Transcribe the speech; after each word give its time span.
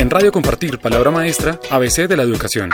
En 0.00 0.08
Radio 0.08 0.32
Compartir, 0.32 0.78
palabra 0.78 1.10
maestra, 1.10 1.60
ABC 1.70 2.08
de 2.08 2.16
la 2.16 2.22
educación. 2.22 2.70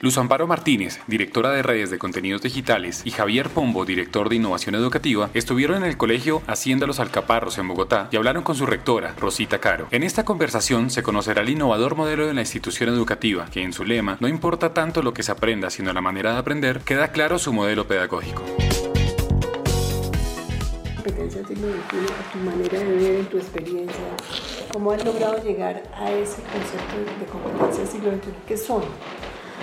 Luz 0.00 0.18
Amparo 0.18 0.48
Martínez, 0.48 0.98
directora 1.06 1.52
de 1.52 1.62
redes 1.62 1.90
de 1.90 1.98
contenidos 1.98 2.42
digitales, 2.42 3.02
y 3.04 3.12
Javier 3.12 3.48
Pombo, 3.48 3.84
director 3.84 4.28
de 4.28 4.34
innovación 4.34 4.74
educativa, 4.74 5.30
estuvieron 5.34 5.76
en 5.76 5.84
el 5.84 5.96
colegio 5.96 6.42
Hacienda 6.48 6.88
Los 6.88 6.98
Alcaparros 6.98 7.58
en 7.58 7.68
Bogotá 7.68 8.08
y 8.10 8.16
hablaron 8.16 8.42
con 8.42 8.56
su 8.56 8.66
rectora, 8.66 9.14
Rosita 9.16 9.60
Caro. 9.60 9.86
En 9.92 10.02
esta 10.02 10.24
conversación 10.24 10.90
se 10.90 11.04
conocerá 11.04 11.42
el 11.42 11.50
innovador 11.50 11.94
modelo 11.94 12.26
de 12.26 12.34
la 12.34 12.40
institución 12.40 12.88
educativa, 12.88 13.46
que 13.52 13.62
en 13.62 13.72
su 13.72 13.84
lema, 13.84 14.16
no 14.18 14.26
importa 14.26 14.74
tanto 14.74 15.00
lo 15.00 15.14
que 15.14 15.22
se 15.22 15.30
aprenda, 15.30 15.70
sino 15.70 15.92
la 15.92 16.00
manera 16.00 16.32
de 16.32 16.38
aprender, 16.40 16.80
queda 16.80 17.12
claro 17.12 17.38
su 17.38 17.52
modelo 17.52 17.86
pedagógico 17.86 18.42
competencias 21.02 21.48
de 21.48 21.54
tu 21.54 22.38
manera 22.38 22.78
de 22.78 22.84
ver, 22.84 23.26
tu 23.26 23.38
experiencia, 23.38 24.04
cómo 24.70 24.92
has 24.92 25.02
logrado 25.02 25.42
llegar 25.42 25.82
a 25.94 26.10
ese 26.10 26.42
concepto 26.42 27.18
de 27.18 27.26
competencias 27.26 27.88
siglo 27.88 28.10
XXI, 28.12 28.32
¿qué 28.46 28.56
son? 28.56 28.82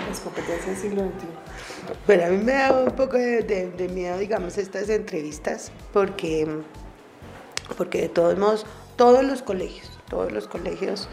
las 0.08 0.20
competencias 0.20 0.66
del 0.66 0.76
siglo 0.76 1.02
XXI? 1.02 1.94
Bueno, 2.06 2.24
a 2.24 2.28
mí 2.30 2.38
me 2.38 2.52
da 2.52 2.82
un 2.82 2.90
poco 2.92 3.16
de, 3.16 3.90
miedo, 3.92 4.18
digamos, 4.18 4.58
estas 4.58 4.88
entrevistas, 4.88 5.70
porque, 5.92 6.48
porque 7.76 8.02
de 8.02 8.08
todos 8.08 8.36
modos, 8.36 8.66
todos 8.96 9.22
los 9.22 9.42
colegios, 9.42 9.90
todos 10.10 10.32
los 10.32 10.48
colegios, 10.48 11.08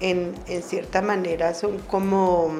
en, 0.00 0.34
en 0.46 0.62
cierta 0.62 1.02
manera, 1.02 1.52
son 1.52 1.78
como, 1.80 2.50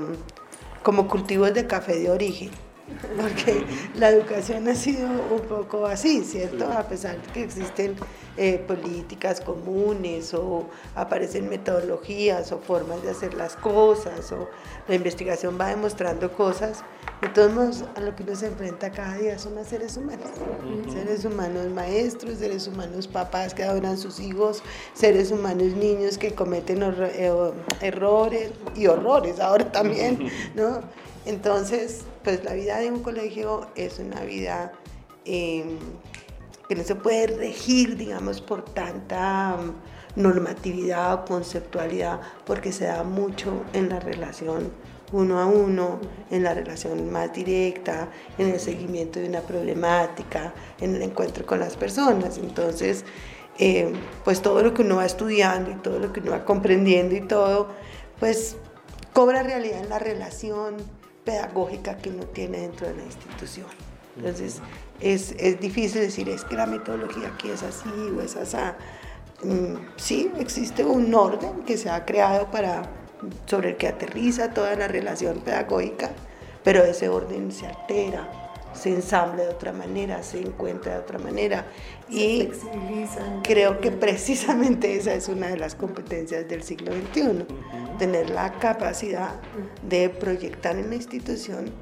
como 0.82 1.08
cultivos 1.08 1.54
de 1.54 1.66
café 1.66 1.98
de 1.98 2.10
origen 2.10 2.50
porque 3.20 3.64
la 3.94 4.10
educación 4.10 4.68
ha 4.68 4.74
sido 4.74 5.08
un 5.08 5.42
poco 5.48 5.86
así, 5.86 6.22
¿cierto? 6.22 6.70
A 6.70 6.84
pesar 6.84 7.20
de 7.20 7.32
que 7.32 7.42
existen 7.42 7.96
eh, 8.36 8.58
políticas 8.66 9.40
comunes 9.40 10.34
o 10.34 10.66
aparecen 10.94 11.48
metodologías 11.48 12.52
o 12.52 12.58
formas 12.58 13.02
de 13.02 13.10
hacer 13.10 13.34
las 13.34 13.56
cosas 13.56 14.30
o 14.32 14.48
la 14.88 14.94
investigación 14.94 15.58
va 15.60 15.68
demostrando 15.68 16.30
cosas, 16.32 16.84
de 17.22 17.28
todos 17.28 17.52
modos 17.52 17.84
a 17.96 18.00
lo 18.00 18.14
que 18.14 18.22
uno 18.22 18.36
se 18.36 18.46
enfrenta 18.46 18.90
cada 18.92 19.16
día 19.16 19.38
son 19.38 19.56
a 19.58 19.64
seres 19.64 19.96
humanos, 19.96 20.28
seres 20.92 21.24
humanos 21.24 21.66
maestros, 21.70 22.38
seres 22.38 22.68
humanos 22.68 23.08
papás 23.08 23.54
que 23.54 23.64
adoran 23.64 23.96
sus 23.98 24.20
hijos, 24.20 24.62
seres 24.94 25.30
humanos 25.30 25.72
niños 25.74 26.18
que 26.18 26.34
cometen 26.34 26.82
eh, 26.82 27.32
errores 27.80 28.52
y 28.74 28.86
horrores 28.86 29.40
ahora 29.40 29.72
también, 29.72 30.30
¿no? 30.54 30.82
Entonces, 31.26 32.04
pues 32.22 32.44
la 32.44 32.54
vida 32.54 32.78
de 32.78 32.90
un 32.90 33.02
colegio 33.02 33.66
es 33.74 33.98
una 33.98 34.20
vida 34.20 34.72
em, 35.24 35.78
que 36.68 36.76
no 36.76 36.84
se 36.84 36.94
puede 36.94 37.26
regir, 37.26 37.96
digamos, 37.96 38.40
por 38.40 38.64
tanta 38.64 39.56
mm, 39.56 40.20
normatividad 40.20 41.14
o 41.14 41.24
conceptualidad, 41.24 42.20
porque 42.44 42.70
se 42.70 42.84
da 42.84 43.02
mucho 43.02 43.64
en 43.72 43.88
la 43.88 43.98
relación 43.98 44.70
uno 45.12 45.40
a 45.40 45.46
uno, 45.46 46.00
en 46.30 46.44
la 46.44 46.54
relación 46.54 47.10
más 47.10 47.32
directa, 47.32 48.08
en 48.38 48.50
el 48.50 48.60
seguimiento 48.60 49.18
de 49.18 49.28
una 49.28 49.40
problemática, 49.40 50.54
en 50.80 50.94
el 50.94 51.02
encuentro 51.02 51.44
con 51.44 51.58
las 51.58 51.76
personas. 51.76 52.38
Entonces, 52.38 53.04
em, 53.58 53.94
pues 54.24 54.42
todo 54.42 54.62
lo 54.62 54.74
que 54.74 54.82
uno 54.82 54.96
va 54.96 55.06
estudiando 55.06 55.72
y 55.72 55.74
todo 55.76 55.98
lo 55.98 56.12
que 56.12 56.20
uno 56.20 56.32
va 56.32 56.44
comprendiendo 56.44 57.16
y 57.16 57.20
todo, 57.22 57.68
pues 58.20 58.56
cobra 59.12 59.42
realidad 59.42 59.80
en 59.80 59.88
la 59.88 59.98
relación, 59.98 60.76
pedagógica 61.26 61.98
que 61.98 62.08
uno 62.08 62.24
tiene 62.24 62.60
dentro 62.60 62.86
de 62.86 62.94
la 62.94 63.04
institución. 63.04 63.66
Entonces, 64.16 64.62
es, 65.00 65.34
es 65.38 65.60
difícil 65.60 66.00
decir, 66.00 66.30
es 66.30 66.44
que 66.44 66.54
la 66.54 66.64
metodología 66.64 67.28
aquí 67.34 67.50
es 67.50 67.62
así 67.62 67.90
o 68.16 68.22
es 68.22 68.36
así. 68.36 68.56
Mm, 69.42 69.74
sí, 69.96 70.32
existe 70.38 70.82
un 70.84 71.14
orden 71.14 71.62
que 71.66 71.76
se 71.76 71.90
ha 71.90 72.06
creado 72.06 72.50
para, 72.50 72.82
sobre 73.44 73.70
el 73.70 73.76
que 73.76 73.88
aterriza 73.88 74.54
toda 74.54 74.74
la 74.76 74.88
relación 74.88 75.40
pedagógica, 75.40 76.10
pero 76.64 76.82
ese 76.82 77.10
orden 77.10 77.52
se 77.52 77.66
altera, 77.66 78.26
se 78.72 78.94
ensambla 78.94 79.42
de 79.42 79.50
otra 79.50 79.72
manera, 79.72 80.22
se 80.22 80.40
encuentra 80.40 80.94
de 80.94 80.98
otra 81.00 81.18
manera. 81.18 81.66
Y 82.08 82.48
creo 83.42 83.80
que 83.80 83.90
precisamente 83.90 84.96
esa 84.96 85.14
es 85.14 85.28
una 85.28 85.48
de 85.48 85.56
las 85.56 85.74
competencias 85.74 86.48
del 86.48 86.62
siglo 86.62 86.92
XXI, 86.92 87.46
tener 87.98 88.30
la 88.30 88.52
capacidad 88.58 89.40
de 89.88 90.08
proyectar 90.08 90.76
en 90.76 90.90
la 90.90 90.96
institución 90.96 91.72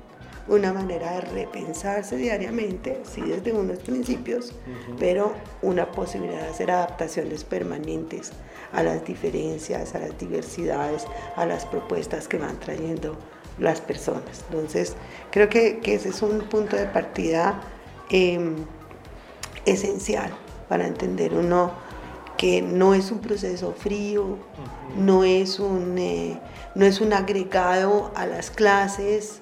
una 0.47 0.73
manera 0.73 1.13
de 1.13 1.21
repensarse 1.23 2.17
diariamente, 2.17 3.01
sí 3.05 3.23
desde 3.23 3.53
unos 3.53 3.79
principios, 3.79 4.53
pero 4.99 5.33
una 5.63 5.91
posibilidad 5.91 6.43
de 6.43 6.49
hacer 6.49 6.71
adaptaciones 6.71 7.45
permanentes 7.45 8.33
a 8.73 8.83
las 8.83 9.05
diferencias, 9.05 9.95
a 9.95 10.01
las 10.01 10.19
diversidades, 10.19 11.07
a 11.37 11.47
las 11.47 11.65
propuestas 11.65 12.29
que 12.29 12.39
van 12.39 12.59
trayendo 12.61 13.17
las 13.59 13.81
personas. 13.81 14.45
Entonces, 14.51 14.95
creo 15.31 15.49
que, 15.49 15.81
ese 15.85 16.11
es 16.11 16.23
un 16.23 16.41
punto 16.41 16.77
de 16.77 16.87
partida 16.87 17.63
em, 18.11 18.57
esencial 19.67 20.31
para 20.69 20.87
entender 20.87 21.35
uno 21.35 21.73
que 22.37 22.63
no 22.63 22.95
es 22.95 23.11
un 23.11 23.21
proceso 23.21 23.73
frío, 23.73 24.39
no, 24.99 25.25
es 25.25 25.61
un, 25.61 25.97
eh, 25.99 26.39
no 26.75 26.85
es 26.85 27.01
un 27.01 27.13
agregado 27.13 28.11
a 28.15 28.27
las 28.27 28.51
clases, 28.51 29.39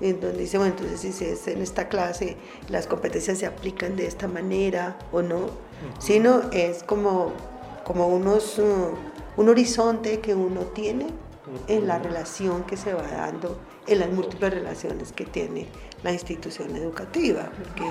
en 0.00 0.20
donde 0.20 0.38
dice, 0.38 0.58
bueno, 0.58 0.74
entonces 0.76 1.14
si 1.14 1.24
es 1.24 1.46
en 1.46 1.62
esta 1.62 1.88
clase 1.88 2.36
las 2.68 2.86
competencias 2.86 3.38
se 3.38 3.46
aplican 3.46 3.96
de 3.96 4.06
esta 4.06 4.28
manera 4.28 4.98
o 5.12 5.22
no, 5.22 5.50
sino 5.98 6.50
es 6.52 6.82
como, 6.82 7.32
como 7.84 8.08
unos, 8.08 8.58
uh, 8.58 8.94
un 9.36 9.48
horizonte 9.48 10.20
que 10.20 10.34
uno 10.34 10.60
tiene 10.60 11.06
en 11.68 11.86
la 11.86 11.98
relación 11.98 12.64
que 12.64 12.76
se 12.76 12.94
va 12.94 13.02
dando, 13.02 13.58
en 13.86 13.98
las 14.00 14.10
múltiples 14.10 14.54
relaciones 14.54 15.12
que 15.12 15.24
tiene 15.24 15.66
la 16.02 16.12
institución 16.12 16.74
educativa, 16.76 17.50
porque 17.56 17.90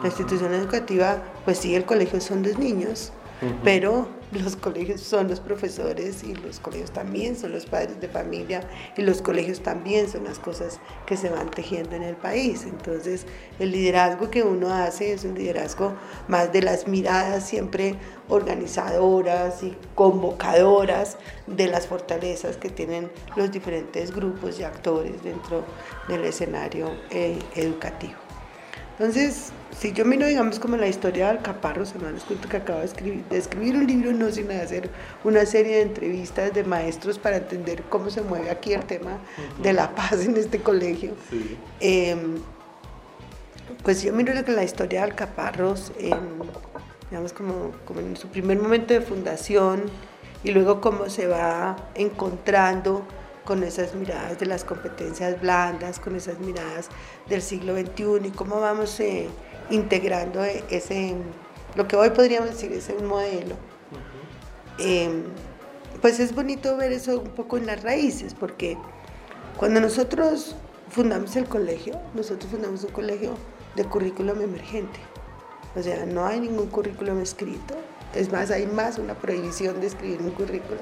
la 0.00 0.08
institución 0.08 0.54
educativa, 0.54 1.22
pues 1.44 1.58
sí, 1.58 1.74
el 1.74 1.84
colegio 1.84 2.20
son 2.20 2.42
dos 2.42 2.58
niños, 2.58 3.12
pero 3.62 4.08
los 4.32 4.56
colegios 4.56 5.00
son 5.00 5.28
los 5.28 5.40
profesores 5.40 6.22
y 6.22 6.34
los 6.34 6.60
colegios 6.60 6.90
también 6.90 7.36
son 7.36 7.52
los 7.52 7.66
padres 7.66 8.00
de 8.00 8.08
familia 8.08 8.62
y 8.96 9.02
los 9.02 9.22
colegios 9.22 9.62
también 9.62 10.08
son 10.08 10.24
las 10.24 10.38
cosas 10.38 10.80
que 11.06 11.16
se 11.16 11.30
van 11.30 11.50
tejiendo 11.50 11.96
en 11.96 12.02
el 12.02 12.16
país. 12.16 12.64
Entonces, 12.64 13.26
el 13.58 13.72
liderazgo 13.72 14.30
que 14.30 14.42
uno 14.42 14.72
hace 14.72 15.12
es 15.12 15.24
un 15.24 15.34
liderazgo 15.34 15.94
más 16.26 16.52
de 16.52 16.62
las 16.62 16.86
miradas 16.86 17.46
siempre 17.46 17.96
organizadoras 18.28 19.62
y 19.62 19.76
convocadoras 19.94 21.16
de 21.46 21.68
las 21.68 21.86
fortalezas 21.86 22.56
que 22.56 22.68
tienen 22.68 23.10
los 23.36 23.50
diferentes 23.50 24.14
grupos 24.14 24.60
y 24.60 24.64
actores 24.64 25.22
dentro 25.22 25.64
del 26.08 26.24
escenario 26.24 26.90
eh, 27.10 27.38
educativo. 27.54 28.27
Entonces, 28.98 29.52
si 29.78 29.92
yo 29.92 30.04
miro, 30.04 30.26
digamos, 30.26 30.58
como 30.58 30.76
la 30.76 30.88
historia 30.88 31.26
de 31.26 31.38
Alcaparro, 31.38 31.86
se 31.86 31.96
me 32.00 32.10
les 32.10 32.24
cuento 32.24 32.48
que 32.48 32.56
acabo 32.56 32.80
de 32.80 32.86
escribir, 32.86 33.24
de 33.26 33.38
escribir 33.38 33.76
un 33.76 33.86
libro, 33.86 34.12
no 34.12 34.28
sin 34.32 34.50
hacer 34.50 34.90
una 35.22 35.46
serie 35.46 35.76
de 35.76 35.82
entrevistas 35.82 36.52
de 36.52 36.64
maestros 36.64 37.16
para 37.16 37.36
entender 37.36 37.84
cómo 37.88 38.10
se 38.10 38.22
mueve 38.22 38.50
aquí 38.50 38.72
el 38.72 38.84
tema 38.84 39.18
de 39.62 39.72
la 39.72 39.94
paz 39.94 40.24
en 40.24 40.36
este 40.36 40.58
colegio. 40.58 41.12
Em, 41.78 42.40
pues 43.84 44.02
yo 44.02 44.12
miro 44.12 44.34
la 44.34 44.64
historia 44.64 45.00
de 45.00 45.10
Alcaparros, 45.12 45.92
en, 46.00 46.18
digamos, 47.08 47.32
como, 47.32 47.70
como 47.84 48.00
en 48.00 48.16
su 48.16 48.26
primer 48.26 48.58
momento 48.58 48.94
de 48.94 49.00
fundación 49.00 49.84
y 50.42 50.50
luego 50.50 50.80
cómo 50.80 51.08
se 51.08 51.28
va 51.28 51.76
encontrando 51.94 53.04
con 53.48 53.62
esas 53.62 53.94
miradas 53.94 54.38
de 54.38 54.44
las 54.44 54.62
competencias 54.62 55.40
blandas, 55.40 55.98
con 55.98 56.14
esas 56.14 56.38
miradas 56.38 56.90
del 57.30 57.40
siglo 57.40 57.74
XXI 57.74 58.28
y 58.28 58.30
cómo 58.30 58.60
vamos 58.60 59.00
eh, 59.00 59.26
integrando 59.70 60.44
ese, 60.44 61.14
lo 61.74 61.88
que 61.88 61.96
hoy 61.96 62.10
podríamos 62.10 62.50
decir 62.50 62.70
es 62.72 62.90
un 62.90 63.06
modelo. 63.06 63.54
Em, 64.78 65.22
pues 66.02 66.20
es 66.20 66.34
bonito 66.34 66.76
ver 66.76 66.92
eso 66.92 67.20
un 67.20 67.30
poco 67.30 67.56
en 67.56 67.64
las 67.64 67.82
raíces, 67.82 68.34
porque 68.34 68.76
cuando 69.56 69.80
nosotros 69.80 70.54
fundamos 70.90 71.34
el 71.34 71.46
colegio, 71.46 71.98
nosotros 72.12 72.50
fundamos 72.50 72.84
un 72.84 72.90
colegio 72.90 73.32
de 73.76 73.84
currículum 73.86 74.42
emergente. 74.42 75.00
O 75.74 75.82
sea, 75.82 76.04
no 76.04 76.26
hay 76.26 76.40
ningún 76.40 76.66
currículum 76.66 77.18
escrito, 77.22 77.76
es 78.14 78.32
más, 78.32 78.50
hay 78.50 78.66
más 78.66 78.98
una 78.98 79.14
prohibición 79.14 79.80
de 79.80 79.88
escribir 79.88 80.20
un 80.20 80.30
currículum 80.30 80.80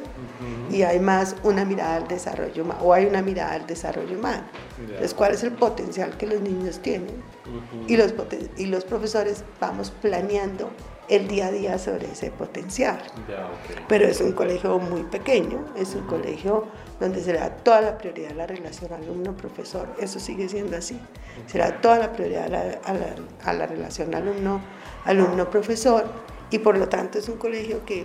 y 0.71 0.83
hay 0.83 1.01
más 1.01 1.37
una 1.43 1.65
mirada 1.65 1.97
al 1.97 2.09
desarrollo 2.09 2.63
humano, 2.63 2.81
o 2.83 2.93
hay 2.93 3.07
una 3.07 3.23
mirada 3.23 3.53
al 3.55 3.67
desarrollo 3.67 4.19
humano. 4.19 4.45
Entonces, 4.79 5.15
¿cuál 5.15 5.35
es 5.35 5.43
el 5.43 5.53
potencial 5.53 6.17
que 6.17 6.27
los 6.27 6.41
niños 6.41 6.81
tienen? 6.81 7.23
y, 7.87 7.97
los, 7.97 8.13
y 8.57 8.67
los 8.67 8.85
profesores 8.85 9.45
vamos 9.61 9.91
planeando 9.91 10.71
el 11.09 11.29
día 11.29 11.47
a 11.47 11.53
día 11.53 11.79
sobre 11.79 12.11
ese 12.11 12.31
potencial. 12.31 12.99
Pero 13.89 14.07
es 14.07 14.21
un 14.21 14.33
colegio 14.33 14.79
muy 14.79 15.05
pequeño, 15.05 15.65
es 15.77 15.95
un 15.95 16.07
colegio 16.07 16.65
donde 16.99 17.23
será 17.23 17.51
toda 17.59 17.81
la 17.81 17.99
prioridad 17.99 18.33
la 18.33 18.47
relación 18.47 18.93
alumno-profesor, 18.93 19.89
eso 20.01 20.19
sigue 20.19 20.49
siendo 20.49 20.77
así. 20.77 20.99
Será 21.47 21.81
toda 21.81 21.99
la 21.99 22.13
prioridad 22.13 22.47
a 22.85 22.93
la, 22.93 23.15
a 23.45 23.53
la 23.53 23.67
relación 23.67 24.13
alumno-profesor 25.05 26.07
y 26.51 26.59
por 26.59 26.79
lo 26.79 26.89
tanto 26.89 27.19
es 27.19 27.29
un 27.29 27.37
colegio 27.37 27.85
que 27.85 28.05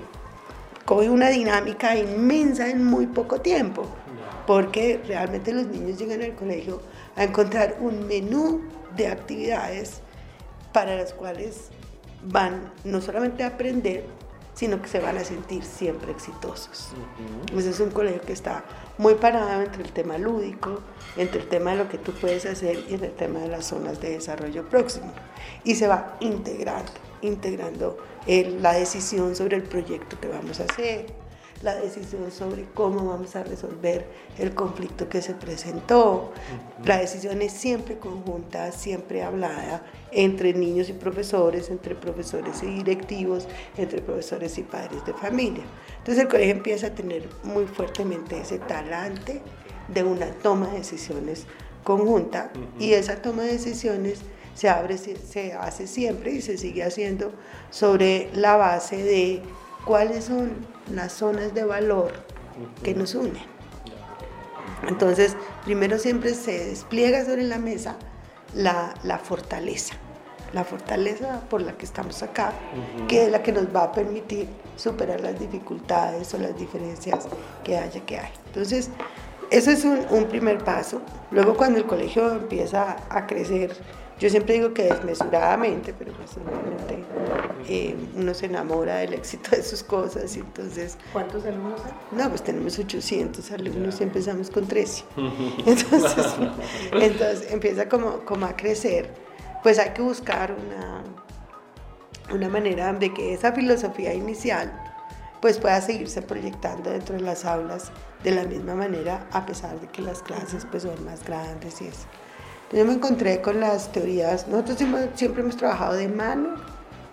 coge 0.85 1.09
una 1.09 1.29
dinámica 1.29 1.95
inmensa 1.95 2.69
en 2.69 2.83
muy 2.83 3.07
poco 3.07 3.41
tiempo, 3.41 3.85
porque 4.47 5.01
realmente 5.07 5.53
los 5.53 5.67
niños 5.67 5.97
llegan 5.97 6.21
al 6.21 6.35
colegio 6.35 6.81
a 7.15 7.23
encontrar 7.23 7.77
un 7.79 8.07
menú 8.07 8.61
de 8.95 9.07
actividades 9.07 10.01
para 10.73 10.95
las 10.95 11.13
cuales 11.13 11.69
van 12.23 12.71
no 12.83 13.01
solamente 13.01 13.43
a 13.43 13.47
aprender, 13.47 14.05
sino 14.53 14.81
que 14.81 14.87
se 14.87 14.99
van 14.99 15.17
a 15.17 15.23
sentir 15.23 15.63
siempre 15.63 16.11
exitosos. 16.11 16.89
Ese 17.55 17.69
es 17.69 17.79
un 17.79 17.89
colegio 17.91 18.21
que 18.21 18.33
está 18.33 18.63
muy 18.97 19.15
parado 19.15 19.61
entre 19.61 19.83
el 19.83 19.91
tema 19.91 20.17
lúdico, 20.17 20.81
entre 21.17 21.41
el 21.41 21.47
tema 21.47 21.71
de 21.71 21.77
lo 21.77 21.89
que 21.89 21.97
tú 21.97 22.11
puedes 22.13 22.45
hacer 22.45 22.83
y 22.89 22.95
en 22.95 23.03
el 23.03 23.13
tema 23.13 23.39
de 23.39 23.47
las 23.47 23.65
zonas 23.65 24.01
de 24.01 24.11
desarrollo 24.11 24.67
próximo. 24.67 25.11
Y 25.63 25.75
se 25.75 25.87
va 25.87 26.17
integrando, 26.19 26.91
integrando 27.21 27.97
la 28.27 28.73
decisión 28.73 29.35
sobre 29.35 29.57
el 29.57 29.63
proyecto 29.63 30.19
que 30.19 30.27
vamos 30.27 30.59
a 30.59 30.63
hacer, 30.65 31.20
la 31.63 31.75
decisión 31.75 32.31
sobre 32.31 32.65
cómo 32.73 33.05
vamos 33.05 33.35
a 33.35 33.43
resolver 33.43 34.05
el 34.37 34.53
conflicto 34.53 35.07
que 35.09 35.21
se 35.21 35.33
presentó. 35.33 36.31
La 36.83 36.97
decisión 36.97 37.41
es 37.41 37.51
siempre 37.51 37.97
conjunta, 37.97 38.71
siempre 38.71 39.23
hablada 39.23 39.83
entre 40.11 40.53
niños 40.53 40.89
y 40.89 40.93
profesores, 40.93 41.69
entre 41.69 41.95
profesores 41.95 42.63
y 42.63 42.67
directivos, 42.67 43.47
entre 43.77 44.01
profesores 44.01 44.57
y 44.57 44.63
padres 44.63 45.05
de 45.05 45.13
familia. 45.13 45.63
Entonces 45.99 46.23
el 46.23 46.29
colegio 46.29 46.53
empieza 46.53 46.87
a 46.87 46.95
tener 46.95 47.29
muy 47.43 47.65
fuertemente 47.65 48.39
ese 48.39 48.59
talante 48.59 49.41
de 49.87 50.03
una 50.03 50.31
toma 50.31 50.67
de 50.67 50.79
decisiones 50.79 51.45
conjunta 51.83 52.51
y 52.79 52.93
esa 52.93 53.21
toma 53.21 53.43
de 53.43 53.53
decisiones 53.53 54.19
se, 54.53 54.69
abre, 54.69 54.97
se 54.97 55.53
hace 55.53 55.87
siempre 55.87 56.31
y 56.31 56.41
se 56.41 56.57
sigue 56.57 56.83
haciendo 56.83 57.31
sobre 57.69 58.29
la 58.33 58.57
base 58.57 58.97
de 58.97 59.41
cuáles 59.85 60.25
son 60.25 60.51
las 60.95 61.13
zonas 61.13 61.53
de 61.53 61.63
valor 61.63 62.11
que 62.83 62.93
nos 62.93 63.15
unen. 63.15 63.51
Entonces, 64.87 65.35
primero 65.65 65.97
siempre 65.99 66.33
se 66.33 66.65
despliega 66.65 67.25
sobre 67.25 67.43
la 67.43 67.57
mesa 67.57 67.97
la, 68.55 69.19
fortaleza, 69.23 69.95
la 70.53 70.63
fortaleza 70.63 71.41
por 71.49 71.61
la 71.61 71.73
que 71.73 71.85
estamos 71.85 72.21
acá, 72.23 72.53
que 73.07 73.25
es 73.25 73.31
la 73.31 73.43
que 73.43 73.51
nos 73.51 73.73
va 73.73 73.83
a 73.83 73.91
permitir 73.91 74.47
superar 74.75 75.21
las 75.21 75.39
dificultades 75.39 76.33
o 76.33 76.37
las 76.37 76.57
diferencias 76.57 77.27
que 77.63 77.77
haya 77.77 78.01
que 78.05 78.17
hay. 78.17 78.31
Entonces, 78.47 78.89
eso 79.51 79.71
es 79.71 79.85
un, 79.85 80.05
un 80.09 80.25
primer 80.25 80.63
paso. 80.63 81.01
Luego 81.29 81.55
cuando 81.55 81.77
el 81.77 81.85
colegio 81.85 82.31
empieza 82.31 82.97
a 83.09 83.27
crecer, 83.27 83.75
yo 84.21 84.29
siempre 84.29 84.53
digo 84.53 84.71
que 84.71 84.83
desmesuradamente, 84.83 85.95
pero 85.97 86.13
pues 86.13 86.29
eh, 87.67 87.95
uno 88.15 88.35
se 88.35 88.45
enamora 88.45 88.97
del 88.97 89.15
éxito 89.15 89.49
de 89.49 89.63
sus 89.63 89.81
cosas 89.81 90.37
y 90.37 90.41
entonces... 90.41 90.95
¿Cuántos 91.11 91.43
alumnos 91.43 91.81
hay? 91.83 91.91
No, 92.15 92.29
pues 92.29 92.43
tenemos 92.43 92.77
800 92.77 93.51
alumnos 93.51 93.99
y 93.99 94.03
empezamos 94.03 94.51
con 94.51 94.67
13. 94.67 95.05
Entonces, 95.65 96.35
entonces 96.91 97.51
empieza 97.51 97.89
como, 97.89 98.19
como 98.19 98.45
a 98.45 98.55
crecer. 98.55 99.11
Pues 99.63 99.79
hay 99.79 99.89
que 99.89 100.03
buscar 100.03 100.53
una, 100.53 101.03
una 102.31 102.47
manera 102.47 102.93
de 102.93 103.11
que 103.11 103.33
esa 103.33 103.53
filosofía 103.53 104.13
inicial 104.13 104.71
pues 105.41 105.57
pueda 105.57 105.81
seguirse 105.81 106.21
proyectando 106.21 106.91
dentro 106.91 107.15
de 107.15 107.21
las 107.21 107.43
aulas 107.45 107.91
de 108.23 108.29
la 108.29 108.43
misma 108.43 108.75
manera 108.75 109.27
a 109.31 109.47
pesar 109.47 109.79
de 109.81 109.87
que 109.87 110.03
las 110.03 110.21
clases 110.21 110.67
pues 110.69 110.83
son 110.83 111.03
más 111.03 111.25
grandes 111.25 111.81
y 111.81 111.87
eso. 111.87 112.05
Yo 112.73 112.85
me 112.85 112.93
encontré 112.93 113.41
con 113.41 113.59
las 113.59 113.91
teorías, 113.91 114.47
nosotros 114.47 114.77
siempre 115.15 115.41
hemos 115.41 115.57
trabajado 115.57 115.95
de 115.95 116.07
mano 116.07 116.55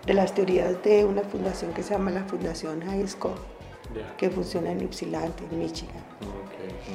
de 0.05 0.13
las 0.13 0.33
teorías 0.33 0.81
de 0.83 1.03
una 1.03 1.21
fundación 1.21 1.73
que 1.73 1.83
se 1.83 1.93
llama 1.93 2.11
la 2.11 2.23
Fundación 2.23 2.81
High 2.81 3.07
School, 3.09 3.33
que 4.17 4.29
funciona 4.29 4.71
en 4.71 4.81
Ypsilanti, 4.81 5.43
en 5.51 5.59
Michigan, 5.59 6.03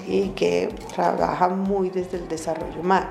y 0.08 0.28
que 0.30 0.74
trabaja 0.94 1.50
muy 1.50 1.90
desde 1.90 2.16
el 2.16 2.26
desarrollo 2.26 2.80
humano. 2.80 3.10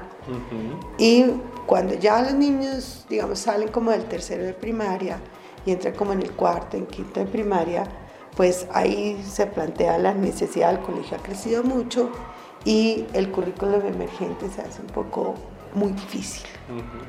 Y 0.97 1.25
cuando 1.67 1.93
ya 1.93 2.23
los 2.23 2.33
niños, 2.33 3.05
digamos, 3.07 3.37
salen 3.37 3.67
como 3.67 3.91
del 3.91 4.05
tercero 4.05 4.43
de 4.43 4.53
primaria 4.53 5.19
y 5.67 5.71
entran 5.71 5.93
como 5.93 6.13
en 6.13 6.23
el 6.23 6.31
cuarto, 6.31 6.77
en 6.77 6.87
quinto 6.87 7.19
de 7.19 7.27
primaria, 7.27 7.83
pues 8.35 8.65
ahí 8.73 9.23
se 9.23 9.45
plantea 9.45 9.99
la 9.99 10.15
necesidad, 10.15 10.71
el 10.71 10.79
colegio 10.79 11.15
ha 11.17 11.21
crecido 11.21 11.63
mucho 11.63 12.09
y 12.65 13.05
el 13.13 13.29
currículum 13.31 13.85
emergente 13.85 14.49
se 14.49 14.61
hace 14.61 14.81
un 14.81 14.87
poco 14.87 15.35
muy 15.73 15.91
difícil. 15.91 16.45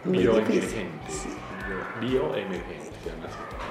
Muy 0.05 0.19
difícil. 0.19 0.89
Bioemergente. 2.01 2.95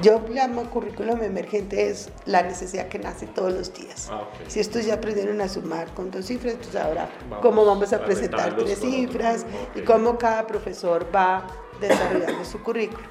Yo 0.01 0.24
llamo 0.30 0.69
currículum 0.69 1.21
emergente 1.21 1.89
es 1.89 2.09
la 2.25 2.41
necesidad 2.41 2.88
que 2.88 3.00
nace 3.00 3.27
todos 3.27 3.53
los 3.53 3.74
días. 3.74 4.09
Ah, 4.12 4.27
si 4.47 4.59
estos 4.59 4.85
ya 4.85 4.95
aprendieron 4.95 5.39
a 5.41 5.47
sumar 5.47 5.94
con 5.94 6.09
dos 6.09 6.25
cifras, 6.25 6.53
entonces 6.53 6.81
ahora 6.81 7.09
cómo 7.41 7.65
vamos 7.65 7.94
a, 7.94 8.03
presentar 8.03 8.56
tres 8.56 8.80
cifras 8.80 9.45
y 9.75 9.81
cómo 9.81 10.18
cada 10.18 10.47
profesor 10.47 11.07
va 11.13 11.47
desarrollando 11.80 12.44
su 12.45 12.62
currículum. 12.63 13.06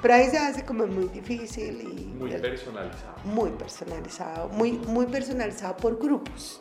Pero 0.00 0.14
ahí 0.14 0.28
se 0.28 0.38
hace 0.38 0.64
como 0.64 0.86
muy 0.86 1.06
difícil 1.08 1.80
y... 1.80 2.14
Muy 2.18 2.30
personalizado. 2.32 3.14
Muy 3.24 3.50
personalizado, 3.50 4.48
muy, 4.50 4.72
muy 4.72 5.06
personalizado 5.06 5.76
por 5.76 5.98
grupos 5.98 6.60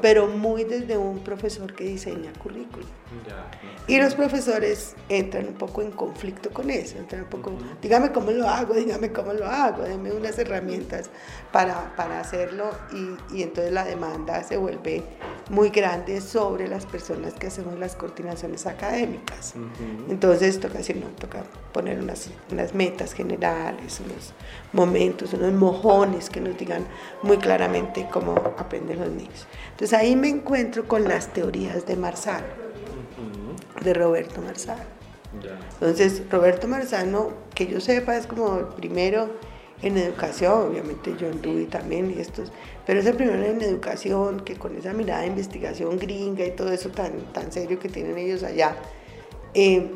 pero 0.00 0.26
muy 0.26 0.64
desde 0.64 0.96
un 0.96 1.20
profesor 1.20 1.74
que 1.74 1.84
diseña 1.84 2.32
currículum. 2.42 2.88
Y 3.86 3.98
los 3.98 4.14
profesores 4.14 4.94
entran 5.08 5.48
un 5.48 5.54
poco 5.54 5.82
en 5.82 5.90
conflicto 5.90 6.50
con 6.50 6.70
eso, 6.70 6.96
entran 6.96 7.22
un 7.22 7.28
poco, 7.28 7.52
dígame 7.82 8.12
cómo 8.12 8.30
lo 8.30 8.48
hago, 8.48 8.74
dígame 8.74 9.10
cómo 9.10 9.32
lo 9.32 9.46
hago, 9.46 9.82
denme 9.82 10.12
unas 10.12 10.38
herramientas 10.38 11.10
para, 11.50 11.94
para 11.96 12.20
hacerlo 12.20 12.70
y, 12.92 13.36
y, 13.36 13.42
entonces 13.42 13.72
la 13.72 13.84
demanda 13.84 14.44
se 14.44 14.56
vuelve 14.56 15.02
muy 15.50 15.70
grande 15.70 16.20
sobre 16.20 16.68
las 16.68 16.86
personas 16.86 17.34
que 17.34 17.48
hacemos 17.48 17.78
las 17.78 17.96
coordinaciones 17.96 18.66
académicas. 18.66 19.54
Entonces 20.08 20.60
toca 20.60 20.78
decir, 20.78 20.96
no, 20.96 21.08
toca 21.08 21.42
poner 21.72 21.98
unas, 21.98 22.30
unas 22.52 22.74
metas 22.74 23.12
generales, 23.12 24.00
unos 24.00 24.32
momentos, 24.72 25.32
unos 25.32 25.52
mojones 25.52 26.30
que 26.30 26.40
nos 26.40 26.56
digan 26.56 26.86
muy 27.22 27.38
claramente 27.38 28.06
cómo 28.10 28.34
aprenden 28.56 29.00
los 29.00 29.10
niños. 29.10 29.46
Entonces 29.72 29.98
ahí 29.98 30.16
me 30.16 30.28
encuentro 30.28 30.86
con 30.86 31.04
las 31.04 31.32
teorías 31.32 31.86
de 31.86 31.96
Marzano, 31.96 32.46
de 33.82 33.94
Roberto 33.94 34.40
Marzano. 34.42 35.00
Entonces 35.74 36.22
Roberto 36.30 36.66
Marzano, 36.68 37.30
que 37.54 37.66
yo 37.66 37.80
sepa, 37.80 38.16
es 38.16 38.26
como 38.26 38.58
el 38.58 38.66
primero 38.66 39.30
en 39.82 39.96
educación, 39.96 40.70
obviamente 40.70 41.14
yo 41.18 41.28
anduve 41.28 41.64
también 41.64 42.10
y 42.10 42.20
estos, 42.20 42.52
pero 42.86 43.00
es 43.00 43.06
el 43.06 43.16
primero 43.16 43.42
en 43.42 43.62
educación 43.62 44.40
que 44.40 44.56
con 44.56 44.76
esa 44.76 44.92
mirada 44.92 45.22
de 45.22 45.28
investigación 45.28 45.98
gringa 45.98 46.44
y 46.44 46.50
todo 46.50 46.72
eso 46.72 46.90
tan, 46.90 47.32
tan 47.32 47.50
serio 47.50 47.78
que 47.78 47.88
tienen 47.88 48.18
ellos 48.18 48.42
allá, 48.42 48.76
eh, 49.54 49.90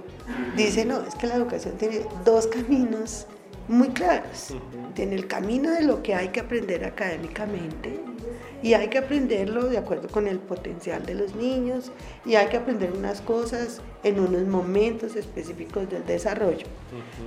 dice, 0.56 0.84
no, 0.84 1.02
es 1.02 1.14
que 1.14 1.26
la 1.26 1.34
educación 1.34 1.76
tiene 1.76 2.00
dos 2.24 2.46
caminos 2.46 3.26
muy 3.68 3.88
claros. 3.88 4.54
Tiene 4.94 5.14
el 5.14 5.26
camino 5.26 5.70
de 5.70 5.82
lo 5.82 6.02
que 6.02 6.14
hay 6.14 6.28
que 6.28 6.40
aprender 6.40 6.84
académicamente 6.84 8.00
y 8.62 8.72
hay 8.74 8.88
que 8.88 8.98
aprenderlo 8.98 9.66
de 9.66 9.78
acuerdo 9.78 10.08
con 10.08 10.26
el 10.26 10.38
potencial 10.38 11.04
de 11.04 11.14
los 11.14 11.34
niños 11.34 11.92
y 12.24 12.34
hay 12.34 12.48
que 12.48 12.56
aprender 12.56 12.92
unas 12.92 13.20
cosas 13.20 13.82
en 14.02 14.20
unos 14.20 14.42
momentos 14.44 15.16
específicos 15.16 15.88
del 15.90 16.04
desarrollo. 16.06 16.66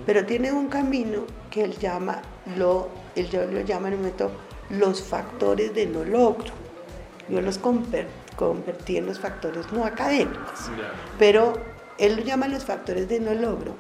Pero 0.06 0.26
tiene 0.26 0.52
un 0.52 0.68
camino 0.68 1.26
que 1.52 1.64
él 1.64 1.78
llama, 1.78 2.22
lo, 2.58 2.90
él 3.16 3.30
lo 3.32 3.62
llama 3.62 3.90
en 3.90 3.96
un 3.96 4.00
momento 4.02 4.32
los 4.70 5.02
factores 5.02 5.74
de 5.74 5.86
no 5.86 6.04
logro. 6.04 6.52
Yo 7.30 7.42
los 7.42 7.58
convertí 7.58 8.98
en 8.98 9.06
los 9.06 9.20
factores 9.20 9.72
no 9.72 9.86
académicos, 9.86 10.72
pero 11.20 11.54
él 11.98 12.16
lo 12.16 12.24
llama 12.24 12.48
los 12.48 12.64
factores 12.64 13.10
de 13.10 13.20
no 13.20 13.34
logro 13.34 13.76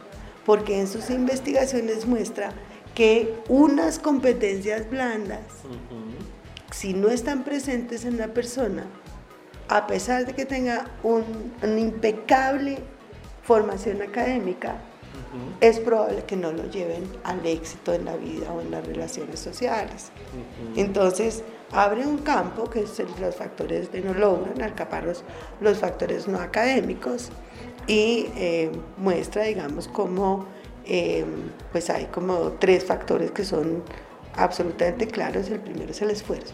porque 0.48 0.80
en 0.80 0.88
sus 0.88 1.10
investigaciones 1.10 2.08
muestra 2.08 2.54
que 2.96 3.36
unas 3.50 4.00
competencias 4.00 4.89
blandas 4.89 5.42
si 6.72 6.94
no 6.94 7.10
están 7.10 7.44
presentes 7.44 8.06
en 8.06 8.18
la 8.18 8.30
persona, 8.30 8.86
a 9.68 9.88
pesar 9.88 10.25
de 10.25 10.34
que 10.34 10.46
tenga 10.46 10.89
una 11.04 11.80
impecable 11.80 12.77
formación 13.44 14.01
académica, 14.01 14.77
es 15.60 15.80
probable 15.80 16.24
que 16.25 16.38
no 16.38 16.51
lo 16.54 16.70
lleven 16.70 17.04
al 17.24 17.46
éxito 17.46 17.94
en 17.94 18.06
la 18.06 18.16
vida 18.16 18.51
o 18.54 18.62
en 18.62 18.72
las 18.72 18.86
relaciones 18.86 19.39
sociales. 19.39 20.12
Entonces, 20.75 21.44
abre 21.72 22.06
un 22.06 22.20
campo 22.20 22.70
que 22.70 22.82
es 22.82 23.01
los 23.20 23.36
factores 23.36 23.92
de 23.92 24.01
no 24.01 24.13
logran, 24.13 24.62
alcaparros 24.62 25.24
los 25.60 25.80
factores 25.80 26.27
no 26.27 26.39
académicos 26.39 27.32
y 27.88 28.27
eh, 28.36 28.72
muestra, 28.98 29.44
digamos, 29.44 29.88
cómo 29.88 30.46
eh, 30.86 31.25
pues 31.72 31.89
hay 31.89 32.06
como 32.06 32.53
tres 32.60 32.86
factores 32.86 33.32
que 33.32 33.44
son 33.44 33.84
absolutamente 34.36 35.08
claros. 35.08 35.50
El 35.50 35.60
primero 35.60 35.91
es 35.91 36.01
el 36.01 36.12
esfuerzo. 36.12 36.53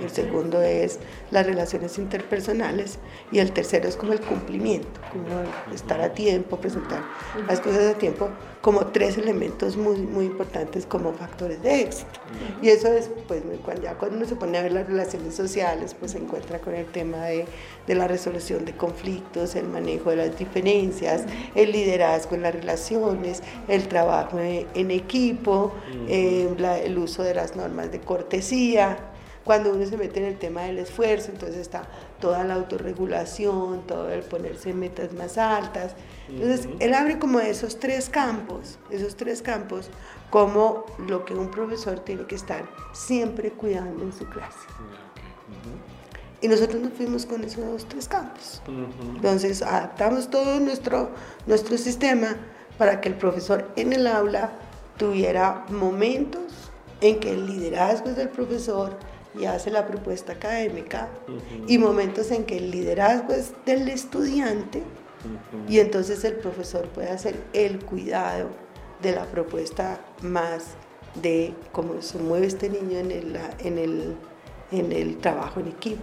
El 0.00 0.10
segundo 0.10 0.60
es 0.62 0.98
las 1.30 1.46
relaciones 1.46 1.98
interpersonales 1.98 2.98
y 3.30 3.38
el 3.38 3.52
tercero 3.52 3.88
es 3.88 3.96
como 3.96 4.12
el 4.12 4.20
cumplimiento, 4.20 5.00
como 5.12 5.26
estar 5.74 6.00
a 6.00 6.12
tiempo, 6.12 6.56
presentar 6.56 7.02
las 7.48 7.60
cosas 7.60 7.94
a 7.94 7.98
tiempo, 7.98 8.28
como 8.60 8.86
tres 8.86 9.18
elementos 9.18 9.76
muy, 9.76 9.98
muy 9.98 10.24
importantes 10.24 10.86
como 10.86 11.12
factores 11.12 11.62
de 11.62 11.82
éxito. 11.82 12.20
Y 12.62 12.68
eso 12.70 12.88
es, 12.88 13.10
pues, 13.28 13.42
ya 13.82 13.94
cuando 13.94 14.16
uno 14.16 14.26
se 14.26 14.36
pone 14.36 14.58
a 14.58 14.62
ver 14.62 14.72
las 14.72 14.86
relaciones 14.86 15.34
sociales, 15.34 15.94
pues 15.98 16.12
se 16.12 16.18
encuentra 16.18 16.58
con 16.58 16.74
el 16.74 16.86
tema 16.86 17.26
de, 17.26 17.46
de 17.86 17.94
la 17.94 18.08
resolución 18.08 18.64
de 18.64 18.74
conflictos, 18.74 19.54
el 19.54 19.68
manejo 19.68 20.10
de 20.10 20.16
las 20.16 20.38
diferencias, 20.38 21.24
el 21.54 21.72
liderazgo 21.72 22.36
en 22.36 22.42
las 22.42 22.54
relaciones, 22.54 23.42
el 23.68 23.86
trabajo 23.88 24.38
en 24.40 24.90
equipo, 24.90 25.72
eh, 26.08 26.48
el 26.84 26.98
uso 26.98 27.22
de 27.22 27.34
las 27.34 27.56
normas 27.56 27.92
de 27.92 28.00
cortesía, 28.00 28.96
cuando 29.44 29.72
uno 29.72 29.84
se 29.86 29.96
mete 29.96 30.20
en 30.20 30.26
el 30.26 30.38
tema 30.38 30.62
del 30.62 30.78
esfuerzo, 30.78 31.30
entonces 31.30 31.58
está 31.58 31.82
toda 32.20 32.44
la 32.44 32.54
autorregulación, 32.54 33.86
todo 33.86 34.10
el 34.10 34.22
ponerse 34.22 34.72
metas 34.72 35.12
más 35.12 35.36
altas. 35.36 35.94
Entonces, 36.28 36.68
él 36.80 36.94
abre 36.94 37.18
como 37.18 37.40
esos 37.40 37.78
tres 37.78 38.08
campos, 38.08 38.78
esos 38.90 39.16
tres 39.16 39.42
campos, 39.42 39.90
como 40.30 40.86
lo 41.06 41.24
que 41.24 41.34
un 41.34 41.50
profesor 41.50 42.00
tiene 42.00 42.26
que 42.26 42.34
estar 42.34 42.64
siempre 42.92 43.50
cuidando 43.50 44.02
en 44.02 44.12
su 44.12 44.26
clase. 44.26 44.66
Y 46.40 46.48
nosotros 46.48 46.82
nos 46.82 46.92
fuimos 46.94 47.26
con 47.26 47.44
esos 47.44 47.86
tres 47.86 48.08
campos. 48.08 48.62
Entonces, 49.14 49.62
adaptamos 49.62 50.30
todo 50.30 50.58
nuestro, 50.60 51.10
nuestro 51.46 51.76
sistema 51.76 52.36
para 52.78 53.00
que 53.00 53.10
el 53.10 53.14
profesor 53.16 53.70
en 53.76 53.92
el 53.92 54.06
aula 54.06 54.52
tuviera 54.96 55.64
momentos 55.68 56.70
en 57.00 57.20
que 57.20 57.32
el 57.32 57.46
liderazgo 57.46 58.10
es 58.10 58.16
del 58.16 58.28
profesor, 58.28 58.96
y 59.38 59.46
hace 59.46 59.70
la 59.70 59.86
propuesta 59.86 60.32
académica 60.32 61.08
y 61.66 61.78
momentos 61.78 62.30
en 62.30 62.44
que 62.44 62.58
el 62.58 62.70
liderazgo 62.70 63.32
es 63.32 63.52
del 63.66 63.88
estudiante 63.88 64.82
y 65.68 65.78
entonces 65.78 66.24
el 66.24 66.34
profesor 66.34 66.88
puede 66.88 67.10
hacer 67.10 67.36
el 67.52 67.84
cuidado 67.84 68.48
de 69.02 69.12
la 69.12 69.24
propuesta 69.26 70.00
más 70.22 70.74
de 71.20 71.54
cómo 71.72 72.00
se 72.02 72.18
mueve 72.18 72.46
este 72.46 72.68
niño 72.68 72.98
en 72.98 73.10
el, 73.10 73.38
en 73.60 73.78
el, 73.78 74.16
en 74.72 74.92
el 74.92 75.18
trabajo 75.18 75.60
en 75.60 75.68
equipo, 75.68 76.02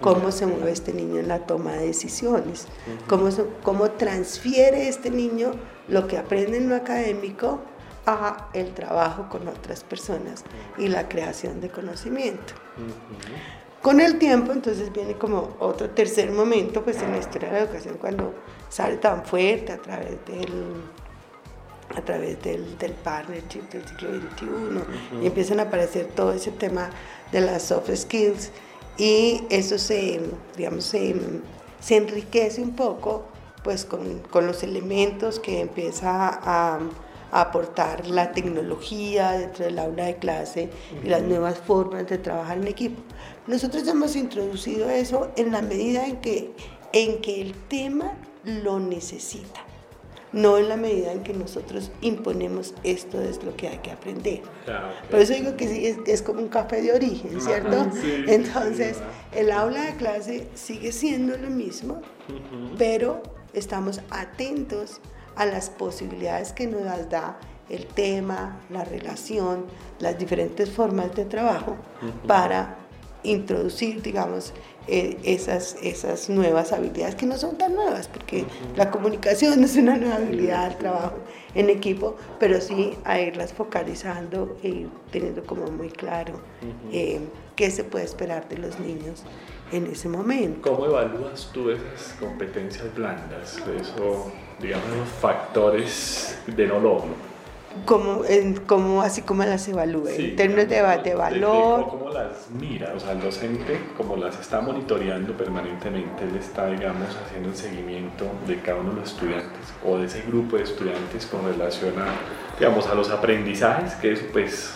cómo 0.00 0.30
se 0.30 0.46
mueve 0.46 0.72
este 0.72 0.92
niño 0.92 1.18
en 1.18 1.28
la 1.28 1.46
toma 1.46 1.72
de 1.72 1.86
decisiones, 1.86 2.66
cómo, 3.08 3.28
cómo 3.62 3.90
transfiere 3.92 4.88
este 4.88 5.10
niño 5.10 5.52
lo 5.88 6.06
que 6.06 6.18
aprende 6.18 6.58
en 6.58 6.68
lo 6.68 6.76
académico 6.76 7.60
a 8.08 8.48
el 8.52 8.74
trabajo 8.74 9.28
con 9.28 9.46
otras 9.48 9.84
personas 9.84 10.44
y 10.76 10.88
la 10.88 11.08
creación 11.08 11.60
de 11.60 11.68
conocimiento. 11.68 12.54
Con 13.82 14.00
el 14.00 14.18
tiempo, 14.18 14.52
entonces 14.52 14.92
viene 14.92 15.14
como 15.14 15.56
otro 15.60 15.90
tercer 15.90 16.30
momento, 16.30 16.82
pues 16.82 17.00
en 17.00 17.12
la 17.12 17.18
historia 17.18 17.48
de 17.48 17.54
la 17.54 17.60
educación, 17.64 17.96
cuando 18.00 18.34
sale 18.68 18.96
tan 18.96 19.24
fuerte 19.24 19.72
a 19.72 19.78
través 19.78 20.16
del, 20.26 20.74
a 21.96 22.00
través 22.02 22.42
del, 22.42 22.76
del 22.76 22.92
partnership 22.92 23.62
del 23.70 23.86
siglo 23.86 24.10
XXI, 24.10 25.22
y 25.22 25.26
empiezan 25.26 25.60
a 25.60 25.64
aparecer 25.64 26.06
todo 26.08 26.32
ese 26.32 26.50
tema 26.50 26.90
de 27.30 27.40
las 27.40 27.62
soft 27.62 27.94
skills, 27.94 28.50
y 28.96 29.44
eso 29.48 29.78
se, 29.78 30.20
digamos, 30.56 30.84
se, 30.84 31.14
se 31.78 31.96
enriquece 31.96 32.60
un 32.60 32.74
poco 32.74 33.26
pues 33.62 33.84
con, 33.84 34.20
con 34.30 34.46
los 34.46 34.62
elementos 34.62 35.38
que 35.38 35.60
empieza 35.60 36.40
a 36.42 36.78
aportar 37.30 38.06
la 38.08 38.32
tecnología 38.32 39.32
dentro 39.32 39.64
del 39.64 39.78
aula 39.78 40.04
de 40.06 40.16
clase 40.16 40.70
y 41.04 41.08
las 41.08 41.22
nuevas 41.22 41.58
formas 41.58 42.06
de 42.08 42.18
trabajar 42.18 42.58
en 42.58 42.68
equipo. 42.68 43.02
Nosotros 43.46 43.86
hemos 43.88 44.16
introducido 44.16 44.88
eso 44.88 45.30
en 45.36 45.52
la 45.52 45.62
medida 45.62 46.06
en 46.06 46.18
que, 46.18 46.52
en 46.92 47.20
que 47.20 47.40
el 47.40 47.54
tema 47.54 48.14
lo 48.44 48.78
necesita, 48.78 49.60
no 50.32 50.58
en 50.58 50.68
la 50.68 50.76
medida 50.76 51.12
en 51.12 51.22
que 51.22 51.32
nosotros 51.32 51.90
imponemos 52.00 52.74
esto 52.82 53.20
es 53.20 53.42
lo 53.42 53.56
que 53.56 53.68
hay 53.68 53.78
que 53.78 53.90
aprender. 53.90 54.42
Por 55.10 55.20
eso 55.20 55.34
digo 55.34 55.56
que 55.56 55.68
sí, 55.68 55.96
es, 56.06 56.22
como 56.22 56.40
un 56.40 56.48
café 56.48 56.82
de 56.82 56.92
origen, 56.92 57.40
¿cierto? 57.40 57.86
Entonces, 58.26 58.98
el 59.34 59.50
aula 59.50 59.82
de 59.82 59.96
clase 59.96 60.48
sigue 60.54 60.92
siendo 60.92 61.36
lo 61.36 61.50
mismo, 61.50 62.00
pero 62.76 63.22
estamos 63.52 64.00
atentos 64.10 65.00
a 65.38 65.46
las 65.46 65.70
posibilidades 65.70 66.52
que 66.52 66.66
nos 66.66 66.82
da 67.08 67.38
el 67.70 67.86
tema, 67.86 68.60
la 68.70 68.84
relación, 68.84 69.66
las 70.00 70.18
diferentes 70.18 70.70
formas 70.70 71.14
de 71.14 71.24
trabajo 71.24 71.76
para 72.26 72.76
introducir, 73.22 74.02
digamos, 74.02 74.52
eh, 74.86 75.18
esas, 75.22 75.76
esas 75.82 76.30
nuevas 76.30 76.72
habilidades 76.72 77.14
que 77.14 77.26
no 77.26 77.36
son 77.36 77.58
tan 77.58 77.74
nuevas, 77.74 78.08
porque 78.08 78.46
la 78.74 78.90
comunicación 78.90 79.62
es 79.64 79.76
una 79.76 79.96
nueva 79.96 80.16
habilidad 80.16 80.64
al 80.64 80.78
trabajo 80.78 81.18
en 81.54 81.70
equipo, 81.70 82.16
pero 82.40 82.60
sí 82.60 82.96
a 83.04 83.20
irlas 83.20 83.52
focalizando 83.52 84.56
e 84.62 84.68
ir 84.68 84.90
teniendo 85.12 85.44
como 85.44 85.66
muy 85.70 85.90
claro 85.90 86.40
eh, 86.90 87.20
qué 87.54 87.70
se 87.70 87.84
puede 87.84 88.06
esperar 88.06 88.48
de 88.48 88.58
los 88.58 88.80
niños 88.80 89.24
en 89.72 89.86
ese 89.86 90.08
momento. 90.08 90.70
¿Cómo 90.70 90.86
evalúas 90.86 91.50
tú 91.52 91.70
esas 91.70 92.14
competencias 92.18 92.94
blandas, 92.94 93.58
digamos, 94.60 94.86
factores 95.20 96.38
de 96.46 96.66
no 96.66 96.80
logro? 96.80 97.28
Como, 97.84 98.24
en, 98.24 98.56
como 98.56 99.02
así 99.02 99.22
como 99.22 99.44
las 99.44 99.68
evalúe, 99.68 100.08
en 100.08 100.36
términos 100.36 100.68
de, 100.68 100.82
de 101.04 101.14
valor. 101.14 101.86
¿Cómo 101.88 102.10
las 102.10 102.50
mira? 102.58 102.92
O 102.96 102.98
sea, 102.98 103.12
el 103.12 103.20
docente, 103.20 103.78
como 103.96 104.16
las 104.16 104.40
está 104.40 104.60
monitoreando 104.60 105.32
permanentemente, 105.34 106.24
él 106.24 106.34
está, 106.36 106.66
digamos, 106.66 107.08
haciendo 107.24 107.50
el 107.50 107.54
seguimiento 107.54 108.24
de 108.48 108.58
cada 108.60 108.80
uno 108.80 108.90
de 108.90 109.00
los 109.00 109.10
estudiantes 109.10 109.60
o 109.86 109.96
de 109.98 110.06
ese 110.06 110.22
grupo 110.22 110.56
de 110.56 110.64
estudiantes 110.64 111.26
con 111.26 111.44
relación 111.44 111.94
a, 112.00 112.58
digamos, 112.58 112.88
a 112.88 112.94
los 112.94 113.10
aprendizajes, 113.10 113.94
que 113.94 114.12
eso, 114.12 114.24
pues, 114.32 114.74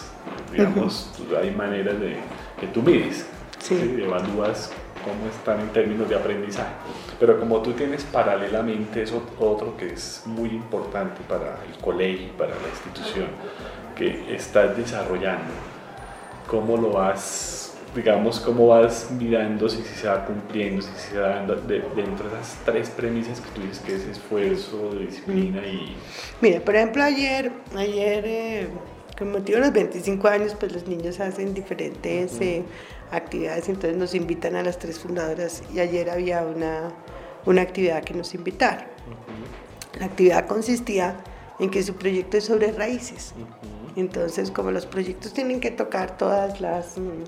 digamos, 0.52 1.10
hay 1.40 1.50
maneras 1.50 1.98
de 1.98 2.18
que 2.60 2.68
tú 2.68 2.82
mides. 2.82 3.26
Sí. 3.58 3.96
Evalúas 4.00 4.70
cómo 5.04 5.28
están 5.28 5.60
en 5.60 5.68
términos 5.68 6.08
de 6.08 6.16
aprendizaje. 6.16 6.72
Pero 7.18 7.38
como 7.38 7.60
tú 7.62 7.72
tienes 7.72 8.04
paralelamente 8.04 9.02
eso 9.02 9.22
otro 9.38 9.76
que 9.76 9.92
es 9.92 10.22
muy 10.26 10.50
importante 10.50 11.20
para 11.28 11.58
el 11.68 11.78
colegio, 11.80 12.32
para 12.36 12.50
la 12.50 12.68
institución, 12.68 13.26
que 13.96 14.34
estás 14.34 14.76
desarrollando, 14.76 15.52
¿cómo 16.46 16.76
lo 16.76 16.90
vas, 16.90 17.74
digamos, 17.94 18.40
cómo 18.40 18.68
vas 18.68 19.10
mirando 19.10 19.68
si, 19.68 19.82
se 19.82 20.08
va 20.08 20.24
cumpliendo, 20.24 20.82
si 20.82 20.92
se 20.96 21.18
va 21.18 21.28
dando 21.28 21.56
dentro 21.56 22.28
de 22.28 22.34
esas 22.34 22.58
tres 22.64 22.90
premisas 22.90 23.40
que 23.40 23.50
tú 23.50 23.62
dices 23.62 23.78
que 23.80 23.94
es 23.96 24.06
esfuerzo, 24.06 24.90
disciplina 24.98 25.66
y... 25.66 25.96
Mira, 26.40 26.60
por 26.60 26.74
ejemplo, 26.74 27.02
ayer, 27.02 27.52
ayer... 27.76 28.24
Eh, 28.26 28.68
con 29.18 29.30
motivo 29.30 29.58
de 29.58 29.66
los 29.66 29.72
25 29.72 30.26
años, 30.28 30.56
pues 30.58 30.72
los 30.72 30.86
niños 30.88 31.20
hacen 31.20 31.54
diferentes 31.54 32.40
actividades, 33.12 33.68
entonces 33.68 33.96
nos 33.96 34.14
invitan 34.14 34.56
a 34.56 34.62
las 34.62 34.78
tres 34.78 34.98
fundadoras 34.98 35.62
y 35.72 35.80
ayer 35.80 36.10
había 36.10 36.42
una, 36.42 36.92
una 37.46 37.62
actividad 37.62 38.02
que 38.02 38.14
nos 38.14 38.34
invitaron. 38.34 38.86
La 39.98 40.06
actividad 40.06 40.46
consistía 40.46 41.16
en 41.58 41.70
que 41.70 41.82
su 41.82 41.94
proyecto 41.94 42.38
es 42.38 42.44
sobre 42.44 42.72
raíces. 42.72 43.34
Entonces, 43.94 44.50
como 44.50 44.70
los 44.70 44.86
proyectos 44.86 45.32
tienen 45.32 45.60
que 45.60 45.70
tocar 45.70 46.16
todas 46.16 46.60
las, 46.60 46.98
mm, 46.98 47.24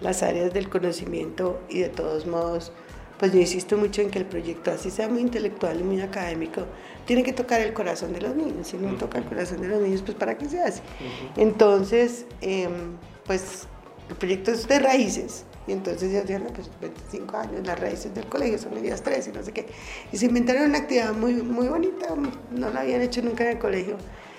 las 0.00 0.22
áreas 0.22 0.54
del 0.54 0.68
conocimiento 0.68 1.60
y 1.68 1.80
de 1.80 1.88
todos 1.88 2.26
modos, 2.26 2.72
pues 3.18 3.32
yo 3.32 3.40
insisto 3.40 3.76
mucho 3.76 4.02
en 4.02 4.10
que 4.10 4.18
el 4.18 4.26
proyecto, 4.26 4.70
así 4.70 4.90
sea 4.90 5.08
muy 5.08 5.20
intelectual 5.20 5.80
y 5.80 5.82
muy 5.82 6.00
académico, 6.00 6.62
tiene 7.06 7.22
que 7.22 7.32
tocar 7.32 7.60
el 7.60 7.72
corazón 7.72 8.12
de 8.12 8.20
los 8.20 8.34
niños. 8.34 8.68
Si 8.68 8.76
no 8.76 8.94
toca 8.94 9.18
el 9.18 9.24
corazón 9.24 9.60
de 9.60 9.68
los 9.68 9.80
niños, 9.80 10.02
pues 10.02 10.16
¿para 10.16 10.36
qué 10.36 10.48
se 10.48 10.60
hace? 10.60 10.82
Entonces, 11.36 12.26
em, 12.40 12.96
pues 13.26 13.66
el 14.08 14.16
proyecto 14.16 14.50
es 14.50 14.66
de 14.66 14.78
raíces. 14.78 15.44
Y 15.66 15.72
entonces 15.72 16.12
ya 16.12 16.20
decían, 16.20 16.46
pues 16.54 16.70
25 16.80 17.36
años, 17.36 17.66
las 17.66 17.78
raíces 17.78 18.14
del 18.14 18.26
colegio 18.26 18.58
son 18.58 18.76
ellas 18.76 19.02
tres 19.02 19.28
y 19.28 19.32
no 19.32 19.42
sé 19.42 19.52
qué. 19.52 19.66
Y 20.12 20.18
se 20.18 20.26
inventaron 20.26 20.64
una 20.64 20.78
actividad 20.78 21.14
muy, 21.14 21.34
muy 21.34 21.68
bonita, 21.68 22.08
no 22.50 22.70
la 22.70 22.80
habían 22.80 23.00
hecho 23.00 23.22
nunca 23.22 23.44
en 23.44 23.50
el 23.52 23.58
colegio, 23.58 23.96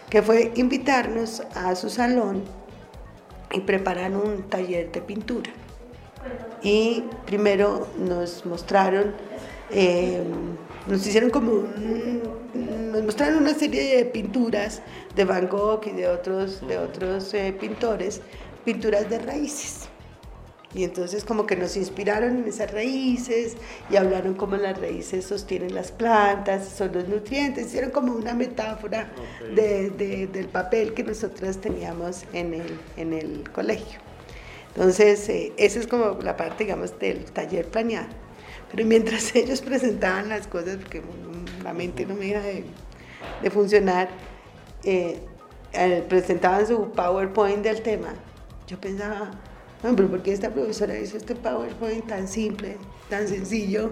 que 0.10 0.22
fue 0.22 0.52
invitarnos 0.56 1.42
a 1.56 1.76
su 1.76 1.90
salón 1.90 2.44
y 3.52 3.62
preparar 3.62 4.16
un 4.16 4.44
taller 4.50 4.92
de 4.92 5.02
pintura. 5.02 5.52
Y 6.62 7.04
primero 7.26 7.88
nos 7.98 8.46
mostraron, 8.46 9.16
eh, 9.72 10.24
nos 10.88 11.06
hicieron 11.08 11.32
como 11.32 11.64
nos 12.96 13.04
mostraron 13.04 13.42
una 13.42 13.54
serie 13.54 13.98
de 13.98 14.06
pinturas 14.06 14.82
de 15.16 15.26
Van 15.26 15.48
Gogh 15.48 15.86
y 15.86 15.92
de 15.92 16.08
otros, 16.08 16.66
de 16.66 16.78
otros 16.78 17.34
eh, 17.34 17.54
pintores 17.60 18.22
pinturas 18.66 19.10
de 19.10 19.20
raíces. 19.20 19.88
Y 20.74 20.84
entonces 20.84 21.24
como 21.24 21.46
que 21.46 21.56
nos 21.56 21.78
inspiraron 21.78 22.38
en 22.38 22.48
esas 22.50 22.70
raíces 22.72 23.56
y 23.90 23.96
hablaron 23.96 24.34
cómo 24.34 24.58
las 24.58 24.78
raíces 24.78 25.24
sostienen 25.24 25.74
las 25.74 25.94
plantas, 25.94 26.68
son 26.68 26.92
los 26.92 27.08
nutrientes, 27.08 27.68
hicieron 27.68 27.92
como 27.92 28.14
una 28.14 28.34
metáfora 28.34 29.10
de, 29.56 30.28
del 30.28 30.48
papel 30.50 30.94
que 30.94 31.04
nosotros 31.04 31.62
teníamos 31.62 32.26
en 32.34 32.56
el, 32.56 32.78
en 32.98 33.14
el 33.14 33.50
colegio. 33.52 34.00
Entonces, 34.76 35.30
eh, 35.30 35.54
esa 35.56 35.80
es 35.80 35.88
como 35.88 36.20
la 36.22 36.36
parte, 36.36 36.66
digamos, 36.66 37.00
del 37.00 37.24
taller 37.32 37.68
planeado. 37.68 38.10
Pero 38.70 38.86
mientras 38.86 39.34
ellos 39.36 39.62
presentaban 39.62 40.28
las 40.28 40.48
cosas, 40.48 40.76
porque 40.76 41.02
la 41.64 41.74
mente 41.74 42.06
no 42.06 42.16
me 42.16 42.26
deja 42.26 42.42
de, 42.42 42.66
de 43.42 43.50
funcionar, 43.50 44.10
eh, 44.84 45.22
presentaban 46.10 46.68
su 46.68 46.92
PowerPoint 46.92 47.64
del 47.64 47.82
tema, 47.82 48.14
yo 48.68 48.80
pensaba, 48.80 49.32
no, 49.84 49.96
pero 49.96 50.10
¿por 50.10 50.24
qué 50.24 50.34
esta 50.34 50.50
profesora 50.50 50.98
hizo 50.98 51.18
este 51.18 51.36
PowerPoint 51.36 52.08
tan 52.08 52.28
simple, 52.28 52.78
tan 53.10 53.28
sencillo, 53.28 53.92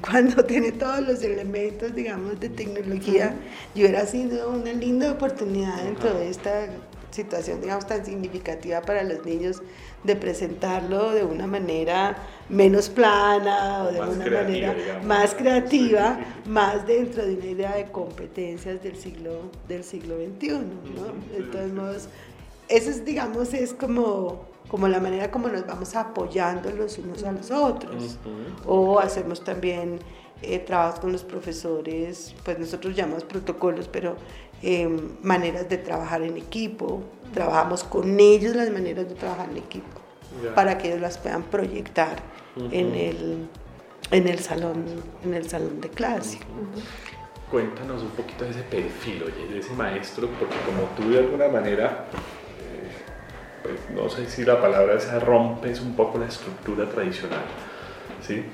cuando 0.00 0.44
tiene 0.46 0.72
todos 0.72 1.06
los 1.06 1.22
elementos, 1.22 1.94
digamos, 1.94 2.40
de 2.40 2.48
tecnología? 2.48 3.36
Yo 3.74 3.82
hubiera 3.82 4.04
sido 4.06 4.50
una 4.50 4.72
linda 4.72 5.12
oportunidad 5.12 5.82
dentro 5.84 6.12
de 6.14 6.28
esta 6.28 6.66
situación, 7.10 7.60
digamos, 7.60 7.86
tan 7.86 8.04
significativa 8.04 8.82
para 8.82 9.02
los 9.02 9.24
niños 9.24 9.62
de 10.04 10.16
presentarlo 10.16 11.10
de 11.10 11.24
una 11.24 11.46
manera 11.46 12.16
menos 12.48 12.88
plana 12.88 13.84
o 13.84 13.92
de 13.92 14.00
una 14.00 14.30
manera 14.30 15.00
más 15.04 15.34
creativa, 15.34 16.18
más 16.46 16.86
dentro 16.86 17.26
de 17.26 17.34
una 17.34 17.46
idea 17.46 17.76
de 17.76 17.86
competencias 17.86 18.82
del 18.82 18.96
siglo, 18.96 19.50
del 19.66 19.84
siglo 19.84 20.16
XXI. 20.16 20.48
¿no? 20.50 21.36
De 21.36 21.44
todos 21.50 21.72
modos, 21.72 22.08
eso 22.68 22.90
es, 22.90 23.04
digamos, 23.04 23.54
es 23.54 23.72
como, 23.72 24.44
como 24.68 24.88
la 24.88 25.00
manera 25.00 25.30
como 25.30 25.48
nos 25.48 25.66
vamos 25.66 25.94
apoyando 25.94 26.70
los 26.70 26.98
unos 26.98 27.24
a 27.24 27.32
los 27.32 27.50
otros. 27.50 28.18
O 28.66 28.98
hacemos 28.98 29.42
también 29.42 29.98
eh, 30.42 30.58
trabajos 30.58 31.00
con 31.00 31.12
los 31.12 31.24
profesores, 31.24 32.34
pues 32.44 32.58
nosotros 32.58 32.94
llamamos 32.94 33.24
protocolos, 33.24 33.88
pero 33.88 34.16
Em, 34.60 34.98
maneras 35.22 35.68
de 35.68 35.78
trabajar 35.78 36.22
en 36.22 36.36
equipo, 36.36 37.04
trabajamos 37.32 37.84
con 37.84 38.18
ellos 38.18 38.56
las 38.56 38.70
maneras 38.70 39.08
de 39.08 39.14
trabajar 39.14 39.48
en 39.50 39.58
equipo 39.58 40.00
para 40.56 40.76
que 40.76 40.88
ellos 40.88 41.00
las 41.00 41.16
puedan 41.16 41.44
proyectar 41.44 42.16
en, 42.56 42.92
el, 42.96 43.48
en, 44.10 44.26
el 44.26 44.38
salón, 44.40 44.84
en 45.24 45.34
el 45.34 45.48
salón 45.48 45.80
de 45.80 45.88
clase. 45.90 46.40
Cuéntanos 47.52 48.02
un 48.02 48.10
poquito 48.10 48.44
de 48.44 48.50
ese 48.50 48.62
perfil, 48.62 49.22
oye, 49.22 49.46
de 49.46 49.60
ese 49.60 49.72
maestro, 49.74 50.28
porque 50.40 50.56
como 50.66 50.82
tú 50.96 51.08
de 51.08 51.20
alguna 51.20 51.48
manera, 51.48 52.06
pues, 53.62 53.78
no 53.94 54.08
sé 54.08 54.28
si 54.28 54.44
la 54.44 54.60
palabra 54.60 54.94
esa 54.94 55.18
rompes 55.18 55.80
un 55.80 55.94
poco 55.94 56.18
la 56.18 56.26
estructura 56.26 56.86
tradicional, 56.86 57.44
¿sí? 58.26 58.44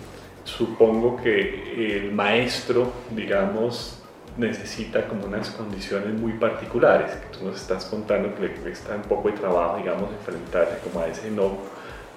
Supongo 0.45 1.17
que 1.17 1.97
el 1.97 2.13
maestro, 2.13 2.93
digamos, 3.11 3.99
necesita 4.37 5.07
como 5.07 5.27
unas 5.27 5.51
condiciones 5.51 6.13
muy 6.19 6.33
particulares, 6.33 7.13
que 7.13 7.39
tú 7.39 7.45
nos 7.45 7.57
estás 7.61 7.85
contando 7.87 8.35
que 8.35 8.43
le 8.43 8.55
cuesta 8.55 8.95
un 8.95 9.03
poco 9.03 9.31
de 9.31 9.37
trabajo, 9.37 9.79
digamos, 9.79 10.11
enfrentarse 10.11 10.79
como 10.79 11.05
a 11.05 11.09
ese 11.09 11.31
no, 11.31 11.57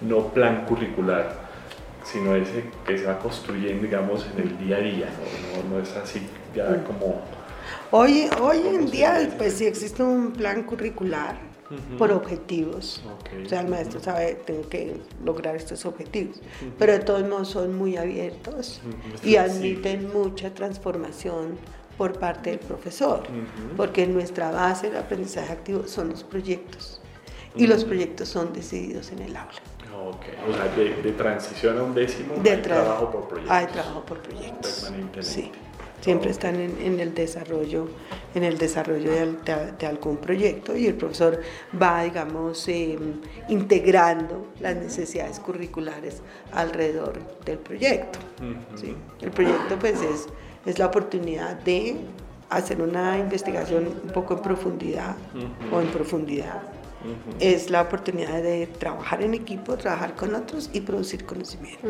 no 0.01 0.27
plan 0.29 0.65
curricular, 0.65 1.47
sino 2.03 2.35
ese 2.35 2.63
que 2.85 2.97
se 2.97 3.05
va 3.05 3.19
construyendo, 3.19 3.83
digamos, 3.83 4.25
en 4.33 4.43
el 4.43 4.57
día 4.57 4.77
a 4.77 4.79
día, 4.79 5.09
no, 5.55 5.75
no, 5.75 5.81
es 5.81 5.95
así 5.95 6.27
ya 6.55 6.69
mm. 6.69 6.83
como... 6.83 7.21
Hoy, 7.91 8.29
hoy 8.41 8.61
en 8.65 8.89
día, 8.89 9.29
pues 9.37 9.53
sí 9.53 9.65
existe 9.65 10.01
un 10.03 10.31
plan 10.31 10.63
curricular, 10.63 11.37
por 11.97 12.11
objetivos. 12.11 13.01
O 13.45 13.49
sea, 13.49 13.61
el 13.61 13.67
maestro 13.67 13.99
sabe, 13.99 14.35
tengo 14.45 14.67
que 14.69 14.97
lograr 15.23 15.55
estos 15.55 15.85
objetivos. 15.85 16.41
Pero 16.77 16.93
de 16.93 16.99
todos 16.99 17.27
modos 17.27 17.49
son 17.49 17.77
muy 17.77 17.97
abiertos 17.97 18.81
y 19.23 19.35
admiten 19.35 20.11
mucha 20.11 20.53
transformación 20.53 21.57
por 21.97 22.19
parte 22.19 22.51
del 22.51 22.59
profesor, 22.59 23.23
porque 23.75 24.05
nuestra 24.05 24.51
base 24.51 24.89
del 24.89 24.97
aprendizaje 24.97 25.51
activo 25.51 25.87
son 25.87 26.09
los 26.09 26.23
proyectos 26.23 27.01
y 27.55 27.65
los 27.65 27.83
proyectos 27.83 28.29
son 28.29 28.53
decididos 28.53 29.11
en 29.11 29.19
el 29.19 29.35
aula. 29.35 29.51
Ok, 30.07 30.25
o 30.47 30.53
sea, 30.53 30.67
de, 30.75 31.11
transición 31.13 31.77
a 31.79 31.83
un 31.83 31.95
décimo 31.95 32.35
de 32.35 32.51
hay 32.51 32.61
trabajo 32.61 33.09
por 33.09 33.27
proyectos. 33.27 33.57
Hay 33.57 33.65
trabajo 33.65 34.05
por 34.05 34.19
proyectos. 34.19 34.81
Permanentemente. 34.83 35.23
Sí, 35.23 35.51
siempre 36.01 36.31
están 36.31 36.55
en, 36.55 36.99
el 36.99 37.13
desarrollo, 37.13 37.87
en 38.35 38.43
el 38.43 38.57
desarrollo 38.57 39.11
de, 39.11 39.85
algún 39.85 40.17
proyecto 40.17 40.75
y 40.75 40.87
el 40.87 40.95
profesor 40.95 41.41
va, 41.81 42.03
digamos, 42.03 42.67
em, 42.67 43.21
integrando 43.49 44.47
las 44.59 44.75
necesidades 44.75 45.39
curriculares 45.39 46.21
alrededor 46.51 47.19
del 47.45 47.57
proyecto. 47.57 48.19
¿sí? 48.75 48.95
El 49.21 49.31
proyecto, 49.31 49.77
pues, 49.79 50.01
es 50.01 50.27
es 50.67 50.77
la 50.77 50.87
oportunidad 50.87 51.55
de 51.61 51.95
hacer 52.49 52.81
una 52.81 53.17
investigación 53.17 53.87
un 53.87 54.11
poco 54.11 54.35
en 54.35 54.41
profundidad 54.41 55.15
o 55.71 55.79
en 55.81 55.87
profundidad. 55.87 56.61
Es 57.39 57.69
la 57.69 57.81
oportunidad 57.81 58.41
de 58.41 58.67
trabajar 58.67 59.21
en 59.21 59.33
equipo, 59.33 59.77
trabajar 59.77 60.15
con 60.15 60.33
otros 60.35 60.69
y 60.73 60.81
producir 60.81 61.25
conocimiento. 61.25 61.87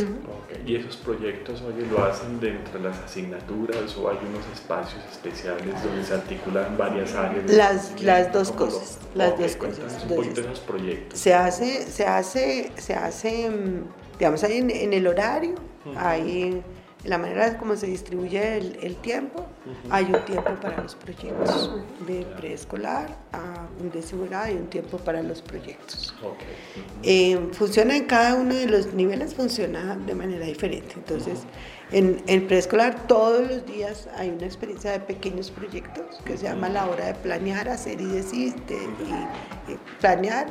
¿Y 0.66 0.76
esos 0.76 0.98
proyectos, 0.98 1.62
oye, 1.62 1.86
lo 1.88 2.04
hacen 2.04 2.40
dentro 2.40 2.80
de 2.80 2.90
las 2.90 2.98
asignaturas 3.00 3.96
o 3.98 4.10
hay 4.10 4.18
unos 4.18 4.46
espacios 4.54 5.04
especiales 5.10 5.82
donde 5.84 6.04
se 6.04 6.14
articulan 6.14 6.78
varias 6.78 7.16
áreas? 7.16 7.50
Las, 7.52 8.02
las 8.02 8.34
dos 8.34 8.52
cosas, 8.52 9.00
las 9.16 9.38
dos 9.40 9.56
cosas. 9.56 10.04
Un 10.04 10.16
poquito 10.16 10.42
esos 10.42 10.60
proyectos. 10.60 11.20
Se 11.20 11.34
hace, 11.34 11.84
se 11.84 12.06
hace, 12.06 12.72
se 12.78 12.94
hace, 12.94 13.50
mm, 13.50 14.18
digamos, 14.20 14.44
ahí 14.44 14.58
en, 14.58 14.94
el 14.94 15.08
horario, 15.08 15.56
hay 15.96 16.62
la 17.08 17.18
manera 17.18 17.58
como 17.58 17.76
se 17.78 17.88
distribuye 17.88 18.58
el, 18.58 18.96
tiempo, 18.98 19.46
hay 19.90 20.06
un 20.06 20.24
tiempo 20.26 20.54
para 20.62 20.84
los 20.84 20.96
proyectos 20.96 21.72
de 22.06 22.26
preescolar 22.38 23.18
a 23.32 23.68
un 23.82 23.90
décimo 23.92 24.26
grado 24.26 24.52
y 24.52 24.56
un 24.56 24.68
tiempo 24.68 24.98
para 24.98 25.24
los 25.24 25.42
proyectos. 25.42 26.14
Eh, 27.04 27.40
funciona 27.54 27.96
en 27.96 28.06
cada 28.06 28.36
uno 28.36 28.54
de 28.54 28.68
los 28.68 28.94
niveles, 28.94 29.34
funciona 29.34 29.96
de 29.96 30.16
manera 30.16 30.46
diferente. 30.46 30.96
Entonces, 30.96 31.40
en, 31.92 32.22
en 32.28 32.46
preescolar 32.46 33.08
todos 33.08 33.48
los 33.48 33.66
días 33.66 34.10
hay 34.18 34.30
una 34.30 34.46
experiencia 34.46 34.92
de 34.92 35.00
pequeños 35.00 35.50
proyectos 35.50 36.22
que 36.26 36.38
se 36.38 36.44
llama 36.44 36.68
la 36.68 36.90
hora 36.90 37.06
de 37.06 37.14
planear, 37.16 37.70
hacer 37.70 38.02
y 38.02 38.06
decir, 38.06 38.54
y, 39.70 39.76
planear, 40.02 40.48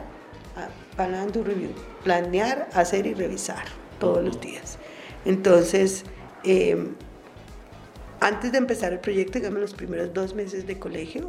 plan 0.97 1.31
review, 1.35 1.71
planear, 2.03 2.71
hacer 2.73 3.07
y 3.07 3.13
revisar 3.13 3.65
todos 3.99 4.25
los 4.25 4.41
días. 4.41 4.79
Entonces, 5.27 6.05
Em, 6.47 6.95
antes 8.21 8.53
de 8.53 8.59
empezar 8.59 8.93
el 8.93 9.01
proyecto, 9.01 9.41
digamos 9.41 9.61
los 9.61 9.75
primeros 9.75 10.15
dos 10.15 10.33
meses 10.33 10.65
de 10.65 10.79
colegio, 10.79 11.29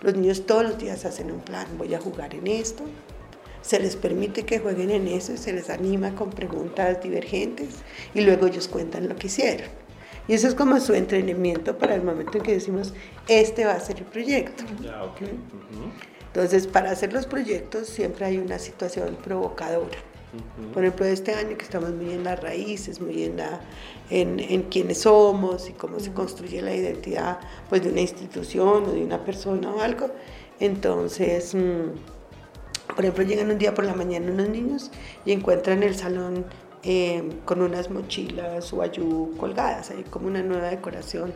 los 0.00 0.14
niños 0.14 0.46
todos 0.46 0.62
los 0.62 0.78
días 0.78 1.04
hacen 1.04 1.30
un 1.30 1.40
plan, 1.40 1.66
voy 1.76 1.94
a 1.94 2.00
jugar 2.00 2.34
en 2.34 2.46
esto, 2.46 2.82
se 3.60 3.78
les 3.78 3.96
permite 3.96 4.46
que 4.46 4.58
jueguen 4.58 4.90
en 4.90 5.08
eso, 5.08 5.36
se 5.36 5.52
les 5.52 5.68
anima 5.68 6.14
con 6.14 6.30
preguntas 6.30 7.02
divergentes 7.02 7.76
y 8.14 8.22
luego 8.22 8.46
ellos 8.46 8.66
cuentan 8.66 9.08
lo 9.08 9.16
que 9.16 9.26
hicieron. 9.26 9.68
Y 10.26 10.32
eso 10.32 10.48
es 10.48 10.54
como 10.54 10.80
su 10.80 10.94
entrenamiento 10.94 11.76
para 11.76 11.94
el 11.94 12.02
momento 12.02 12.38
en 12.38 12.44
que 12.44 12.52
decimos, 12.52 12.94
este 13.28 13.66
va 13.66 13.74
a 13.74 13.80
ser 13.80 13.98
el 13.98 14.04
proyecto. 14.06 14.64
Entonces, 16.28 16.66
para 16.66 16.92
hacer 16.92 17.12
los 17.12 17.26
proyectos 17.26 17.88
siempre 17.88 18.24
hay 18.24 18.38
una 18.38 18.58
situación 18.58 19.16
provocadora. 19.22 19.98
Por 20.72 20.84
ejemplo, 20.84 21.06
este 21.06 21.34
año 21.34 21.56
que 21.56 21.64
estamos 21.64 21.90
muy 21.90 22.12
en 22.12 22.24
las 22.24 22.40
raíces, 22.42 23.00
muy 23.00 23.24
en, 23.24 23.36
la, 23.36 23.60
en, 24.10 24.40
en 24.40 24.62
quiénes 24.62 25.02
somos 25.02 25.68
y 25.68 25.72
cómo 25.72 26.00
se 26.00 26.12
construye 26.12 26.62
la 26.62 26.74
identidad 26.74 27.38
pues, 27.68 27.82
de 27.82 27.90
una 27.90 28.00
institución 28.00 28.84
o 28.84 28.92
de 28.92 29.02
una 29.02 29.24
persona 29.24 29.72
o 29.72 29.80
algo. 29.80 30.10
Entonces, 30.60 31.54
mm, 31.54 32.94
por 32.94 33.04
ejemplo, 33.04 33.24
llegan 33.24 33.50
un 33.50 33.58
día 33.58 33.74
por 33.74 33.84
la 33.84 33.94
mañana 33.94 34.30
unos 34.30 34.48
niños 34.48 34.90
y 35.24 35.32
encuentran 35.32 35.82
el 35.82 35.96
salón 35.96 36.46
eh, 36.88 37.20
con 37.44 37.62
unas 37.62 37.90
mochilas 37.90 38.72
o 38.72 38.80
ayú 38.80 39.34
colgadas, 39.38 39.90
hay 39.90 40.04
como 40.04 40.28
una 40.28 40.40
nueva 40.40 40.68
decoración. 40.68 41.34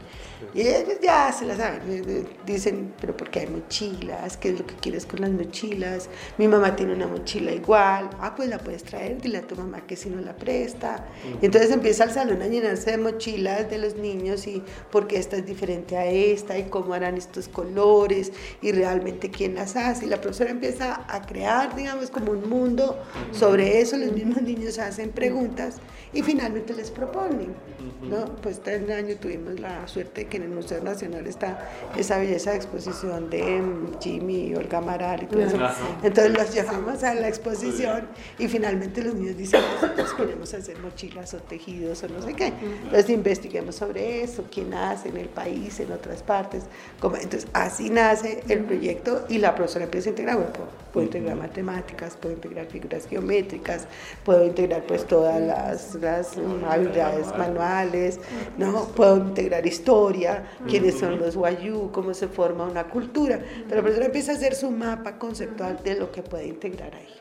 Y 0.55 0.61
ellos 0.61 1.01
ya 1.03 1.33
se 1.33 1.45
las 1.45 1.57
saben, 1.57 1.81
eh, 1.91 2.03
eh, 2.07 2.25
dicen, 2.47 2.95
pero 3.01 3.17
¿por 3.17 3.31
qué 3.31 3.41
hay 3.41 3.47
mochilas? 3.49 4.37
¿Qué 4.37 4.51
es 4.51 4.61
lo 4.61 4.65
que 4.65 4.77
quieres 4.77 5.07
con 5.07 5.23
las 5.23 5.31
mochilas? 5.31 6.09
Mi 6.39 6.47
mamá 6.47 6.77
tiene 6.77 6.95
una 6.95 7.09
mochila 7.09 7.51
igual, 7.51 8.11
ah, 8.21 8.33
pues 8.37 8.49
la 8.49 8.59
puedes 8.59 8.85
traer, 8.85 9.21
dile 9.21 9.39
a 9.39 9.43
tu 9.43 9.57
mamá 9.57 9.81
que 9.89 9.97
si 9.97 10.09
no 10.09 10.21
la 10.21 10.37
presta. 10.37 11.09
Y 11.43 11.47
entonces 11.47 11.73
empieza 11.73 12.05
el 12.05 12.13
salón 12.13 12.43
a 12.43 12.47
llenarse 12.47 12.93
de 12.93 12.99
mochilas 12.99 13.69
de 13.69 13.79
los 13.79 13.97
niños 13.97 14.47
y 14.47 14.63
por 14.93 15.09
qué 15.09 15.17
esta 15.17 15.37
es 15.37 15.47
diferente 15.47 15.97
a 15.97 16.07
esta 16.07 16.59
y 16.59 16.69
cómo 16.69 16.95
harán 16.95 17.17
estos 17.17 17.49
colores 17.49 18.31
y 18.63 18.71
realmente 18.71 19.33
quién 19.33 19.57
las 19.57 19.75
hace. 19.75 20.07
Y 20.07 20.09
la 20.09 20.21
profesora 20.21 20.51
empieza 20.51 21.05
a 21.09 21.23
crear, 21.23 21.75
digamos, 21.75 22.09
como 22.11 22.31
un 22.31 22.49
mundo 22.49 23.03
sobre 23.33 23.81
eso, 23.81 23.97
los 23.97 24.13
mismos 24.13 24.43
niños 24.43 24.79
hacen 24.79 25.11
preguntas 25.11 25.40
preguntas 25.41 25.77
y 26.13 26.23
finalmente 26.23 26.75
les 26.75 26.91
proponen. 26.91 27.55
¿no? 28.03 28.25
Pues 28.43 28.57
este 28.57 28.93
año 28.93 29.17
tuvimos 29.17 29.59
la 29.61 29.87
suerte 29.87 30.23
de 30.23 30.27
que 30.27 30.37
en 30.37 30.45
el 30.45 30.49
Museo 30.51 30.83
Nacional 30.83 31.27
está 31.27 31.71
esa 31.97 32.19
belleza 32.19 32.51
de 32.51 32.57
exposición 32.57 33.31
de 33.31 33.61
mm, 33.61 34.01
Jimmy 34.01 34.49
y 34.49 34.55
Olga 34.55 34.79
Amaral 34.79 35.23
y 35.23 35.27
todo 35.27 35.41
eso. 35.41 35.59
Entonces 36.03 36.33
los 36.37 36.55
llevamos 36.55 37.03
a 37.05 37.15
la 37.15 37.29
exposición 37.29 38.09
y 38.39 38.49
finalmente 38.49 39.03
los 39.03 39.15
niños 39.15 39.37
dicen, 39.37 39.61
nosotros 39.75 40.13
queremos 40.15 40.53
hacer 40.53 40.79
mochilas 40.79 41.35
o 41.35 41.39
tejidos 41.39 42.03
o 42.03 42.09
no 42.09 42.23
sé 42.23 42.35
qué. 42.35 42.53
Entonces 42.85 43.11
investiguemos 43.11 43.77
sobre 43.77 44.23
eso, 44.23 44.45
quién 44.51 44.75
hace 44.75 45.09
en 45.11 45.17
el 45.17 45.29
país, 45.29 45.79
en 45.81 45.93
otras 45.93 46.23
partes. 46.23 46.65
Entonces 47.03 47.47
así 47.53 47.89
nace 47.91 48.43
el 48.49 48.65
proyecto 48.65 49.25
y 49.29 49.39
la 49.39 49.55
profesora 49.55 49.85
empieza 49.85 50.09
a 50.09 50.11
integrar, 50.11 50.37
bueno, 50.37 50.51
puedo, 50.93 51.07
integrar 51.07 51.37
matemáticas, 51.37 52.17
puedo 52.17 52.35
integrar 52.35 52.67
figuras 52.67 53.07
geométricas, 53.07 53.87
puedo 54.25 54.45
integrar 54.45 54.83
pues 54.85 55.07
todas 55.07 55.41
las, 55.41 55.95
las 55.97 56.37
habilidades 56.69 57.27
manuales, 57.37 58.21
¿no? 58.59 58.87
Puedo 58.89 59.17
integrar 59.17 59.67
historia, 59.67 60.45
quiénes 60.69 60.99
son 60.99 61.19
los 61.19 61.37
guayú, 61.37 61.91
cómo 61.93 62.15
se 62.15 62.29
forma 62.29 62.65
una 62.65 62.85
cultura. 62.85 63.39
Pero 63.39 63.77
la 63.77 63.83
profesora 63.83 64.07
empieza 64.07 64.33
a 64.33 64.35
hacer 64.35 64.55
su 64.55 64.71
mapa 64.71 65.19
conceptual 65.19 65.81
de 65.83 65.97
lo 65.97 66.11
que 66.13 66.23
puede 66.23 66.47
integrar 66.47 66.95
ahí. 66.95 67.15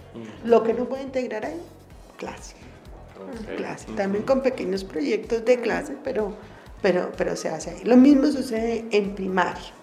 Lo 0.44 0.64
que 0.64 0.74
no 0.74 0.86
puede 0.86 1.04
integrar 1.04 1.46
ahí, 1.46 1.62
clase. 2.18 2.56
clase. 3.58 3.88
También 3.96 4.24
con 4.24 4.42
pequeños 4.42 4.84
proyectos 4.84 5.46
de 5.46 5.60
clase, 5.60 5.96
pero, 6.04 6.34
pero, 6.82 7.12
pero 7.18 7.36
se 7.36 7.50
hace 7.50 7.72
ahí. 7.72 7.84
Lo 7.84 7.98
mismo 7.98 8.28
sucede 8.28 8.86
en 8.92 9.16
primaria. 9.16 9.79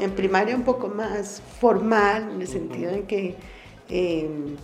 En 0.00 0.12
primaria 0.12 0.56
un 0.56 0.64
poco 0.64 0.88
más 0.88 1.42
formal, 1.60 2.30
en 2.34 2.40
el 2.40 2.48
sentido 2.48 2.92
de 2.92 3.04
que 3.04 3.36
em, 3.88 4.56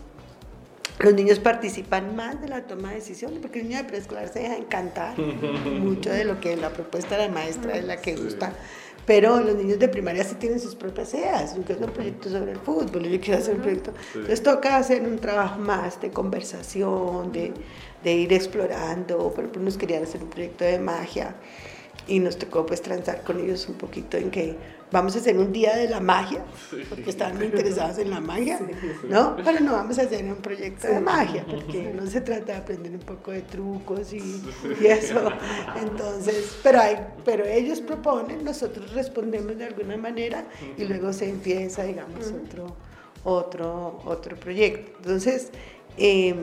los 0.98 1.12
niños 1.12 1.38
participan 1.38 2.16
más 2.16 2.40
de 2.40 2.48
la 2.48 2.62
toma 2.62 2.90
de 2.90 2.96
decisiones, 2.96 3.38
porque 3.40 3.60
el 3.60 3.68
niño 3.68 3.78
de 3.78 3.84
preescolar 3.84 4.28
se 4.28 4.40
deja 4.40 4.56
encantar 4.56 5.18
mucho 5.18 6.10
de 6.10 6.24
lo 6.24 6.40
que 6.40 6.56
la 6.56 6.70
propuesta 6.70 7.16
de 7.16 7.28
la 7.28 7.32
maestra 7.32 7.76
es 7.76 7.84
la 7.84 8.00
que 8.00 8.16
gusta. 8.16 8.52
Pero 9.04 9.40
los 9.40 9.54
niños 9.54 9.78
de 9.78 9.86
primaria 9.86 10.24
sí 10.24 10.34
tienen 10.34 10.58
sus 10.58 10.74
propias 10.74 11.14
ideas. 11.14 11.54
Yo 11.54 11.62
quiero 11.62 11.74
hacer 11.74 11.88
un 11.88 11.94
proyecto 11.94 12.28
sobre 12.28 12.52
el 12.52 12.58
fútbol, 12.58 13.04
yo 13.04 13.20
quiero 13.20 13.38
hacer 13.38 13.54
un 13.54 13.60
proyecto. 13.60 13.92
Les 14.26 14.42
toca 14.42 14.76
hacer 14.76 15.02
un 15.02 15.18
trabajo 15.18 15.60
más 15.60 16.00
de 16.00 16.10
conversación, 16.10 17.30
de, 17.30 17.52
de 18.02 18.12
ir 18.12 18.32
explorando. 18.32 19.18
Por 19.30 19.44
ejemplo, 19.44 19.62
nos 19.62 19.76
querían 19.76 20.02
hacer 20.02 20.24
un 20.24 20.30
proyecto 20.30 20.64
de 20.64 20.80
magia 20.80 21.36
y 22.08 22.18
nos 22.18 22.36
tocó 22.36 22.66
pues 22.66 22.82
transar 22.82 23.22
con 23.22 23.38
ellos 23.38 23.68
un 23.68 23.76
poquito 23.76 24.16
en 24.16 24.30
que 24.30 24.56
vamos 24.96 25.14
a 25.14 25.18
hacer 25.18 25.36
un 25.36 25.52
día 25.52 25.76
de 25.76 25.88
la 25.90 26.00
magia, 26.00 26.42
porque 26.88 27.14
muy 27.34 27.44
interesados 27.52 27.98
en 27.98 28.08
la 28.08 28.20
magia, 28.20 28.58
¿no? 29.08 29.36
Pero 29.44 29.60
no 29.60 29.72
vamos 29.72 29.98
a 29.98 30.02
hacer 30.02 30.24
un 30.24 30.36
proyecto 30.36 30.88
de 30.88 31.00
magia, 31.00 31.44
porque 31.44 31.92
no 31.94 32.06
se 32.06 32.22
trata 32.22 32.52
de 32.52 32.58
aprender 32.58 32.92
un 32.92 33.00
poco 33.00 33.30
de 33.30 33.42
trucos 33.42 34.14
y, 34.14 34.42
y 34.80 34.86
eso. 34.86 35.30
Entonces, 35.82 36.56
pero, 36.62 36.80
hay, 36.80 36.96
pero 37.26 37.44
ellos 37.44 37.82
proponen, 37.82 38.42
nosotros 38.42 38.92
respondemos 38.94 39.58
de 39.58 39.66
alguna 39.66 39.98
manera 39.98 40.46
y 40.78 40.84
luego 40.84 41.12
se 41.12 41.28
empieza, 41.28 41.82
digamos, 41.82 42.32
otro, 42.32 42.74
otro, 43.24 44.00
otro 44.06 44.36
proyecto. 44.36 44.92
Entonces, 44.98 45.50
eh, 45.98 46.34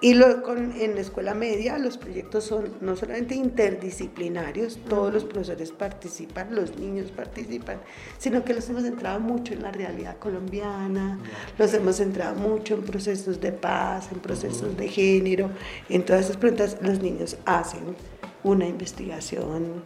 y 0.00 0.14
lo, 0.14 0.42
con, 0.42 0.72
en 0.80 0.94
la 0.94 1.00
escuela 1.02 1.34
media 1.34 1.76
los 1.78 1.98
proyectos 1.98 2.44
son 2.44 2.72
no 2.80 2.96
solamente 2.96 3.34
interdisciplinarios, 3.34 4.78
todos 4.88 5.12
los 5.12 5.24
profesores 5.24 5.72
participan, 5.72 6.54
los 6.54 6.78
niños 6.78 7.10
participan, 7.10 7.80
sino 8.18 8.44
que 8.44 8.54
los 8.54 8.68
hemos 8.70 8.84
entrado 8.84 9.20
mucho 9.20 9.52
en 9.52 9.62
la 9.62 9.70
realidad 9.70 10.16
colombiana, 10.18 11.18
los 11.58 11.74
hemos 11.74 11.96
centrado 11.96 12.34
mucho 12.34 12.74
en 12.74 12.82
procesos 12.82 13.40
de 13.40 13.52
paz, 13.52 14.10
en 14.12 14.20
procesos 14.20 14.76
de 14.76 14.88
género, 14.88 15.50
en 15.88 16.04
todas 16.04 16.24
esas 16.24 16.36
preguntas 16.36 16.78
los 16.80 17.00
niños 17.00 17.36
hacen 17.44 17.94
una 18.42 18.66
investigación 18.66 19.82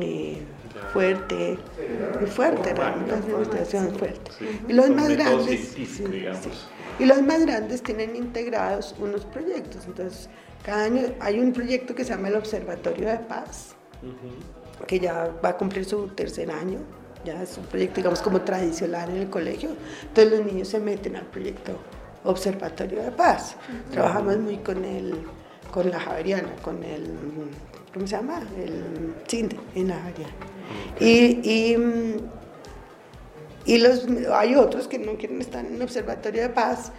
eh, 0.00 0.38
fuerte, 0.92 1.58
muy 2.20 2.30
fuerte, 2.30 2.72
realmente, 2.74 3.14
una 3.14 3.42
investigación 3.42 3.94
fuerte. 3.96 4.30
Y 4.68 4.72
los 4.72 4.90
más 4.90 5.08
grandes... 5.08 5.76
Y 7.00 7.06
los 7.06 7.22
más 7.22 7.40
grandes 7.46 7.82
tienen 7.82 8.14
integrados 8.14 8.94
unos 8.98 9.24
proyectos. 9.24 9.86
Entonces, 9.86 10.28
cada 10.62 10.84
año 10.84 11.02
hay 11.18 11.40
un 11.40 11.52
proyecto 11.52 11.94
que 11.94 12.04
se 12.04 12.10
llama 12.10 12.28
el 12.28 12.36
Observatorio 12.36 13.08
de 13.08 13.16
Paz, 13.18 13.74
que 14.86 15.00
ya 15.00 15.32
va 15.42 15.50
a 15.50 15.56
cumplir 15.56 15.86
su 15.86 16.08
tercer 16.08 16.50
año. 16.50 16.78
Ya 17.24 17.42
es 17.42 17.56
un 17.56 17.64
proyecto, 17.64 17.96
digamos, 17.96 18.20
como 18.20 18.42
tradicional 18.42 19.08
en 19.10 19.16
el 19.16 19.30
colegio. 19.30 19.70
Entonces 20.02 20.38
los 20.38 20.46
niños 20.46 20.68
se 20.68 20.78
meten 20.78 21.16
al 21.16 21.26
proyecto 21.26 21.72
Observatorio 22.24 23.02
de 23.02 23.10
Paz. 23.10 23.56
Trabajamos 23.90 24.36
muy 24.36 24.58
con 24.58 24.84
el, 24.84 25.14
con 25.72 25.90
la 25.90 26.00
Javeriana, 26.00 26.54
con 26.62 26.82
el, 26.84 27.14
¿cómo 27.94 28.06
se 28.06 28.16
llama? 28.16 28.42
El 28.58 29.14
CINDE 29.26 29.58
en 29.74 29.88
la 29.88 29.96
Javeriana. 29.96 30.34
y 31.00 31.48
y 31.48 31.76
los, 33.78 34.06
hay 34.32 34.54
otros 34.54 34.88
que 34.88 34.98
no 34.98 35.16
quieren 35.16 35.40
estar 35.40 35.64
en 35.64 35.74
el 35.74 35.82
Observatorio 35.82 36.42
de 36.42 36.48
Paz. 36.48 36.92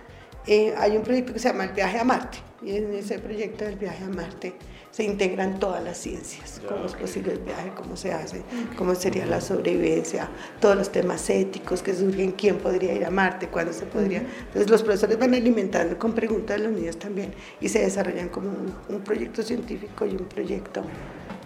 Eh, 0.47 0.73
hay 0.77 0.97
un 0.97 1.03
proyecto 1.03 1.33
que 1.33 1.39
se 1.39 1.49
llama 1.49 1.65
el 1.65 1.71
viaje 1.71 1.99
a 1.99 2.03
Marte. 2.03 2.39
Y 2.63 2.75
en 2.77 2.93
ese 2.93 3.19
proyecto 3.19 3.65
del 3.65 3.75
viaje 3.75 4.03
a 4.03 4.09
Marte 4.09 4.53
se 4.91 5.03
integran 5.03 5.57
todas 5.59 5.83
las 5.83 5.97
ciencias, 5.97 6.61
cómo 6.67 6.85
es 6.85 6.93
posible 6.93 7.31
el 7.31 7.39
viaje, 7.39 7.71
cómo 7.75 7.95
se 7.95 8.11
hace, 8.11 8.43
cómo 8.77 8.93
sería 8.93 9.25
la 9.25 9.39
sobrevivencia, 9.39 10.29
todos 10.59 10.75
los 10.75 10.91
temas 10.91 11.29
éticos 11.29 11.81
que 11.81 11.95
surgen, 11.95 12.33
quién 12.33 12.57
podría 12.57 12.93
ir 12.93 13.05
a 13.05 13.09
Marte, 13.09 13.47
cuándo 13.47 13.71
se 13.71 13.85
podría. 13.85 14.19
Entonces 14.19 14.69
los 14.69 14.83
profesores 14.83 15.17
van 15.17 15.33
alimentando 15.33 15.97
con 15.97 16.13
preguntas 16.13 16.57
de 16.57 16.67
los 16.67 16.73
niños 16.73 16.99
también 16.99 17.33
y 17.61 17.69
se 17.69 17.79
desarrollan 17.79 18.29
como 18.29 18.49
un, 18.49 18.73
un 18.89 19.01
proyecto 19.01 19.41
científico 19.41 20.05
y 20.05 20.11
un 20.11 20.25
proyecto 20.25 20.83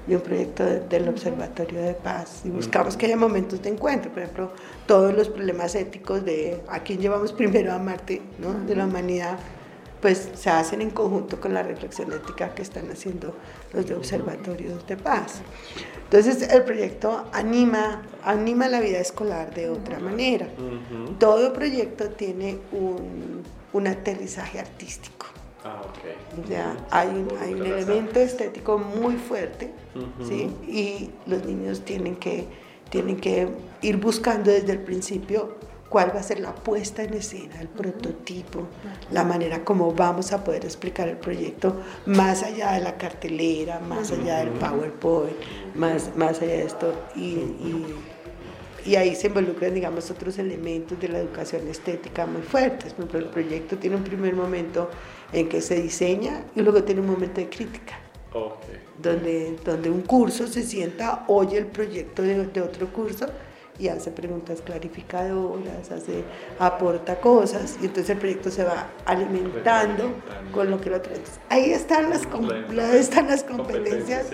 y 0.07 0.15
un 0.15 0.21
proyecto 0.21 0.63
del 0.65 1.09
Observatorio 1.09 1.81
de 1.81 1.93
Paz 1.93 2.41
y 2.45 2.49
buscamos 2.49 2.95
que 2.95 3.07
haya 3.07 3.17
momentos 3.17 3.61
de 3.61 3.69
encuentro, 3.69 4.11
por 4.11 4.21
ejemplo, 4.21 4.51
todos 4.85 5.13
los 5.13 5.29
problemas 5.29 5.75
éticos 5.75 6.23
de 6.23 6.61
a 6.67 6.79
quién 6.79 6.99
llevamos 6.99 7.33
primero 7.33 7.73
a 7.73 7.79
Marte, 7.79 8.21
¿no? 8.39 8.53
de 8.53 8.75
la 8.75 8.85
humanidad, 8.85 9.39
pues 10.01 10.29
se 10.35 10.49
hacen 10.49 10.81
en 10.81 10.91
conjunto 10.91 11.41
con 11.41 11.53
la 11.53 11.63
reflexión 11.63 12.11
ética 12.11 12.53
que 12.53 12.61
están 12.61 12.91
haciendo 12.91 13.33
los 13.73 13.87
de 13.87 13.95
Observatorios 13.95 14.85
de 14.85 14.97
Paz. 14.97 15.41
Entonces 16.03 16.47
el 16.51 16.63
proyecto 16.63 17.25
anima, 17.33 18.03
anima 18.23 18.67
la 18.67 18.79
vida 18.79 18.99
escolar 18.99 19.53
de 19.55 19.69
otra 19.69 19.97
manera. 19.99 20.47
Todo 21.17 21.51
proyecto 21.53 22.09
tiene 22.11 22.59
un, 22.71 23.41
un 23.73 23.87
aterrizaje 23.87 24.59
artístico. 24.59 25.25
Ah, 25.65 25.81
Ya, 26.47 26.77
hay 26.91 27.07
un, 27.07 27.27
hay 27.41 27.53
un 27.55 27.65
elemento 27.65 28.19
estético 28.19 28.77
muy 28.77 29.15
fuerte, 29.15 29.71
¿sí? 30.23 30.51
Y 30.67 31.09
los 31.25 31.43
niños 31.43 31.81
tienen 31.83 32.15
que, 32.17 32.45
tienen 32.91 33.17
que 33.17 33.47
ir 33.81 33.97
buscando 33.97 34.51
desde 34.51 34.73
el 34.73 34.79
principio 34.79 35.55
cuál 35.89 36.15
va 36.15 36.19
a 36.19 36.23
ser 36.23 36.39
la 36.39 36.53
puesta 36.53 37.01
en 37.03 37.15
escena, 37.15 37.59
el 37.61 37.67
prototipo, 37.69 38.67
la 39.11 39.23
manera 39.23 39.63
como 39.63 39.91
vamos 39.91 40.33
a 40.33 40.43
poder 40.43 40.65
explicar 40.65 41.07
el 41.07 41.17
proyecto 41.17 41.81
más 42.05 42.43
allá 42.43 42.73
de 42.73 42.81
la 42.81 42.97
cartelera, 42.97 43.79
más 43.79 44.11
allá 44.11 44.39
del 44.39 44.49
PowerPoint, 44.49 45.35
más, 45.73 46.15
más 46.15 46.43
allá 46.43 46.53
de 46.53 46.63
esto. 46.63 46.93
y, 47.15 47.39
y 48.85 48.95
ahí 48.97 49.15
se 49.15 49.27
involucran, 49.27 49.73
digamos, 49.73 50.11
otros 50.11 50.37
elementos 50.37 50.99
de 50.99 51.07
la 51.07 51.17
educación 51.17 51.67
estética 51.67 52.27
muy 52.27 52.43
fuertes. 52.43 52.93
Por 52.93 53.05
ejemplo, 53.05 53.19
el 53.19 53.25
proyecto 53.29 53.77
tiene 53.77 53.95
un 53.95 54.03
primer 54.03 54.35
momento 54.35 54.91
en 55.31 55.49
que 55.49 55.61
se 55.61 55.81
diseña 55.81 56.43
y 56.55 56.61
luego 56.61 56.83
tiene 56.83 57.01
un 57.01 57.07
momento 57.07 57.41
de 57.41 57.49
crítica. 57.49 57.99
Donde, 59.01 59.55
donde 59.63 59.89
un 59.89 60.01
curso 60.01 60.47
se 60.47 60.63
sienta, 60.63 61.23
oye 61.27 61.57
el 61.57 61.67
proyecto 61.67 62.21
de, 62.21 62.45
de 62.47 62.61
otro 62.61 62.87
curso 62.91 63.27
y 63.77 63.87
hace 63.87 64.11
preguntas 64.11 64.61
clarificadoras, 64.61 65.91
hace, 65.91 66.23
aporta 66.59 67.19
cosas 67.19 67.77
y 67.81 67.85
entonces 67.85 68.11
el 68.11 68.17
proyecto 68.17 68.49
se 68.49 68.63
va 68.63 68.87
alimentando 69.05 70.13
con 70.53 70.69
lo 70.71 70.79
que 70.79 70.89
lo 70.89 71.01
trae. 71.01 71.19
Ahí 71.49 71.71
están 71.71 72.09
las, 72.09 72.23
están 72.93 73.27
las 73.27 73.43
competencias 73.43 74.31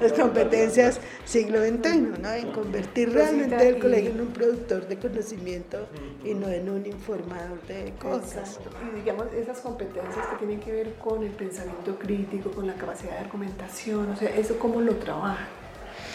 las, 0.00 0.12
competencias 0.12 1.00
siglo 1.24 1.60
XXI, 1.60 2.00
¿no? 2.20 2.32
en 2.32 2.52
convertir 2.52 3.12
realmente 3.12 3.68
el 3.68 3.78
colegio 3.78 4.10
en 4.10 4.20
un 4.20 4.28
productor 4.28 4.86
de 4.88 4.98
conocimiento 4.98 5.86
y 6.24 6.34
no 6.34 6.48
en 6.48 6.68
un 6.68 6.86
informador 6.86 7.60
de 7.66 7.92
cosas. 8.00 8.58
Y 8.90 9.00
digamos, 9.00 9.26
esas 9.32 9.60
competencias 9.60 10.26
que 10.28 10.36
tienen 10.36 10.60
que 10.60 10.72
ver 10.72 10.94
con 10.94 11.22
el 11.22 11.32
pensamiento 11.32 11.98
crítico, 11.98 12.50
con 12.50 12.66
la 12.66 12.74
capacidad 12.74 13.12
de 13.12 13.18
argumentación, 13.18 14.10
o 14.10 14.16
sea, 14.16 14.34
eso 14.36 14.58
cómo 14.58 14.80
lo 14.80 14.96
trabaja. 14.96 15.48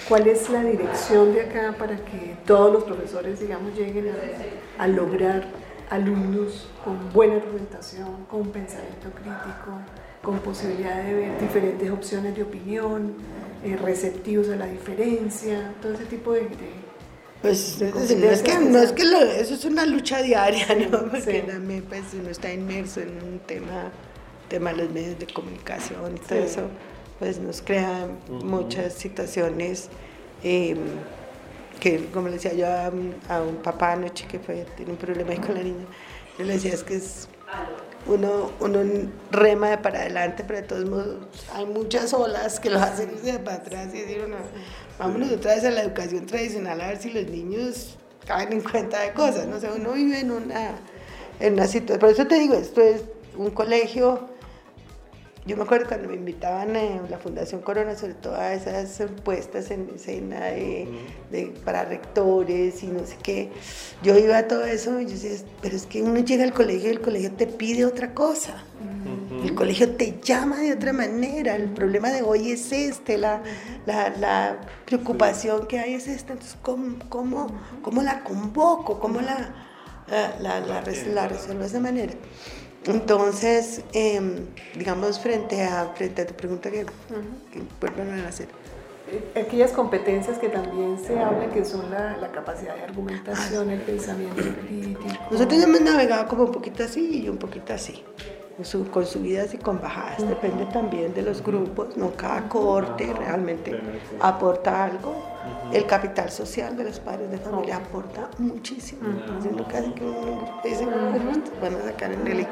¿Cuál 0.07 0.27
es 0.27 0.49
la 0.49 0.63
dirección 0.63 1.33
de 1.33 1.41
acá 1.41 1.75
para 1.77 1.95
que 1.95 2.35
todos 2.45 2.73
los 2.73 2.83
profesores, 2.83 3.39
digamos, 3.39 3.75
lleguen 3.75 4.11
a, 4.77 4.87
lograr 4.87 5.45
alumnos 5.89 6.69
con 6.83 7.11
buena 7.13 7.35
argumentación, 7.35 8.25
con 8.29 8.49
pensamiento 8.49 9.09
crítico, 9.11 9.79
con 10.21 10.39
posibilidad 10.39 11.03
de 11.03 11.13
ver 11.13 11.39
diferentes 11.39 11.89
opciones 11.91 12.35
de 12.35 12.43
opinión, 12.43 13.13
eh, 13.63 13.77
receptivos 13.77 14.49
a 14.49 14.55
la 14.55 14.65
diferencia, 14.65 15.73
todo 15.81 15.93
ese 15.93 16.05
tipo 16.05 16.33
de... 16.33 16.47
pues 17.41 17.79
no 17.79 18.29
es 18.29 18.41
que, 18.41 18.57
no 18.57 18.79
es 18.79 18.91
que 18.91 19.03
eso 19.39 19.53
es 19.53 19.65
una 19.65 19.85
lucha 19.85 20.21
diaria, 20.21 20.67
¿no? 20.91 21.09
Porque 21.09 21.43
también 21.47 21.83
pues 21.83 22.05
uno 22.13 22.29
está 22.29 22.51
inmerso 22.51 23.01
en 23.01 23.21
un 23.23 23.39
tema 23.39 23.91
tema 24.51 24.73
de 24.73 24.83
los 24.83 24.91
medios 24.91 25.17
de 25.17 25.27
comunicación 25.27 26.15
y 26.15 26.19
todo 26.19 26.39
eso, 26.39 26.61
pues 27.21 27.38
nos 27.38 27.62
crea 27.62 28.07
muchas 28.29 28.93
situaciones 28.93 29.89
eh, 30.43 30.75
que, 31.79 32.07
como 32.07 32.29
le 32.29 32.34
decía 32.34 32.53
yo 32.53 32.65
a, 32.65 33.41
un 33.41 33.57
papá 33.57 33.91
anoche 33.91 34.25
que 34.25 34.39
fue, 34.39 34.65
tiene 34.75 34.93
un 34.93 34.97
problema 34.97 35.29
ahí 35.29 35.38
con 35.38 35.53
la 35.53 35.62
niña, 35.62 35.86
yo 36.39 36.45
le 36.45 36.53
decía 36.53 36.73
es 36.73 36.84
que 36.84 36.95
es 36.95 37.27
uno, 38.07 38.49
uno 38.60 38.79
rema 39.29 39.69
de 39.69 39.77
para 39.77 39.99
adelante, 39.99 40.43
pero 40.47 40.62
de 40.62 40.67
todos 40.67 40.89
modos 40.89 41.17
hay 41.53 41.67
muchas 41.67 42.12
olas 42.12 42.60
que 42.60 42.71
lo 42.71 42.79
hacen 42.79 43.12
irse 43.12 43.38
para 43.38 43.57
atrás 43.57 43.89
y 43.93 43.99
decir, 43.99 44.17
bueno, 44.21 44.38
vámonos 44.97 45.31
otra 45.31 45.53
vez 45.53 45.63
a 45.63 45.69
la 45.69 45.84
educación 45.84 46.25
tradicional 46.25 46.81
a 46.81 46.88
ver 46.88 46.97
si 46.97 47.12
los 47.12 47.27
niños 47.27 47.99
caen 48.25 48.51
en 48.51 48.62
cuenta 48.62 48.99
de 48.99 49.13
cosas, 49.13 49.45
no 49.45 49.60
sé, 49.60 49.69
uno 49.69 49.91
vive 49.91 50.21
en 50.21 50.31
una, 50.31 50.71
en 51.39 51.53
una 51.53 51.67
situación, 51.67 51.99
por 51.99 52.10
eso 52.10 52.25
te 52.25 52.39
digo, 52.39 52.55
esto 52.55 52.81
es 52.81 53.03
un 53.38 53.51
colegio 53.51 54.30
yo 55.45 55.58
me 55.58 55.63
acuerdo 55.63 55.88
cuando 55.88 56.08
me 56.08 56.15
invitaban 56.15 56.75
a 56.75 57.01
la 57.10 57.17
Fundación 57.17 57.62
Corona, 57.62 57.95
sobre 57.95 58.13
todo 58.13 58.36
a 58.36 58.54
esas 58.54 59.01
puestas 59.23 59.71
en 59.71 59.89
escena 59.95 60.45
de, 60.45 61.54
para 61.65 61.84
rectores 61.84 62.84
y 62.84 62.88
no 62.88 63.06
sé 63.06 63.17
qué, 63.23 63.49
yo 64.04 64.17
iba 64.17 64.38
a 64.38 64.47
todo 64.47 64.65
eso 64.65 65.01
y 65.01 65.06
yo 65.06 65.12
decía, 65.12 65.32
pero 65.62 65.75
es 65.75 65.88
que 65.88 66.04
uno 66.04 66.19
llega 66.19 66.43
al 66.43 66.54
colegio 66.54 66.89
y 66.89 66.91
el 66.91 67.01
colegio 67.01 67.32
te 67.32 67.47
pide 67.47 67.86
otra 67.86 68.13
cosa. 68.13 68.63
El 69.43 69.56
colegio 69.56 69.95
te 69.95 70.19
llama 70.21 70.58
de 70.58 70.73
otra 70.73 70.93
manera. 70.93 71.56
El 71.56 71.69
problema 71.69 72.10
de 72.10 72.21
hoy 72.21 72.51
es 72.51 72.71
este, 72.71 73.17
la, 73.17 73.41
la, 73.88 74.62
preocupación 74.86 75.65
que 75.65 75.80
hay 75.80 75.95
es 75.95 76.08
esta. 76.08 76.34
Entonces, 76.34 76.58
¿cómo, 76.62 76.97
cómo, 77.10 77.47
cómo 77.82 78.04
la 78.04 78.23
convoco? 78.23 78.99
¿Cómo 78.99 79.19
la, 79.21 79.56
la, 80.39 80.60
la, 80.60 80.82
resuelvo 80.82 81.62
de 81.62 81.65
esa 81.65 81.80
manera? 81.80 82.13
Entonces, 82.85 83.83
em, 83.93 84.45
digamos, 84.75 85.19
frente 85.19 85.63
a, 85.63 85.91
frente 85.95 86.23
a 86.23 86.27
tu 86.27 86.33
pregunta, 86.33 86.71
¿qué, 86.71 86.85
vuelven 87.79 88.19
a 88.19 88.27
hacer? 88.27 88.47
Eh, 89.11 89.41
aquellas 89.45 89.71
competencias 89.71 90.39
que 90.39 90.49
también 90.49 90.97
se 90.97 91.19
hablan, 91.19 91.51
que 91.51 91.63
son 91.63 91.91
la, 91.91 92.17
la 92.17 92.31
capacidad 92.31 92.75
de 92.75 92.83
argumentación, 92.83 93.69
el 93.69 93.81
pensamiento 93.81 94.41
crítico. 94.65 95.05
Nosotros 95.29 95.61
hemos 95.61 95.81
navegado 95.81 96.27
como 96.27 96.43
un 96.45 96.51
poquito 96.51 96.83
así 96.83 97.23
y 97.23 97.29
un 97.29 97.37
poquito 97.37 97.73
así 97.73 98.03
con 98.91 99.05
subidas 99.05 99.53
y 99.53 99.57
con 99.57 99.79
bajadas. 99.81 100.27
Depende 100.27 100.65
también 100.65 101.13
de 101.13 101.21
los 101.21 101.43
grupos, 101.43 101.97
no 101.97 102.11
cada 102.11 102.47
corte 102.47 103.11
realmente 103.13 103.79
aporta 104.19 104.85
algo. 104.85 105.15
El 105.71 105.86
capital 105.86 106.30
social 106.30 106.75
de 106.75 106.84
los 106.84 106.99
padres 106.99 107.32
de 107.32 107.38
familia 107.38 107.77
aporta 107.77 108.30
muchísimo. 108.38 109.01
Haciendo 109.38 109.65
casi 109.67 109.91
que 109.91 110.06
van 111.62 111.75
a 111.75 111.84
sacar 111.84 112.12
en 112.12 112.27
el 112.27 112.45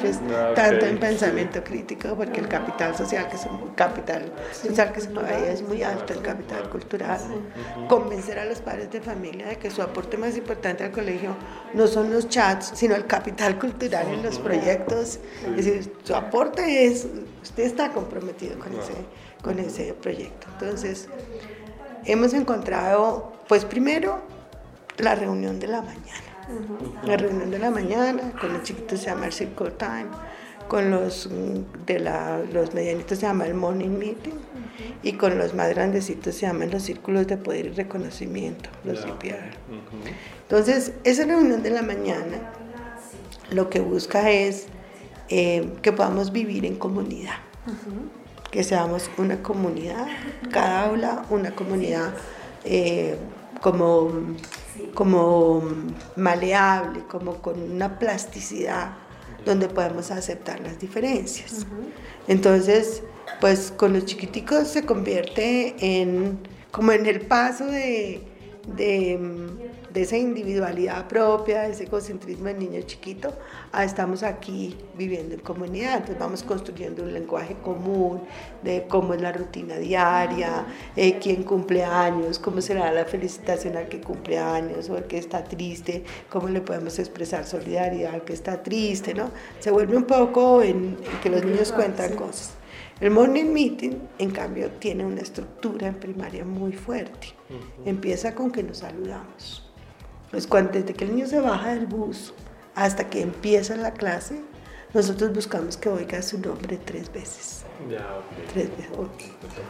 tanto 0.56 0.86
en 0.86 0.99
pensamiento 0.99 1.63
crítico, 1.63 2.15
porque 2.15 2.39
el 2.39 2.47
capital 2.47 2.95
social, 2.95 3.28
que 3.28 3.36
es 3.36 3.45
un 3.45 3.73
capital 3.75 4.32
social 4.52 4.91
que 4.91 5.02
se 5.02 5.10
paga 5.10 5.38
es 5.38 5.62
muy 5.62 5.84
alto, 5.84 6.13
el 6.13 6.21
capital 6.21 6.69
cultural. 6.69 7.19
Convencer 7.88 8.39
a 8.39 8.45
los 8.45 8.60
padres 8.60 8.91
de 8.91 9.02
familia 9.02 9.47
de 9.47 9.58
que 9.58 9.69
su 9.69 9.82
aporte 9.82 10.17
más 10.17 10.38
importante 10.38 10.84
al 10.84 10.91
colegio 10.91 11.36
no 11.73 11.88
son 11.88 12.12
los 12.12 12.30
chats, 12.30 12.71
sino 12.75 12.95
el 12.95 13.06
capital 13.06 13.60
cultural 13.60 14.08
en 14.08 14.23
los 14.23 14.39
proyectos. 14.39 15.19
Es 15.58 15.65
decir, 15.65 15.93
su 16.04 16.15
aporte 16.15 16.86
es, 16.86 17.08
usted 17.41 17.63
está 17.63 17.91
comprometido 17.91 18.58
con 18.60 18.73
ese, 18.73 18.93
con 19.41 19.60
ese 19.60 19.93
proyecto. 19.93 20.47
Entonces, 20.54 21.08
hemos 22.05 22.33
encontrado, 22.33 23.33
pues 23.47 23.65
primero, 23.65 24.19
la 24.97 25.15
reunión 25.15 25.59
de 25.59 25.67
la 25.67 25.81
mañana. 25.81 26.29
La 27.03 27.15
reunión 27.15 27.51
de 27.51 27.59
la 27.59 27.69
mañana, 27.69 28.31
con 28.39 28.53
los 28.53 28.63
chiquitos 28.63 28.99
se 28.99 29.07
llama 29.07 29.27
el 29.27 29.33
Circle 29.33 29.71
Time, 29.71 30.07
con 30.67 30.91
los, 30.91 31.29
de 31.85 31.99
la, 31.99 32.41
los 32.51 32.73
medianitos 32.73 33.19
se 33.19 33.25
llama 33.25 33.45
el 33.45 33.53
Morning 33.53 33.89
Meeting 33.89 34.35
y 35.03 35.13
con 35.13 35.38
los 35.38 35.53
más 35.53 35.69
grandecitos 35.69 36.35
se 36.35 36.45
llaman 36.45 36.71
los 36.71 36.83
círculos 36.83 37.27
de 37.27 37.38
poder 37.38 37.65
y 37.67 37.69
reconocimiento, 37.69 38.69
los 38.83 38.99
CPR. 39.01 39.57
Entonces, 40.43 40.93
esa 41.03 41.25
reunión 41.25 41.63
de 41.63 41.71
la 41.71 41.81
mañana 41.81 42.51
lo 43.51 43.69
que 43.69 43.79
busca 43.79 44.29
es 44.29 44.67
eh, 45.29 45.69
que 45.81 45.91
podamos 45.91 46.31
vivir 46.31 46.65
en 46.65 46.75
comunidad, 46.75 47.35
que 48.51 48.63
seamos 48.63 49.09
una 49.17 49.41
comunidad, 49.43 50.07
cada 50.51 50.85
aula 50.85 51.25
una 51.29 51.55
comunidad 51.55 52.13
eh, 52.65 53.17
como, 53.62 54.12
como 54.93 55.63
maleable, 56.15 57.03
como 57.07 57.35
con 57.35 57.62
una 57.62 57.99
plasticidad 57.99 58.93
donde 59.45 59.67
podemos 59.67 60.12
aceptar 60.12 60.59
las 60.59 60.79
diferencias. 60.79 61.65
Entonces, 62.27 63.03
pues 63.39 63.71
con 63.75 63.93
los 63.93 64.05
chiquiticos 64.05 64.67
se 64.67 64.85
convierte 64.85 65.75
en 65.79 66.39
como 66.71 66.91
en 66.91 67.05
el 67.07 67.21
paso 67.21 67.65
de 67.65 68.29
de 68.75 69.19
esa 69.93 70.17
individualidad 70.17 71.08
propia, 71.08 71.62
de 71.62 71.71
ese 71.71 71.84
egocentrismo 71.84 72.45
del 72.45 72.60
niño 72.60 72.82
chiquito, 72.82 73.34
a 73.71 73.84
estamos 73.84 74.23
aquí 74.23 74.78
viviendo 74.97 75.36
en 75.36 75.41
comunidad. 75.41 75.95
Entonces 75.95 76.19
vamos 76.19 76.43
construyendo 76.43 77.04
un 77.04 77.13
lenguaje 77.13 77.56
común 77.63 78.21
de 78.63 78.86
cómo 78.88 79.13
es 79.13 79.21
la 79.21 79.32
rutina 79.32 79.78
diaria, 79.78 80.65
eh, 80.95 81.19
quién 81.19 81.43
cumple 81.43 81.84
años, 81.84 82.39
cómo 82.39 82.62
será 82.62 82.91
la 82.91 83.06
felicitación 83.06 83.78
al 83.78 83.88
que 83.88 84.02
cumple 84.02 84.39
años 84.39 84.89
o 84.89 84.97
al 84.97 85.06
que 85.06 85.17
está 85.17 85.43
triste, 85.43 86.04
cómo 86.30 86.49
le 86.49 86.62
podemos 86.62 86.97
expresar 86.99 87.45
solidaridad 87.45 88.13
al 88.13 88.23
que 88.23 88.34
está 88.34 88.62
triste, 88.62 89.13
¿no? 89.13 89.32
Se 89.60 89.71
vuelve 89.71 89.95
un 89.97 90.06
poco 90.06 90.62
en 90.62 90.97
que 91.21 91.30
los 91.30 91.43
niños 91.43 91.71
cuentan 91.71 92.15
cosas. 92.15 92.54
El 92.99 93.12
morning 93.12 93.45
meeting, 93.45 93.93
en 94.17 94.32
cambio, 94.32 94.71
tiene 94.71 95.06
una 95.06 95.21
estructura 95.21 95.88
en 95.88 95.95
primaria 95.95 96.43
muy 96.43 96.73
fuerte. 96.73 97.30
Empieza 97.86 98.36
con 98.36 98.52
que 98.52 98.62
nos 98.62 98.80
saludamos. 98.80 99.68
Pues 100.31 100.45
cuando, 100.45 100.73
desde 100.73 100.93
que 100.93 101.05
el 101.05 101.15
niño 101.15 101.27
se 101.27 101.39
baja 101.39 101.73
del 101.73 101.87
bus 101.87 102.33
hasta 102.75 103.09
que 103.09 103.21
empieza 103.21 103.75
la 103.75 103.93
clase, 103.93 104.41
nosotros 104.93 105.33
buscamos 105.33 105.75
que 105.75 105.89
oiga 105.89 106.21
su 106.21 106.39
nombre 106.39 106.77
tres 106.77 107.11
veces. 107.11 107.63
Tres 108.53 108.69
veces. 108.69 108.91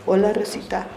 Hola 0.05 0.33
Rosita. 0.33 0.87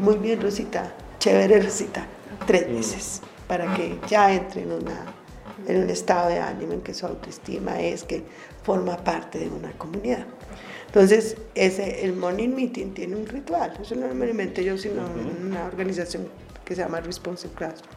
Muy 0.00 0.16
bien 0.16 0.40
Rosita. 0.40 0.94
Chévere 1.18 1.60
Rosita. 1.60 2.06
Tres 2.46 2.68
veces. 2.68 3.20
Para 3.48 3.74
que 3.74 3.98
ya 4.08 4.32
entre 4.32 4.62
en, 4.62 4.72
una, 4.72 5.04
en 5.66 5.82
un 5.82 5.90
estado 5.90 6.30
de 6.30 6.38
ánimo 6.38 6.72
en 6.72 6.80
que 6.80 6.94
su 6.94 7.06
autoestima 7.06 7.80
es 7.80 8.04
que 8.04 8.24
forma 8.62 8.96
parte 8.96 9.38
de 9.38 9.48
una 9.48 9.72
comunidad. 9.72 10.26
Entonces, 10.86 11.36
ese, 11.54 12.04
el 12.04 12.14
morning 12.14 12.50
meeting 12.50 12.92
tiene 12.92 13.16
un 13.16 13.26
ritual. 13.26 13.78
Eso 13.80 13.94
no 13.94 14.06
lo 14.06 14.44
yo, 14.62 14.78
sino 14.78 15.02
una 15.42 15.66
organización 15.66 16.28
que 16.64 16.74
se 16.74 16.82
llama 16.82 17.00
Responsive 17.00 17.52
Classroom 17.54 17.92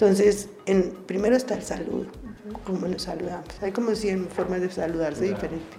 entonces, 0.00 0.48
en, 0.66 0.92
primero 1.06 1.34
está 1.34 1.54
el 1.54 1.64
saludo, 1.64 2.06
cómo 2.64 2.86
nos 2.86 3.02
saludamos. 3.02 3.48
Hay 3.60 3.72
como 3.72 3.96
100 3.96 4.28
formas 4.28 4.60
de 4.60 4.70
saludarse 4.70 5.24
diferentes. 5.24 5.76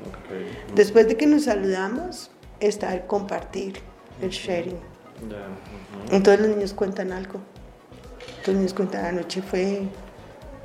Después 0.76 1.08
de 1.08 1.16
que 1.16 1.26
nos 1.26 1.46
saludamos, 1.46 2.30
está 2.60 2.94
el 2.94 3.06
compartir, 3.06 3.76
el 4.22 4.30
sharing. 4.30 4.76
Entonces 6.12 6.46
los 6.46 6.54
niños 6.54 6.74
cuentan 6.74 7.14
algo. 7.14 7.40
Los 8.46 8.58
niños 8.58 8.74
cuentan, 8.74 9.06
anoche 9.06 9.42
fue 9.42 9.84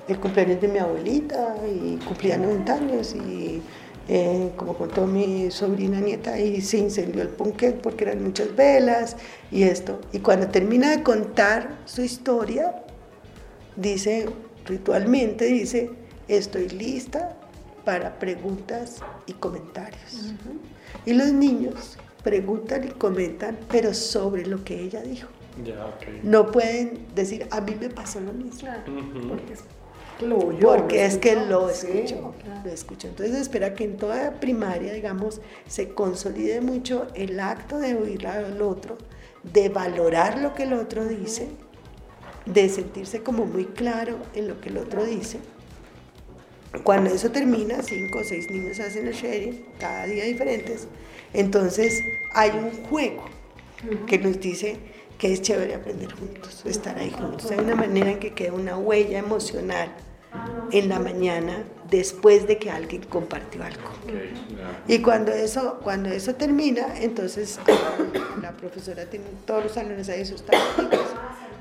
el 0.09 0.19
cumpleaños 0.19 0.61
de 0.61 0.67
mi 0.67 0.79
abuelita 0.81 1.55
y 1.65 1.97
cumplía 2.05 2.37
90 2.37 2.75
años 2.75 3.15
y 3.15 3.63
eh, 4.09 4.51
como 4.57 4.77
contó 4.77 5.07
mi 5.07 5.49
sobrina 5.53 6.01
nieta, 6.01 6.41
y 6.41 6.61
se 6.61 6.79
incendió 6.79 7.23
el 7.23 7.29
ponqué 7.29 7.71
porque 7.71 8.03
eran 8.03 8.25
muchas 8.25 8.57
velas 8.57 9.17
y 9.53 9.63
esto. 9.63 10.01
Y 10.13 10.19
cuando 10.19 10.49
termina 10.49 10.91
de 10.91 11.05
contar 11.05 11.79
su 11.85 12.03
historia, 12.03 12.83
dice 13.77 14.29
ritualmente, 14.67 15.47
dice, 15.47 15.91
estoy 16.29 16.69
lista 16.69 17.37
para 17.85 18.19
preguntas 18.19 19.01
y 19.27 19.33
comentarios. 19.35 20.35
Y 21.05 21.13
los 21.13 21.33
niños 21.33 21.99
preguntan 22.23 22.85
y 22.85 22.89
comentan, 22.89 23.59
pero 23.71 23.93
sobre 23.93 24.47
lo 24.47 24.65
que 24.65 24.81
ella 24.81 25.03
dijo. 25.03 25.29
No 26.23 26.51
pueden 26.51 27.07
decir, 27.15 27.47
a 27.51 27.61
mí 27.61 27.77
me 27.79 27.91
pasó 27.91 28.21
lo 28.21 28.33
mismo. 28.33 28.69
Porque 29.29 29.53
es 29.53 29.63
que 30.19 30.27
lo 30.27 30.39
Porque 30.59 31.05
es 31.05 31.19
que 31.19 31.37
lo 31.37 31.69
escucho, 31.69 32.35
lo 32.65 32.71
escucho. 32.71 33.09
Entonces 33.09 33.37
espera 33.37 33.75
que 33.75 33.85
en 33.85 33.97
toda 33.97 34.33
primaria, 34.41 34.93
digamos, 34.93 35.41
se 35.67 35.91
consolide 35.91 36.61
mucho 36.61 37.07
el 37.15 37.39
acto 37.39 37.79
de 37.79 37.95
oír 37.95 38.27
al 38.27 38.63
otro, 38.63 38.97
de 39.43 39.69
valorar 39.69 40.39
lo 40.39 40.55
que 40.55 40.65
el 40.65 40.73
otro 40.73 41.05
dice 41.05 41.49
de 42.47 42.69
sentirse 42.69 43.23
como 43.23 43.47
muy 43.47 43.65
claro 43.67 44.19
en 44.35 44.49
lo 44.49 44.61
que 44.61 44.69
el 44.69 44.79
otro 44.79 45.05
dice. 45.05 45.39
Cuando 46.83 47.11
eso 47.11 47.31
termina, 47.31 47.83
cinco 47.83 48.19
o 48.19 48.25
seis 48.25 48.51
niños 48.51 48.81
hacen 48.81 49.07
el 49.07 49.15
sharing, 49.15 49.65
cada 49.79 50.07
día 50.07 50.25
diferentes, 50.25 50.89
entonces 51.33 52.03
hay 52.33 52.51
un 52.51 52.85
juego 52.89 53.25
que 54.07 54.19
nos 54.19 54.41
dice 54.41 54.77
que 55.19 55.33
es 55.33 55.43
chévere 55.43 55.75
aprender 55.75 56.13
juntos, 56.13 56.63
estar 56.67 56.99
ahí 56.99 57.11
juntos. 57.11 57.51
Hay 57.51 57.59
una 57.59 57.77
manera 57.77 58.11
en 58.11 58.19
que 58.19 58.35
queda 58.35 58.53
una 58.53 58.77
huella 58.77 59.19
emocional 59.19 59.91
en 60.73 60.89
la 60.89 60.99
mañana 60.99 61.65
después 61.91 62.49
de 62.49 62.59
que 62.59 62.71
alguien 62.71 63.03
compartió 63.03 63.63
algo. 63.63 63.89
Okay. 64.03 64.35
Y 64.89 64.99
cuando 65.01 65.33
eso, 65.33 65.79
cuando 65.83 66.09
eso 66.09 66.35
termina, 66.35 66.99
entonces 67.01 67.61
la 68.43 68.53
profesora 68.53 69.07
tiene 69.07 69.27
todos 69.47 69.65
los 69.65 69.73
salones 69.73 70.09
ahí 70.09 70.25
sus 70.25 70.45
tabletas. 70.45 71.14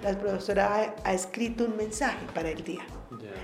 La 0.04 0.18
profesora 0.18 0.94
ha, 1.04 1.10
ha 1.10 1.14
escrito 1.14 1.66
un 1.66 1.78
mensaje 1.78 2.26
para 2.34 2.50
el 2.50 2.64
día. 2.64 2.82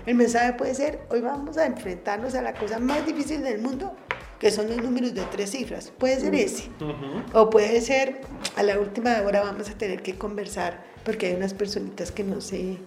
El 0.06 0.16
mensaje 0.16 0.54
puede 0.54 0.74
ser, 0.76 1.00
hoy 1.10 1.22
vamos 1.22 1.58
a 1.58 1.66
enfrentarnos 1.66 2.36
a 2.36 2.42
la 2.42 2.54
cosa 2.54 2.80
más 2.80 3.06
difícil 3.06 3.42
del 3.44 3.62
mundo, 3.62 3.96
que 4.40 4.52
son 4.52 4.68
los 4.68 4.78
números 4.78 5.14
de 5.14 5.22
tres 5.32 5.52
cifras. 5.52 5.92
Puede 5.98 6.20
ser 6.20 6.36
ese. 6.36 6.70
Ujú. 6.82 7.38
O 7.40 7.50
puede 7.50 7.80
ser, 7.82 8.22
a 8.56 8.64
la 8.64 8.80
última 8.80 9.22
hora 9.22 9.42
vamos 9.42 9.70
a 9.70 9.78
tener 9.78 10.02
que 10.02 10.18
conversar 10.18 10.84
porque 11.06 11.28
hay 11.28 11.36
unas 11.36 11.54
personitas 11.54 12.12
que 12.12 12.24
no 12.24 12.42
se 12.42 12.78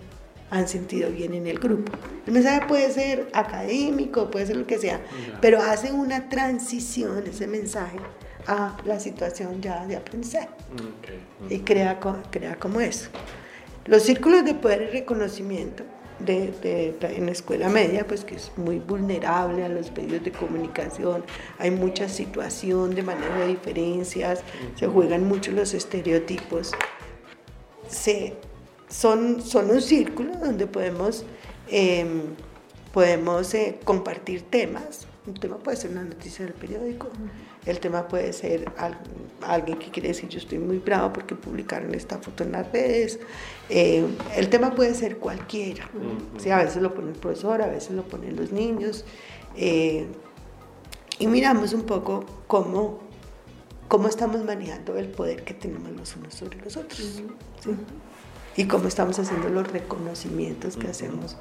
han 0.50 0.68
sentido 0.68 1.10
bien 1.10 1.32
en 1.34 1.46
el 1.46 1.58
grupo. 1.58 1.92
El 2.26 2.32
mensaje 2.34 2.66
puede 2.66 2.90
ser 2.90 3.28
académico, 3.32 4.30
puede 4.30 4.46
ser 4.46 4.56
lo 4.56 4.66
que 4.66 4.78
sea, 4.78 4.98
Ya. 4.98 5.38
pero 5.40 5.62
hace 5.62 5.92
una 5.92 6.28
transición 6.28 7.24
ese 7.26 7.46
mensaje 7.46 7.96
a 8.46 8.76
la 8.84 8.98
situación 9.00 9.62
ya 9.62 9.86
de 9.86 9.96
aprendizaje 9.96 10.48
Ok. 10.74 11.50
y 11.50 11.60
crea, 11.60 11.98
crea 12.30 12.56
como 12.58 12.80
eso. 12.80 13.08
Los 13.86 14.02
círculos 14.04 14.44
de 14.44 14.54
poder 14.54 14.82
y 14.82 14.86
reconocimiento 14.98 15.82
de, 16.20 16.52
de- 16.62 16.96
en 17.16 17.26
la 17.26 17.32
escuela 17.32 17.68
media, 17.68 18.06
pues 18.06 18.24
que 18.24 18.36
es 18.36 18.52
muy 18.56 18.78
vulnerable 18.78 19.64
a 19.64 19.68
los 19.68 19.90
medios 19.92 20.22
de 20.22 20.30
comunicación, 20.30 21.24
hay 21.58 21.70
mucha 21.72 22.08
situación 22.08 22.94
de 22.94 23.02
manejo 23.02 23.34
de 23.40 23.48
diferencias, 23.48 24.40
se 24.76 24.86
juegan 24.86 25.26
mucho 25.26 25.50
los 25.50 25.74
estereotipos. 25.74 26.70
Se, 27.88 28.34
son, 28.88 29.42
son 29.42 29.70
un 29.70 29.82
círculo 29.82 30.32
donde 30.36 30.66
podemos, 30.66 31.24
em, 31.68 32.22
podemos 32.92 33.52
eh, 33.54 33.78
compartir 33.84 34.42
temas. 34.42 35.06
Un 35.26 35.34
tema 35.34 35.56
puede 35.58 35.76
ser 35.76 35.90
una 35.90 36.04
noticia 36.04 36.44
del 36.44 36.54
periódico, 36.54 37.08
el 37.66 37.78
tema 37.80 38.08
puede 38.08 38.32
ser 38.32 38.72
al- 38.76 38.98
alguien 39.42 39.78
que 39.78 39.90
quiere 39.90 40.08
decir 40.08 40.28
yo 40.28 40.38
estoy 40.38 40.58
muy 40.58 40.78
bravo 40.78 41.12
porque 41.12 41.34
publicaron 41.34 41.94
esta 41.94 42.18
foto 42.18 42.44
en 42.44 42.52
las 42.52 42.70
redes. 42.72 43.18
Eh, 43.68 44.04
el 44.36 44.48
tema 44.48 44.74
puede 44.74 44.94
ser 44.94 45.18
cualquiera. 45.18 45.88
Sí, 46.38 46.50
a 46.50 46.58
veces 46.58 46.82
lo 46.82 46.92
pone 46.94 47.10
el 47.12 47.18
profesor, 47.18 47.62
a 47.62 47.66
veces 47.68 47.92
lo 47.92 48.02
ponen 48.04 48.36
los 48.36 48.52
niños. 48.52 49.04
eh, 49.56 50.06
y 51.18 51.26
miramos 51.28 51.72
un 51.72 51.82
poco 51.82 52.24
cómo, 52.48 52.98
cómo 53.86 54.08
estamos 54.08 54.42
manejando 54.44 54.96
el 54.96 55.08
poder 55.08 55.44
que 55.44 55.54
tenemos 55.54 55.92
los 55.92 56.16
unos 56.16 56.34
sobre 56.34 56.58
los 56.60 56.76
otros. 56.76 57.22
¿sí? 57.60 57.70
Y 58.56 58.64
cómo 58.64 58.88
estamos 58.88 59.18
haciendo 59.18 59.48
los 59.48 59.70
reconocimientos 59.70 60.76
que 60.76 60.88
hacemos 60.88 61.36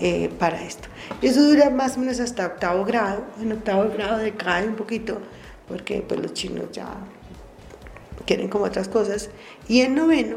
eh, 0.00 0.30
para 0.38 0.62
esto. 0.64 0.88
Y 1.20 1.26
eso 1.26 1.42
dura 1.42 1.68
más 1.70 1.96
o 1.96 2.00
menos 2.00 2.18
hasta 2.20 2.46
octavo 2.46 2.84
grado. 2.84 3.24
En 3.40 3.52
octavo 3.52 3.88
grado 3.90 4.18
decae 4.18 4.66
un 4.66 4.74
poquito 4.76 5.18
porque 5.68 6.02
pues, 6.06 6.20
los 6.20 6.32
chinos 6.34 6.70
ya 6.72 6.88
quieren 8.26 8.48
como 8.48 8.64
otras 8.64 8.88
cosas. 8.88 9.30
Y 9.68 9.80
en 9.82 9.94
noveno 9.94 10.36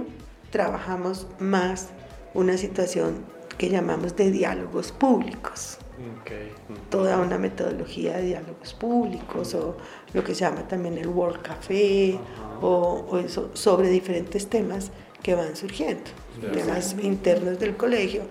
trabajamos 0.52 1.28
más 1.40 1.90
una 2.34 2.58
situación 2.58 3.24
que 3.58 3.70
llamamos 3.70 4.16
de 4.16 4.32
diálogos 4.32 4.92
públicos 4.92 5.78
Ok. 6.22 6.32
Ujú. 6.70 6.80
toda 6.90 7.18
una 7.18 7.38
metodología 7.38 8.16
de 8.18 8.24
diálogos 8.24 8.74
públicos 8.74 9.54
o 9.54 9.76
lo 10.14 10.24
que 10.24 10.34
se 10.34 10.42
llama 10.42 10.66
también 10.68 10.98
el 10.98 11.08
World 11.08 11.42
Café 11.42 12.18
o, 12.62 13.06
o 13.10 13.18
eso, 13.18 13.50
sobre 13.54 13.90
diferentes 13.90 14.48
temas 14.48 14.92
que 15.22 15.36
van 15.36 15.58
surgiendo, 15.58 16.10
Ya. 16.42 16.52
temas 16.54 16.96
internos 17.02 17.60
del 17.60 17.76
colegio. 17.76 18.22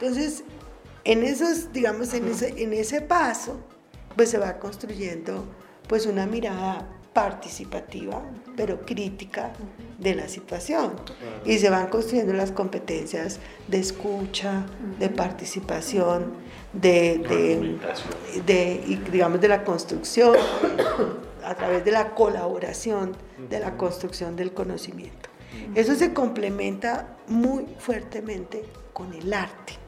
Entonces, 0.00 0.44
en 1.04 1.22
esos, 1.24 1.70
digamos, 1.74 2.14
en 2.14 2.26
ese, 2.28 2.62
en 2.62 2.72
ese 2.72 3.02
paso, 3.02 3.58
pues 4.16 4.30
se 4.30 4.38
va 4.38 4.58
construyendo 4.58 5.44
pues 5.90 6.06
una 6.06 6.24
mirada 6.24 6.86
participativa, 7.12 8.22
pero 8.56 8.86
crítica 8.86 9.50
de 9.98 10.14
la 10.14 10.28
situación. 10.28 10.92
Y 11.44 11.58
se 11.58 11.68
van 11.68 11.88
construyendo 11.88 12.32
las 12.32 12.52
competencias 12.52 13.40
de 13.66 13.80
escucha, 13.80 14.66
de 15.00 15.08
participación, 15.08 16.34
de, 16.72 17.18
de, 17.18 18.42
de, 18.46 18.84
y, 18.86 18.94
digamos, 19.10 19.40
de 19.40 19.48
la 19.48 19.64
construcción, 19.64 20.36
a 21.44 21.56
través 21.56 21.84
de 21.84 21.90
la 21.90 22.14
colaboración, 22.14 23.16
de 23.48 23.58
la 23.58 23.76
construcción 23.76 24.36
del 24.36 24.54
conocimiento. 24.54 25.28
Eso 25.74 25.96
se 25.96 26.14
complementa 26.14 27.16
muy 27.26 27.66
fuertemente 27.80 28.62
con 28.92 29.12
el 29.12 29.34
arte 29.34 29.80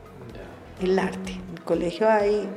el 0.80 0.98
arte. 0.98 1.32
En 1.32 1.54
el 1.56 1.62
colegio 1.64 2.08
hay, 2.08 2.48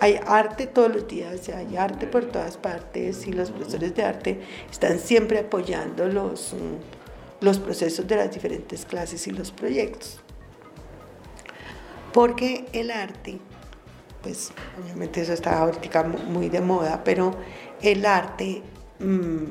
hay 0.00 0.18
arte 0.26 0.66
todos 0.66 0.92
los 0.94 1.06
días, 1.06 1.48
hay 1.50 1.76
arte 1.76 2.06
por 2.06 2.24
todas 2.26 2.56
partes 2.56 3.26
y 3.26 3.32
los 3.32 3.50
profesores 3.50 3.94
de 3.94 4.02
arte 4.02 4.40
están 4.70 4.98
siempre 4.98 5.38
apoyando 5.38 6.06
los, 6.08 6.54
mm, 6.54 7.44
los 7.44 7.58
procesos 7.58 8.06
de 8.06 8.16
las 8.16 8.32
diferentes 8.32 8.84
clases 8.86 9.26
y 9.26 9.30
los 9.30 9.50
proyectos. 9.52 10.20
Porque 12.12 12.66
el 12.72 12.90
arte, 12.90 13.38
pues 14.22 14.52
obviamente 14.82 15.20
eso 15.20 15.32
está 15.32 15.58
ahorita 15.60 16.02
mu- 16.04 16.18
muy 16.18 16.48
de 16.48 16.60
moda, 16.60 17.02
pero 17.04 17.34
el 17.82 18.04
arte, 18.04 18.62
mm, 18.98 19.44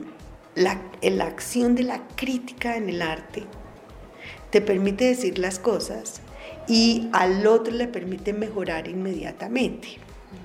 la, 0.55 0.81
la 1.01 1.25
acción 1.25 1.75
de 1.75 1.83
la 1.83 2.01
crítica 2.15 2.75
en 2.75 2.89
el 2.89 3.01
arte 3.01 3.43
te 4.49 4.61
permite 4.61 5.05
decir 5.05 5.37
las 5.39 5.59
cosas 5.59 6.21
y 6.67 7.07
al 7.13 7.45
otro 7.47 7.71
le 7.73 7.87
permite 7.87 8.33
mejorar 8.33 8.87
inmediatamente. 8.87 9.87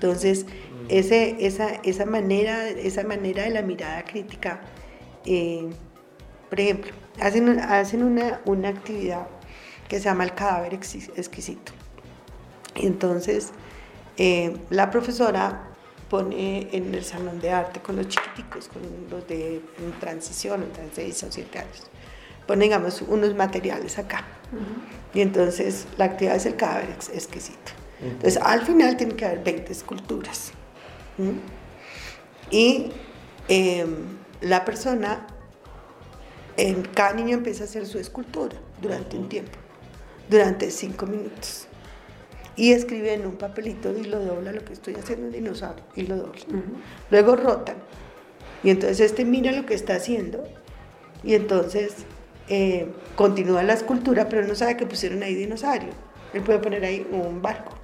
Entonces, 0.04 0.44
ese, 0.90 1.46
esa, 1.46 1.76
esa, 1.76 2.04
manera, 2.04 2.68
esa 2.68 3.04
manera 3.04 3.44
de 3.44 3.48
la 3.50 3.62
mirada 3.62 4.04
crítica, 4.04 4.60
eh, 5.24 5.70
por 6.50 6.60
ejemplo, 6.60 6.92
hacen, 7.22 7.58
hacen 7.58 8.02
una, 8.02 8.42
una 8.44 8.68
actividad 8.68 9.26
que 9.88 9.96
se 9.96 10.04
llama 10.04 10.24
el 10.24 10.34
cadáver 10.34 10.78
exquis- 10.78 11.10
exquisito. 11.16 11.72
Y 12.76 12.86
entonces, 12.86 13.52
eh, 14.18 14.54
la 14.68 14.90
profesora 14.90 15.68
pone 16.10 16.68
en 16.72 16.94
el 16.94 17.02
salón 17.02 17.40
de 17.40 17.50
arte 17.50 17.80
con 17.80 17.96
los 17.96 18.06
chiquiticos, 18.08 18.68
con 18.68 18.82
los 19.10 19.26
de 19.26 19.62
transición, 20.00 20.64
entre 20.64 20.84
6 20.94 21.22
o 21.22 21.32
7 21.32 21.60
años, 21.60 21.90
pone, 22.46 22.64
digamos, 22.64 23.00
unos 23.00 23.34
materiales 23.34 23.98
acá. 23.98 24.22
Y 25.14 25.22
entonces 25.22 25.86
la 25.96 26.04
actividad 26.04 26.36
es 26.36 26.44
el 26.44 26.56
cadáver 26.56 26.90
Entonces 28.04 28.38
al 28.42 28.62
final 28.62 28.96
tiene 28.96 29.14
que 29.14 29.24
haber 29.24 29.42
20 29.42 29.72
esculturas. 29.72 30.52
Y 32.50 32.90
em, 33.48 33.94
la 34.40 34.64
persona, 34.64 35.26
en, 36.56 36.82
cada 36.82 37.14
niño 37.14 37.36
empieza 37.36 37.64
a 37.64 37.66
hacer 37.66 37.86
su 37.86 37.98
escultura 37.98 38.56
durante 38.80 39.16
un 39.16 39.28
tiempo, 39.28 39.58
durante 40.28 40.70
5 40.70 41.06
minutos. 41.06 41.66
Y 42.56 42.72
escribe 42.72 43.14
en 43.14 43.26
un 43.26 43.36
papelito 43.36 43.92
y 43.96 44.04
lo 44.04 44.20
dobla 44.20 44.52
lo 44.52 44.64
que 44.64 44.74
estoy 44.74 44.94
haciendo 44.94 45.26
en 45.26 45.32
dinosaurio 45.32 45.84
y 45.96 46.02
lo 46.02 46.16
dobla. 46.16 46.42
Luego 47.10 47.36
rotan. 47.36 47.76
Y 48.62 48.70
entonces 48.70 49.00
este 49.00 49.24
mira 49.24 49.50
lo 49.52 49.66
que 49.66 49.74
está 49.74 49.96
haciendo 49.96 50.44
y 51.24 51.34
entonces 51.34 51.94
eh, 52.48 52.86
continúa 53.16 53.62
la 53.62 53.72
escultura, 53.72 54.28
pero 54.28 54.46
no 54.46 54.54
sabe 54.54 54.76
que 54.76 54.86
pusieron 54.86 55.22
ahí 55.22 55.34
dinosaurio. 55.34 55.90
Él 56.32 56.42
puede 56.42 56.58
poner 56.60 56.84
ahí 56.84 57.06
un 57.10 57.42
barco. 57.42 57.83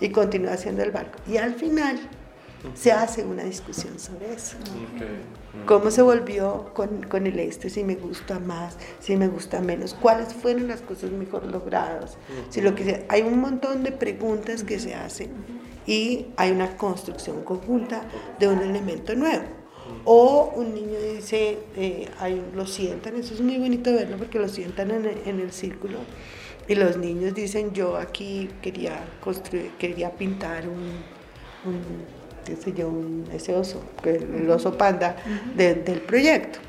Y 0.00 0.08
continúa 0.10 0.52
haciendo 0.54 0.82
el 0.82 0.90
barco. 0.90 1.18
Y 1.26 1.36
al 1.36 1.54
final 1.54 1.98
se 2.74 2.92
hace 2.92 3.24
una 3.24 3.42
discusión 3.44 3.98
sobre 3.98 4.34
eso. 4.34 4.56
Ok. 4.58 5.66
¿Cómo 5.66 5.90
se 5.90 6.02
volvió 6.02 6.70
con, 6.74 7.02
con 7.04 7.26
el 7.26 7.38
este? 7.38 7.70
Si 7.70 7.82
me 7.82 7.94
gusta 7.96 8.38
más, 8.38 8.76
si 9.00 9.16
me 9.16 9.28
gusta 9.28 9.60
menos, 9.60 9.94
cuáles 9.94 10.32
fueron 10.32 10.68
las 10.68 10.80
cosas 10.80 11.10
mejor 11.10 11.46
logradas. 11.46 12.18
Si 12.50 12.60
lo 12.60 12.74
que 12.74 12.84
sea- 12.84 13.02
hay 13.08 13.22
un 13.22 13.40
montón 13.40 13.82
de 13.82 13.92
preguntas 13.92 14.62
que 14.62 14.78
se 14.78 14.94
hacen 14.94 15.30
y 15.86 16.26
hay 16.36 16.50
una 16.52 16.76
construcción 16.76 17.42
conjunta 17.44 18.02
de 18.38 18.46
un 18.48 18.60
elemento 18.60 19.14
nuevo. 19.16 19.44
O 20.04 20.52
un 20.54 20.72
niño 20.74 20.98
dice, 21.14 21.58
eh, 21.76 22.08
hay, 22.20 22.40
lo 22.54 22.64
sientan, 22.66 23.16
eso 23.16 23.34
es 23.34 23.40
muy 23.40 23.58
bonito 23.58 23.92
verlo 23.92 24.16
porque 24.18 24.38
lo 24.38 24.48
sientan 24.48 24.92
en 24.92 25.04
el, 25.04 25.18
en 25.26 25.40
el 25.40 25.50
círculo 25.50 25.98
y 26.70 26.76
los 26.76 26.96
niños 26.96 27.34
dicen, 27.34 27.72
yo 27.72 27.96
aquí 27.96 28.48
quería 28.62 29.02
construir, 29.20 29.72
quería 29.72 30.12
pintar 30.12 30.68
un, 30.68 30.78
un, 31.68 31.82
qué 32.44 32.54
sé 32.54 32.72
yo, 32.72 32.88
un- 32.88 33.26
ese 33.32 33.56
oso, 33.56 33.82
que- 34.00 34.14
el 34.18 34.48
oso 34.48 34.78
panda 34.78 35.16
de- 35.56 35.74
del 35.74 36.00
proyecto. 36.02 36.60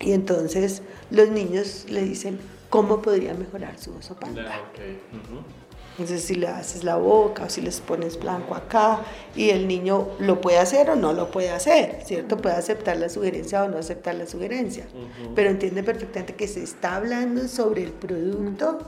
Y 0.00 0.12
entonces 0.12 0.82
los 1.10 1.28
niños 1.28 1.84
le 1.90 2.02
dicen 2.04 2.38
cómo 2.70 3.02
podría 3.02 3.34
mejorar 3.34 3.78
su 3.78 3.94
oso 3.94 4.14
panda. 4.16 4.40
Ujú. 5.12 5.42
Entonces 5.92 6.24
si 6.24 6.36
le 6.36 6.48
haces 6.48 6.84
la 6.84 6.96
boca 6.96 7.44
o 7.44 7.50
si 7.50 7.60
les 7.60 7.80
pones 7.80 8.18
blanco 8.18 8.54
acá 8.54 9.00
y 9.36 9.50
el 9.50 9.68
niño 9.68 10.08
lo 10.20 10.40
puede 10.40 10.58
hacer 10.58 10.88
o 10.88 10.96
no 10.96 11.12
lo 11.12 11.30
puede 11.30 11.50
hacer, 11.50 12.00
¿cierto? 12.04 12.38
Puede 12.38 12.54
aceptar 12.56 12.96
la 12.96 13.10
sugerencia 13.10 13.64
o 13.64 13.68
no 13.68 13.76
aceptar 13.76 14.14
la 14.14 14.26
sugerencia, 14.26 14.86
pero 15.34 15.50
entiende 15.50 15.82
perfectamente 15.82 16.34
que 16.34 16.48
se 16.48 16.62
está 16.62 16.96
hablando 16.96 17.46
sobre 17.46 17.82
el 17.82 17.90
producto, 17.92 18.78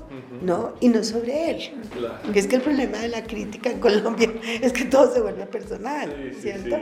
¿no? 0.40 0.74
Y 0.80 0.88
no 0.88 1.04
sobre 1.04 1.50
él. 1.50 1.72
Que 2.32 2.38
es 2.38 2.46
que 2.46 2.56
el 2.56 2.62
problema 2.62 2.98
de 2.98 3.08
la 3.08 3.22
crítica 3.22 3.70
en 3.70 3.80
Colombia 3.80 4.32
es 4.62 4.72
que 4.72 4.86
todo 4.86 5.12
se 5.12 5.20
vuelve 5.20 5.44
personal, 5.46 6.32
¿cierto? 6.40 6.76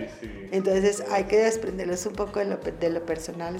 Entonces 0.52 1.02
hay 1.10 1.24
que 1.24 1.38
desprenderlos 1.38 2.06
un 2.06 2.14
poco 2.14 2.38
de 2.38 2.44
lo, 2.46 2.58
de 2.58 2.90
lo 2.90 3.04
personal. 3.04 3.56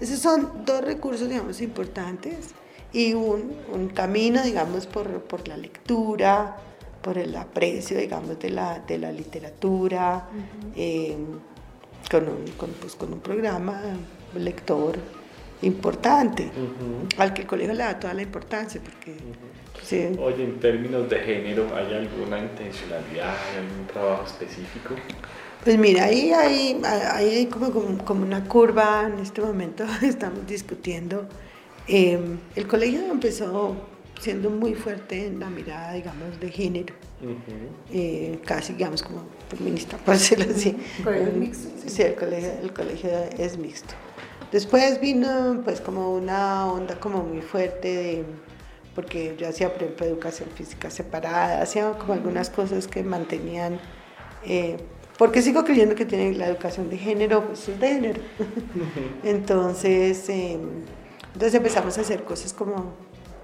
esos 0.00 0.18
son 0.18 0.64
dos 0.64 0.80
recursos, 0.82 1.28
digamos, 1.28 1.60
importantes 1.60 2.48
y 2.92 3.14
un, 3.14 3.54
un 3.72 3.88
camino, 3.88 4.42
digamos, 4.42 4.86
por, 4.86 5.22
por, 5.22 5.46
la 5.46 5.56
lectura, 5.56 6.56
por 7.02 7.18
el 7.18 7.34
aprecio, 7.36 7.98
digamos, 7.98 8.38
de 8.38 8.50
la, 8.50 8.80
de 8.80 8.98
la 8.98 9.12
literatura, 9.12 10.28
eh, 10.76 11.16
con, 12.10 12.28
un, 12.28 12.44
con, 12.56 12.70
pues, 12.72 12.94
con, 12.94 13.12
un, 13.12 13.20
programa 13.20 13.80
lector 14.34 14.98
importante, 15.62 16.50
al 17.18 17.32
que 17.34 17.42
el 17.42 17.46
colegio 17.46 17.74
le 17.74 17.84
da 17.84 17.98
toda 17.98 18.14
la 18.14 18.22
importancia, 18.22 18.80
porque... 18.82 19.14
Oye, 20.20 20.44
en 20.44 20.60
términos 20.60 21.08
de 21.08 21.18
género, 21.18 21.66
¿hay 21.74 21.92
alguna 21.94 22.38
intencionalidad, 22.38 23.34
hay 23.34 23.64
algún 23.64 23.86
trabajo 23.86 24.24
específico? 24.24 24.94
Pues 25.64 25.78
mira, 25.78 26.04
ahí 26.04 26.32
hay, 26.32 26.80
hay 26.84 27.46
como, 27.46 27.70
como, 27.70 28.04
como, 28.04 28.22
una 28.22 28.44
curva, 28.44 29.08
en 29.12 29.18
este 29.20 29.42
momento 29.42 29.84
estamos 30.02 30.46
discutiendo 30.46 31.28
Em, 31.86 32.38
el 32.56 32.66
colegio 32.66 33.00
empezó 33.10 33.76
siendo 34.20 34.50
muy 34.50 34.74
fuerte 34.74 35.26
en 35.26 35.40
la 35.40 35.50
mirada, 35.50 35.94
digamos, 35.94 36.38
de 36.38 36.50
género, 36.50 36.94
eh, 37.92 38.38
casi, 38.44 38.74
digamos, 38.74 39.02
como 39.02 39.24
feminista, 39.48 39.96
por 39.98 40.14
decirlo 40.14 40.46
así. 40.50 40.76
¿El 40.98 41.04
colegio 41.04 41.28
es 41.28 41.36
mixto? 41.36 41.68
Sí, 41.86 42.02
el, 42.02 42.14
colegio, 42.14 42.50
el 42.62 42.72
colegio 42.72 43.10
es 43.38 43.56
mixto. 43.56 43.94
Después 44.52 45.00
vino, 45.00 45.62
pues, 45.64 45.80
como 45.80 46.14
una 46.14 46.70
onda 46.70 46.98
como 47.00 47.22
muy 47.22 47.40
fuerte 47.40 47.88
de 47.88 48.24
porque 48.94 49.36
yo 49.38 49.48
hacía, 49.48 49.72
por 49.72 49.82
ejemplo, 49.82 50.06
educación 50.06 50.48
física 50.54 50.90
separada, 50.90 51.62
hacía 51.62 51.92
como 51.92 52.12
algunas 52.12 52.50
cosas 52.50 52.86
que 52.88 53.02
mantenían, 53.02 53.78
eh, 54.44 54.76
porque 55.16 55.42
sigo 55.42 55.64
creyendo 55.64 55.94
que 55.94 56.04
tiene 56.04 56.34
la 56.34 56.48
educación 56.48 56.90
de 56.90 56.98
género, 56.98 57.46
pues 57.46 57.68
es 57.68 57.78
de 57.78 57.88
género. 57.88 58.20
Entonces, 59.22 60.28
eh, 60.28 60.58
entonces 61.40 61.56
empezamos 61.56 61.96
a 61.96 62.02
hacer 62.02 62.24
cosas 62.24 62.52
como 62.52 62.92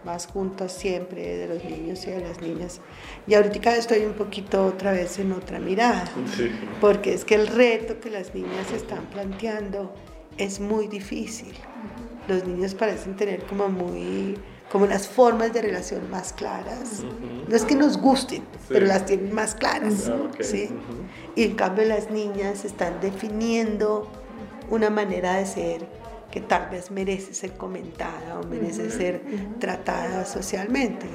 más 0.04 0.26
juntos 0.26 0.70
siempre, 0.70 1.38
de 1.38 1.48
los 1.48 1.64
niños 1.64 2.06
y 2.06 2.10
de 2.10 2.20
las 2.20 2.42
niñas. 2.42 2.82
Y 3.26 3.32
ahorita 3.32 3.74
estoy 3.74 4.04
un 4.04 4.12
poquito 4.12 4.66
otra 4.66 4.92
vez 4.92 5.18
en 5.18 5.32
otra 5.32 5.58
mirada, 5.60 6.04
porque 6.78 7.14
es 7.14 7.24
que 7.24 7.36
el 7.36 7.46
reto 7.46 7.98
que 7.98 8.10
las 8.10 8.34
niñas 8.34 8.70
están 8.74 9.06
planteando 9.06 9.94
es 10.36 10.60
muy 10.60 10.88
difícil. 10.88 11.54
Los 12.28 12.46
niños 12.46 12.74
parecen 12.74 13.16
tener 13.16 13.46
como 13.46 13.70
muy 13.70 14.36
como 14.70 14.84
unas 14.84 15.08
formas 15.08 15.54
de 15.54 15.62
relación 15.62 16.10
más 16.10 16.34
claras. 16.34 17.02
No 17.48 17.56
es 17.56 17.64
que 17.64 17.76
nos 17.76 17.96
gusten, 17.96 18.42
pero 18.68 18.84
las 18.84 19.06
tienen 19.06 19.32
más 19.32 19.54
claras. 19.54 20.10
Ah, 20.10 20.28
¿sí? 20.40 20.68
Y 21.34 21.44
en 21.44 21.54
cambio 21.54 21.86
las 21.86 22.10
niñas 22.10 22.66
están 22.66 23.00
definiendo 23.00 24.06
una 24.68 24.90
manera 24.90 25.36
de 25.36 25.46
ser 25.46 26.05
que 26.36 26.42
tal 26.42 26.68
vez 26.68 26.90
merece 26.90 27.32
ser 27.32 27.52
comentada 27.52 28.38
o 28.38 28.46
merece 28.46 28.90
ser 28.90 29.22
tratada 29.58 30.26
socialmente. 30.26 31.06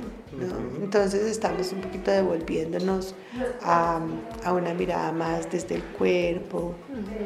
Entonces 0.82 1.28
estamos 1.28 1.72
un 1.74 1.82
poquito 1.82 2.09
devolviéndonos 2.09 3.13
a, 3.61 3.99
a, 4.43 4.51
una 4.51 4.74
mirada 4.74 5.11
más 5.11 5.47
desde 5.51 5.76
el 5.76 5.84
cuerpo, 5.84 6.74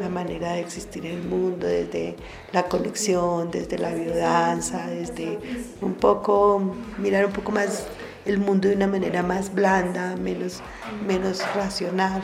la 0.01 0.09
manera 0.09 0.55
de 0.55 0.59
existir 0.59 1.05
en 1.05 1.19
el 1.19 1.23
mundo, 1.23 1.67
desde 1.67 2.17
la 2.51 2.63
conexión, 2.63 3.49
desde 3.49 3.77
la 3.77 3.93
biodanza, 3.93 4.87
desde 4.87 5.39
un 5.81 5.93
poco, 5.93 6.75
mirar 6.97 7.25
un 7.25 7.31
poco 7.31 7.53
más 7.53 7.87
el 8.25 8.39
mundo 8.39 8.67
de 8.67 8.75
una 8.75 8.87
manera 8.87 9.23
más 9.23 9.53
blanda, 9.53 10.17
menos, 10.17 10.61
menos 11.07 11.41
racional. 11.55 12.21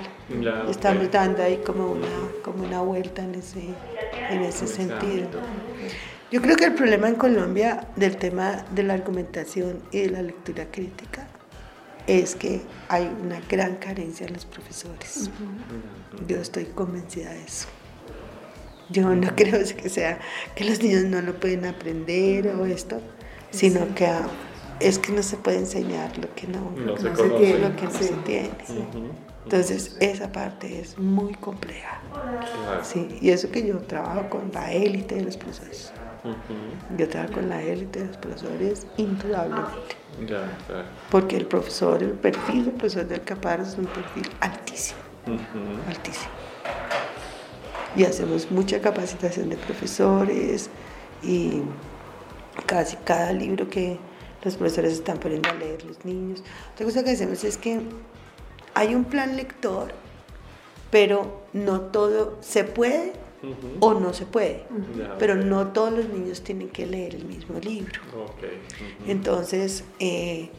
Estamos 0.70 1.12
dando 1.12 1.44
ahí 1.44 1.58
como 1.58 1.92
una, 1.92 2.08
como 2.44 2.64
una 2.64 2.82
vuelta 2.82 3.24
en 3.24 3.36
ese, 3.36 3.62
en 4.30 4.42
ese 4.42 4.68
sentido. 4.68 5.28
Yo 6.32 6.42
creo 6.42 6.56
que 6.56 6.66
el 6.66 6.74
problema 6.74 7.10
en 7.10 7.16
Colombia 7.16 7.88
del 7.96 8.16
tema 8.16 8.64
de 8.72 8.84
la 8.84 8.94
argumentación 8.94 9.82
y 9.92 10.00
de 10.00 10.10
la 10.12 10.22
lectura 10.22 10.66
crítica 10.72 11.28
es 12.08 12.36
que 12.36 12.62
hay 12.88 13.12
una 13.22 13.42
gran 13.50 13.76
carencia 13.76 14.28
en 14.28 14.34
los 14.34 14.46
profesores. 14.46 15.30
Yo 16.28 16.38
estoy 16.38 16.66
convencida 16.66 17.32
de 17.32 17.44
eso. 17.44 17.68
Yo 18.90 19.10
no 19.16 19.36
creo 19.36 19.60
que 19.76 19.90
sea 19.90 20.20
que 20.56 20.66
los 20.66 20.82
niños 20.82 21.04
no 21.04 21.22
lo 21.22 21.34
pueden 21.40 21.66
aprender 21.66 22.48
o 22.48 22.66
esto, 22.66 23.02
sino 23.52 23.94
que 23.94 24.10
es 24.80 25.00
que 25.00 25.12
no 25.12 25.24
se 25.24 25.38
puede 25.38 25.60
enseñar 25.60 26.18
lo 26.18 26.34
que 26.34 26.48
no, 26.48 26.74
se, 26.98 27.10
tiene, 27.10 27.60
lo 27.60 27.76
que 27.76 27.84
no 27.84 27.92
se 27.92 28.14
tiene. 28.26 28.50
Entonces, 29.44 29.98
esa 30.00 30.32
parte 30.32 30.80
es 30.80 30.98
muy 30.98 31.34
compleja. 31.34 32.00
Sí, 32.84 33.18
y 33.22 33.32
eso 33.32 33.50
que 33.52 33.66
yo 33.66 33.80
trabajo 33.80 34.30
con 34.30 34.52
la 34.54 34.72
élite 34.72 35.16
de 35.16 35.24
los 35.24 35.38
profesores. 35.38 35.92
Yo 36.98 37.10
trabajo 37.10 37.34
con 37.34 37.50
la 37.50 37.62
élite 37.64 38.00
de 38.00 38.06
los 38.08 38.18
profesores 38.18 38.88
indudablemente. 38.98 39.96
Porque 41.10 41.38
el 41.38 41.48
profesor, 41.48 42.04
el 42.04 42.12
perfil 42.12 42.66
del 42.66 42.74
profesor 42.74 43.08
del 43.08 43.22
Capar 43.22 43.62
es 43.62 43.78
un 43.78 43.86
perfil 43.86 44.30
altísimo. 44.40 45.00
Altísimo. 45.88 46.32
Y 47.96 48.04
hacemos 48.04 48.50
mucha 48.52 48.80
capacitación 48.80 49.50
de 49.50 49.58
profesores 49.58 50.70
y 51.24 51.62
casi 52.66 52.96
cada 52.98 53.34
libro 53.34 53.70
que 53.70 54.00
los 54.44 54.56
profesores 54.56 54.94
están 54.94 55.18
poniendo 55.18 55.50
a 55.50 55.54
leer 55.54 55.84
los 55.86 56.04
niños. 56.06 56.44
Otra 56.74 56.86
cosa 56.86 57.04
que 57.04 57.12
hacemos 57.12 57.44
es 57.44 57.58
que 57.58 57.82
hay 58.74 58.96
un 58.96 59.04
plan 59.06 59.36
lector, 59.36 59.94
pero 60.90 61.42
no 61.54 61.82
todo 61.82 62.38
se 62.42 62.64
puede 62.64 63.14
o 63.80 63.94
no 63.94 64.14
se 64.14 64.26
puede, 64.26 64.64
pero 65.18 65.36
no 65.36 65.68
todos 65.68 65.92
los 65.92 66.10
niños 66.10 66.42
tienen 66.42 66.70
que 66.70 66.86
leer 66.86 67.16
el 67.16 67.26
mismo 67.26 67.60
libro. 67.60 68.00
Entonces, 69.08 69.84
eh, 70.00 70.50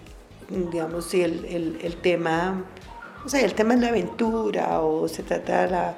digamos, 0.49 1.07
si 1.07 1.23
el, 1.23 1.45
el, 1.45 1.79
el, 1.83 1.97
tema, 1.97 2.65
o 3.25 3.29
sea, 3.29 3.41
el 3.41 3.55
tema 3.55 3.75
es 3.75 3.81
la 3.81 3.89
aventura 3.89 4.81
o 4.81 5.07
se 5.09 5.23
trata 5.23 5.63
de 5.63 5.71
la... 5.71 5.97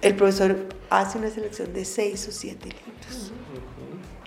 El 0.00 0.14
profesor 0.14 0.56
hace 0.90 1.18
una 1.18 1.28
selección 1.28 1.72
de 1.72 1.84
seis 1.84 2.28
o 2.28 2.32
siete 2.32 2.66
libros. 2.66 3.32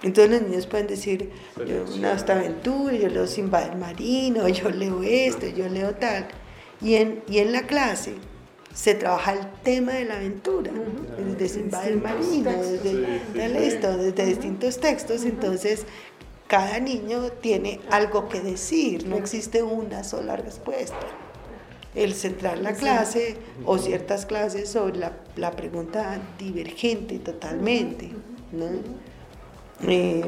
Entonces 0.03 0.31
los 0.31 0.49
niños 0.49 0.65
pueden 0.65 0.87
decir, 0.87 1.29
yo 1.57 1.85
una 1.95 2.13
esta 2.13 2.33
aventura, 2.33 2.93
yo 2.93 3.07
leo 3.07 3.27
Simba 3.27 3.61
del 3.61 3.77
Marino, 3.77 4.47
yo 4.49 4.69
leo 4.69 5.03
esto, 5.03 5.47
yo 5.47 5.69
leo 5.69 5.93
tal. 5.95 6.27
Y 6.81 6.95
en, 6.95 7.23
y 7.27 7.39
en 7.39 7.51
la 7.51 7.63
clase 7.63 8.15
se 8.73 8.95
trabaja 8.95 9.33
el 9.33 9.51
tema 9.63 9.93
de 9.93 10.05
la 10.05 10.15
aventura, 10.15 10.71
desde 11.17 11.49
Simba 11.49 11.81
del 11.81 12.01
Marino, 12.01 12.51
desde, 12.51 13.67
esto, 13.67 13.97
desde 13.97 14.25
distintos 14.25 14.79
textos. 14.79 15.23
Entonces 15.25 15.85
cada 16.47 16.79
niño 16.79 17.29
tiene 17.41 17.79
algo 17.89 18.27
que 18.29 18.41
decir, 18.41 19.07
no 19.07 19.17
existe 19.17 19.63
una 19.63 20.03
sola 20.03 20.35
respuesta. 20.35 21.07
El 21.93 22.13
centrar 22.13 22.57
la 22.57 22.73
clase 22.73 23.35
o 23.65 23.77
ciertas 23.77 24.25
clases 24.25 24.69
sobre 24.69 24.97
la, 24.97 25.17
la 25.35 25.51
pregunta 25.51 26.21
divergente 26.39 27.19
totalmente. 27.19 28.11
¿no? 28.53 28.67
Eh, 29.87 30.25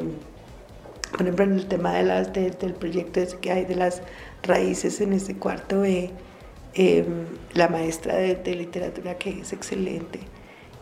por 1.11 1.21
ejemplo, 1.21 1.45
en 1.45 1.53
el 1.53 1.67
tema 1.67 1.93
de 1.95 2.03
las, 2.03 2.33
del 2.33 2.73
proyecto 2.73 3.21
que 3.39 3.51
hay 3.51 3.65
de 3.65 3.75
las 3.75 4.01
raíces 4.41 4.99
en 4.99 5.13
este 5.13 5.35
cuarto 5.35 5.81
B, 5.81 6.09
em, 6.73 7.25
la 7.53 7.67
maestra 7.67 8.15
de, 8.15 8.55
literatura, 8.55 9.17
que 9.17 9.41
es 9.41 9.53
excelente, 9.53 10.19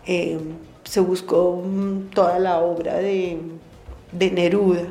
em, 0.05 0.39
se 0.83 0.99
buscó 0.99 1.61
mm, 1.63 2.09
toda 2.13 2.39
la 2.39 2.59
obra 2.59 2.95
de, 2.95 3.37
de 4.11 4.31
Neruda. 4.31 4.87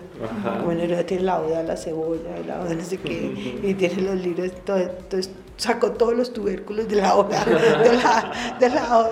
Como 0.60 0.72
Neruda 0.72 1.04
tiene 1.04 1.24
la 1.24 1.40
oda 1.40 1.62
la 1.62 1.76
cebolla, 1.76 2.38
la 2.46 2.60
oda 2.60 2.74
no 2.74 2.84
sé 2.84 2.98
qué, 2.98 3.60
y 3.62 3.74
tiene 3.74 4.02
los 4.02 4.20
libros, 4.20 4.52
todo, 4.64 4.78
entonces 4.78 5.32
sacó 5.56 5.92
todos 5.92 6.14
los 6.16 6.32
tubérculos 6.32 6.88
de 6.88 6.96
la 6.96 7.16
obra, 7.16 7.44
de 7.44 7.54
la, 7.96 8.56
de 8.58 8.68
la 8.70 9.10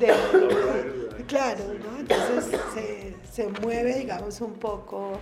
de, 0.00 1.24
claro, 1.26 1.64
¿no? 1.84 2.00
Entonces 2.00 2.58
se 2.74 3.12
se 3.32 3.48
mueve, 3.48 3.94
digamos, 3.94 4.42
un 4.42 4.52
poco, 4.52 5.12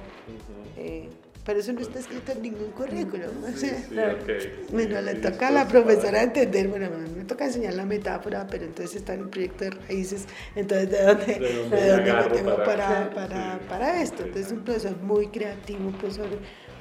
eh, 0.77 1.09
pero 1.45 1.61
eso 1.61 1.73
no 1.73 1.81
está 1.81 1.99
escrito 1.99 2.33
en 2.33 2.43
ningún 2.43 2.71
currículum. 2.71 3.31
Bueno, 4.73 5.01
le 5.01 5.15
toca 5.17 5.49
a 5.49 5.51
la 5.51 5.67
profesora 5.67 6.23
entender, 6.23 6.69
bueno, 6.69 6.89
me 7.17 7.25
toca 7.25 7.47
enseñar 7.47 7.75
la 7.75 7.85
metáfora, 7.85 8.47
pero 8.47 8.65
entonces 8.65 8.97
está 8.97 9.15
en 9.15 9.21
el 9.21 9.29
proyecto 9.29 9.65
de 9.65 9.71
raíces, 9.71 10.27
entonces 10.55 10.91
¿de 10.91 11.03
dónde, 11.03 11.39
¿De 11.71 11.89
dónde, 11.89 12.13
me 12.13 12.23
tengo 12.25 12.57
para, 12.57 13.11
para, 13.11 13.59
para, 13.69 14.03
esto? 14.03 14.23
Entonces 14.23 14.47
es 14.47 14.53
un 14.53 14.65
profesor 14.65 14.97
muy 15.03 15.29
creativo, 15.29 15.89
un 15.89 15.93
profesor 15.93 16.29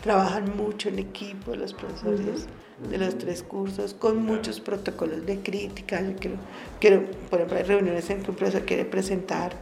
trabajan 0.02 0.56
mucho 0.56 0.90
en 0.90 1.00
equipo 1.00 1.56
los 1.56 1.74
profesores 1.74 2.48
de 2.90 2.98
los 2.98 3.18
tres 3.18 3.44
cursos, 3.44 3.94
con 3.94 4.24
muchos 4.24 4.60
protocolos 4.62 5.26
de 5.26 5.40
crítica. 5.40 6.02
Yo 6.02 6.16
quiero, 6.16 6.38
quiero, 6.80 7.06
por 7.30 7.40
ejemplo, 7.40 7.58
hay 7.58 7.64
reuniones 7.64 8.10
en 8.10 8.24
que 8.24 8.32
un 8.32 8.38
profesor 8.38 8.66
quiere 8.66 8.86
presentar 8.86 9.54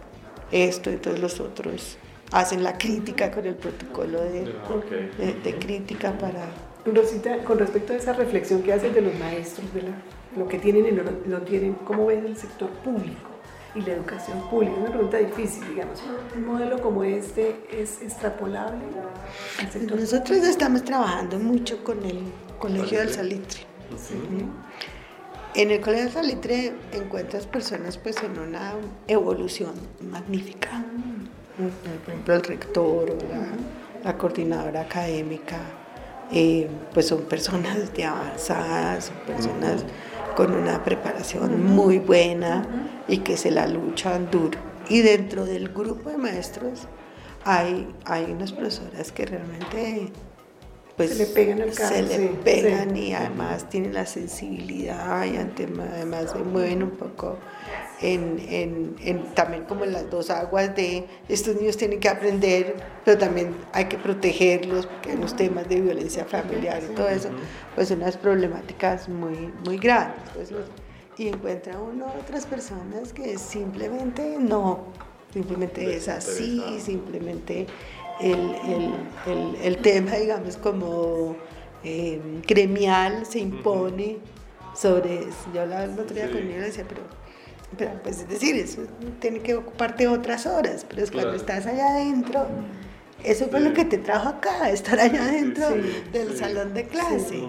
esto, 0.51 0.89
entonces 0.89 1.21
los 1.21 1.39
otros 1.39 1.97
hacen 2.31 2.63
la 2.63 2.77
crítica 2.77 3.31
con 3.31 3.45
el 3.45 3.55
protocolo 3.55 4.21
de, 4.21 4.53
de, 5.43 5.55
crítica 5.59 6.17
para... 6.17 6.45
Rosita, 6.85 7.39
con 7.43 7.59
respecto 7.59 7.93
a 7.93 7.97
esa 7.97 8.13
reflexión 8.13 8.63
que 8.63 8.73
hacen 8.73 8.93
de 8.93 9.01
los 9.01 9.15
maestros, 9.19 9.65
de 9.73 9.83
lo 10.37 10.47
que 10.47 10.57
tienen 10.57 10.87
y 10.87 10.91
no, 10.91 11.03
no 11.25 11.41
tienen, 11.41 11.73
¿cómo 11.85 12.05
ves 12.05 12.23
el 12.23 12.37
sector 12.37 12.69
público? 12.69 13.37
y 13.75 13.81
la 13.81 13.93
educación 13.93 14.41
pública? 14.49 14.73
Es 14.73 14.79
una 14.79 14.91
pregunta 14.91 15.17
difícil, 15.17 15.67
digamos. 15.69 16.01
¿Un 16.35 16.45
modelo 16.45 16.81
como 16.81 17.03
este 17.03 17.55
es 17.71 18.01
extrapolable? 18.01 18.79
Nosotros 19.95 20.37
estamos 20.39 20.83
trabajando 20.83 21.37
mucho 21.39 21.83
con 21.83 22.03
el 22.03 22.21
Colegio 22.59 22.99
del 22.99 23.09
Salitre. 23.09 23.61
En 25.53 25.71
el 25.71 25.81
Colegio 25.81 26.05
del 26.05 26.13
Salitre 26.13 26.73
encuentras 26.93 27.45
personas 27.45 27.97
pues 27.97 28.21
en 28.23 28.39
una 28.39 28.73
evolución 29.07 29.73
magnífica. 30.01 30.83
Por 31.57 32.13
ejemplo, 32.13 32.35
el 32.35 32.43
rector 32.43 33.09
o 33.09 34.03
la, 34.03 34.17
coordinadora 34.17 34.81
académica, 34.81 35.57
eh, 36.31 36.67
pues 36.93 37.07
son 37.07 37.23
personas 37.23 37.93
de 37.93 38.05
avanzadas, 38.05 39.05
son 39.05 39.35
personas 39.35 39.83
con 40.35 40.53
una 40.53 40.83
preparación 40.83 41.65
muy 41.65 41.97
buena 41.97 42.91
y 43.07 43.19
que 43.19 43.37
se 43.37 43.49
la 43.49 43.65
luchan 43.67 44.29
duro. 44.29 44.59
Y 44.87 45.01
dentro 45.01 45.45
del 45.45 45.69
grupo 45.69 46.09
de 46.09 46.17
maestros 46.17 46.87
hay, 47.43 47.93
hay 48.05 48.25
unas 48.25 48.51
profesoras 48.51 49.11
que 49.11 49.25
realmente 49.25 50.11
pues 50.95 51.11
se 51.11 51.15
le 51.15 51.25
pegan 51.27 51.61
el 51.61 51.73
se 51.73 52.01
le 52.01 52.29
pegan 52.29 52.97
y 52.97 53.13
además 53.13 53.69
tienen 53.69 53.93
la 53.93 54.05
sensibilidad 54.05 55.25
y 55.25 55.37
además 55.37 56.31
se 56.31 56.39
mueven 56.39 56.81
un 56.81 56.91
poco 56.91 57.37
en, 58.01 58.39
en, 58.49 58.95
en, 59.01 59.23
también 59.33 59.63
como 59.63 59.83
en 59.83 59.93
las 59.93 60.09
dos 60.09 60.29
aguas 60.29 60.75
de 60.75 61.05
estos 61.29 61.55
niños 61.55 61.77
tienen 61.77 61.99
que 61.99 62.09
aprender, 62.09 62.75
pero 63.03 63.17
también 63.17 63.55
hay 63.73 63.85
que 63.85 63.97
protegerlos 63.97 64.85
porque 64.85 65.11
hay 65.11 65.17
unos 65.17 65.35
temas 65.35 65.67
de 65.67 65.81
violencia 65.81 66.25
familiar 66.25 66.81
y 66.83 66.93
todo 66.93 67.09
eso, 67.09 67.29
pues 67.75 67.87
son 67.87 67.99
unas 68.01 68.17
problemáticas 68.17 69.09
muy, 69.09 69.51
muy 69.65 69.77
grandes. 69.77 70.21
Pues 70.33 70.51
y 71.17 71.29
encuentra 71.29 71.79
uno 71.79 72.05
otras 72.21 72.45
personas 72.45 73.11
que 73.11 73.39
simplemente 73.39 74.37
no, 74.39 74.81
simplemente 75.33 75.95
es 75.95 76.07
así, 76.07 76.79
simplemente 76.79 77.65
el, 78.21 78.55
el, 78.65 78.93
el, 79.25 79.55
el 79.63 79.77
tema, 79.77 80.11
digamos, 80.11 80.57
como 80.57 81.35
eh, 81.83 82.21
gremial 82.47 83.25
se 83.25 83.39
impone 83.39 84.17
sobre 84.75 85.21
eso. 85.21 85.51
Yo 85.53 85.61
hablaba 85.61 85.85
el 85.85 85.99
otro 85.99 86.15
día 86.15 86.27
con 86.27 86.37
él 86.37 86.51
y 86.51 86.53
decía, 86.53 86.85
pero 86.87 87.01
pero 87.75 87.91
pues 88.01 88.19
es 88.19 88.29
decir, 88.29 88.55
eso 88.55 88.83
tiene 89.19 89.39
que 89.39 89.55
ocuparte 89.55 90.07
otras 90.07 90.45
horas, 90.45 90.85
pero 90.87 91.03
es 91.03 91.11
cuando 91.11 91.33
estás 91.33 91.65
allá 91.65 91.89
adentro, 91.89 92.47
eso 93.23 93.47
fue 93.49 93.59
lo 93.59 93.73
que 93.73 93.83
te 93.83 93.97
trajo 93.97 94.29
acá, 94.29 94.69
estar 94.71 94.99
allá 94.99 95.23
adentro 95.23 95.67
del 96.13 96.37
salón 96.37 96.73
de 96.73 96.85
clase. 96.85 97.43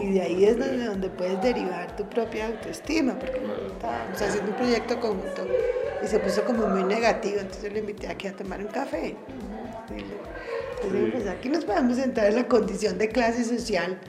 Y 0.00 0.12
de 0.12 0.22
ahí 0.22 0.44
es 0.44 0.58
donde, 0.58 0.84
donde 0.84 1.08
puedes 1.08 1.40
derivar 1.42 1.94
tu 1.96 2.08
propia 2.08 2.48
autoestima, 2.48 3.18
porque 3.18 3.40
estábamos 3.66 4.20
haciendo 4.20 4.50
un 4.50 4.56
proyecto 4.56 5.00
conjunto 5.00 5.46
y 6.02 6.06
se 6.06 6.18
puso 6.18 6.44
como 6.44 6.66
muy 6.66 6.82
negativo, 6.82 7.40
entonces 7.40 7.64
yo 7.64 7.70
le 7.70 7.80
invité 7.80 8.08
aquí 8.08 8.26
a 8.26 8.32
tomar 8.32 8.60
un 8.60 8.68
café. 8.68 9.14
Entonces, 10.82 11.12
pues 11.12 11.26
aquí 11.28 11.48
nos 11.48 11.64
podemos 11.64 11.96
sentar 11.96 12.26
en 12.26 12.36
la 12.36 12.48
condición 12.48 12.96
de 12.98 13.08
clase 13.08 13.44
social 13.44 14.00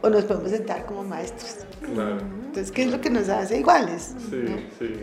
o 0.00 0.10
nos 0.10 0.24
podemos 0.24 0.50
sentar 0.50 0.86
como 0.86 1.04
maestros. 1.04 1.56
Entonces, 1.82 2.72
¿qué 2.72 2.82
es 2.82 2.90
lo 2.90 3.00
que 3.00 3.10
nos 3.10 3.28
hace 3.28 3.58
iguales? 3.58 4.14
Sí, 4.30 4.44
sí. 4.78 4.94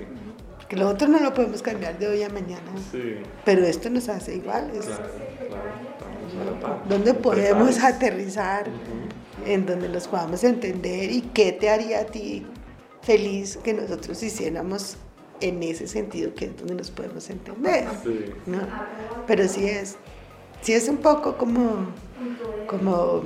Porque 0.58 0.78
lo 0.78 0.90
otro 0.90 1.08
no 1.08 1.20
lo 1.20 1.34
podemos 1.34 1.62
cambiar 1.62 2.00
de 2.00 2.08
hoy 2.08 2.24
a 2.24 2.30
mañana. 2.30 2.72
Sí. 2.92 3.18
Pero 3.44 3.66
esto 3.66 3.90
nos 3.90 4.10
hace 4.10 4.36
iguales. 4.36 4.86
Claro, 4.86 6.60
claro. 6.60 6.82
¿Dónde 6.90 7.14
podemos 7.14 7.84
aterrizar? 7.84 8.68
En 9.46 9.66
donde 9.66 9.90
los 9.90 10.08
podamos 10.08 10.44
entender 10.44 11.12
y 11.12 11.22
qué 11.22 11.52
te 11.52 11.70
haría 11.70 12.00
a 12.00 12.06
ti 12.06 12.48
feliz 13.04 13.58
que 13.58 13.74
nosotros 13.74 14.24
hiciéramos 14.24 14.98
en 15.42 15.62
ese 15.62 15.88
sentido, 15.88 16.34
que 16.34 16.46
es 16.46 16.58
donde 16.58 16.76
nos 16.76 16.90
podemos 16.90 17.30
entender. 17.30 17.86
Sí. 18.04 18.26
¿no? 18.48 18.60
Pero 19.28 19.48
sí 19.48 19.68
es, 19.68 19.98
sí 20.62 20.74
es 20.74 20.90
un 20.90 20.98
poco 20.98 21.38
como, 21.38 21.88
como 22.68 23.22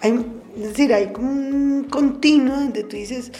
hay, 0.00 0.39
es 0.56 0.62
decir, 0.62 0.92
hay 0.92 1.12
como 1.12 1.30
un 1.30 1.84
continuo 1.84 2.56
donde 2.56 2.84
tú 2.84 2.96
dices, 2.96 3.30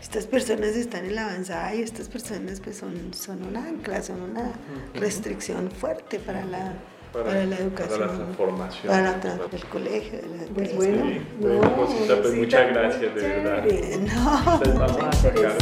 estas 0.00 0.26
personas 0.26 0.76
están 0.76 1.04
en 1.04 1.14
la 1.14 1.26
avanzada 1.26 1.74
y 1.74 1.82
estas 1.82 2.08
personas 2.08 2.60
pues 2.60 2.76
son, 2.76 3.12
son 3.14 3.44
una 3.44 3.66
ancla, 3.66 4.02
son 4.02 4.22
una 4.22 4.52
restricción 4.94 5.70
fuerte 5.70 6.18
para 6.18 6.44
la, 6.44 6.74
para, 7.12 7.44
la 7.44 7.56
educación. 7.56 8.00
Para 8.00 8.12
la 8.12 8.16
transformación. 8.16 8.86
Para 8.86 9.46
el 9.52 9.64
colegio. 9.66 10.20
De 10.20 10.28
la, 10.28 10.54
pues 10.54 10.76
bueno, 10.76 11.04
sí, 11.06 11.20
bueno 11.40 12.22
pues 12.22 12.34
muchas 12.34 12.68
gracias, 12.68 13.14
de 13.14 13.20
verdad. 13.20 13.64
No, 14.14 14.52
Entonces 14.54 14.78
vamos 14.78 15.02
a 15.02 15.12
sacar 15.12 15.56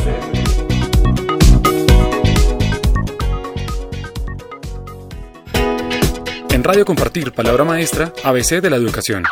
En 6.51 6.65
Radio 6.65 6.85
Compartir, 6.85 7.33
palabra 7.33 7.65
maestra, 7.65 8.13
ABC 8.25 8.61
de 8.61 8.71
la 8.71 8.77
educación. 8.77 9.25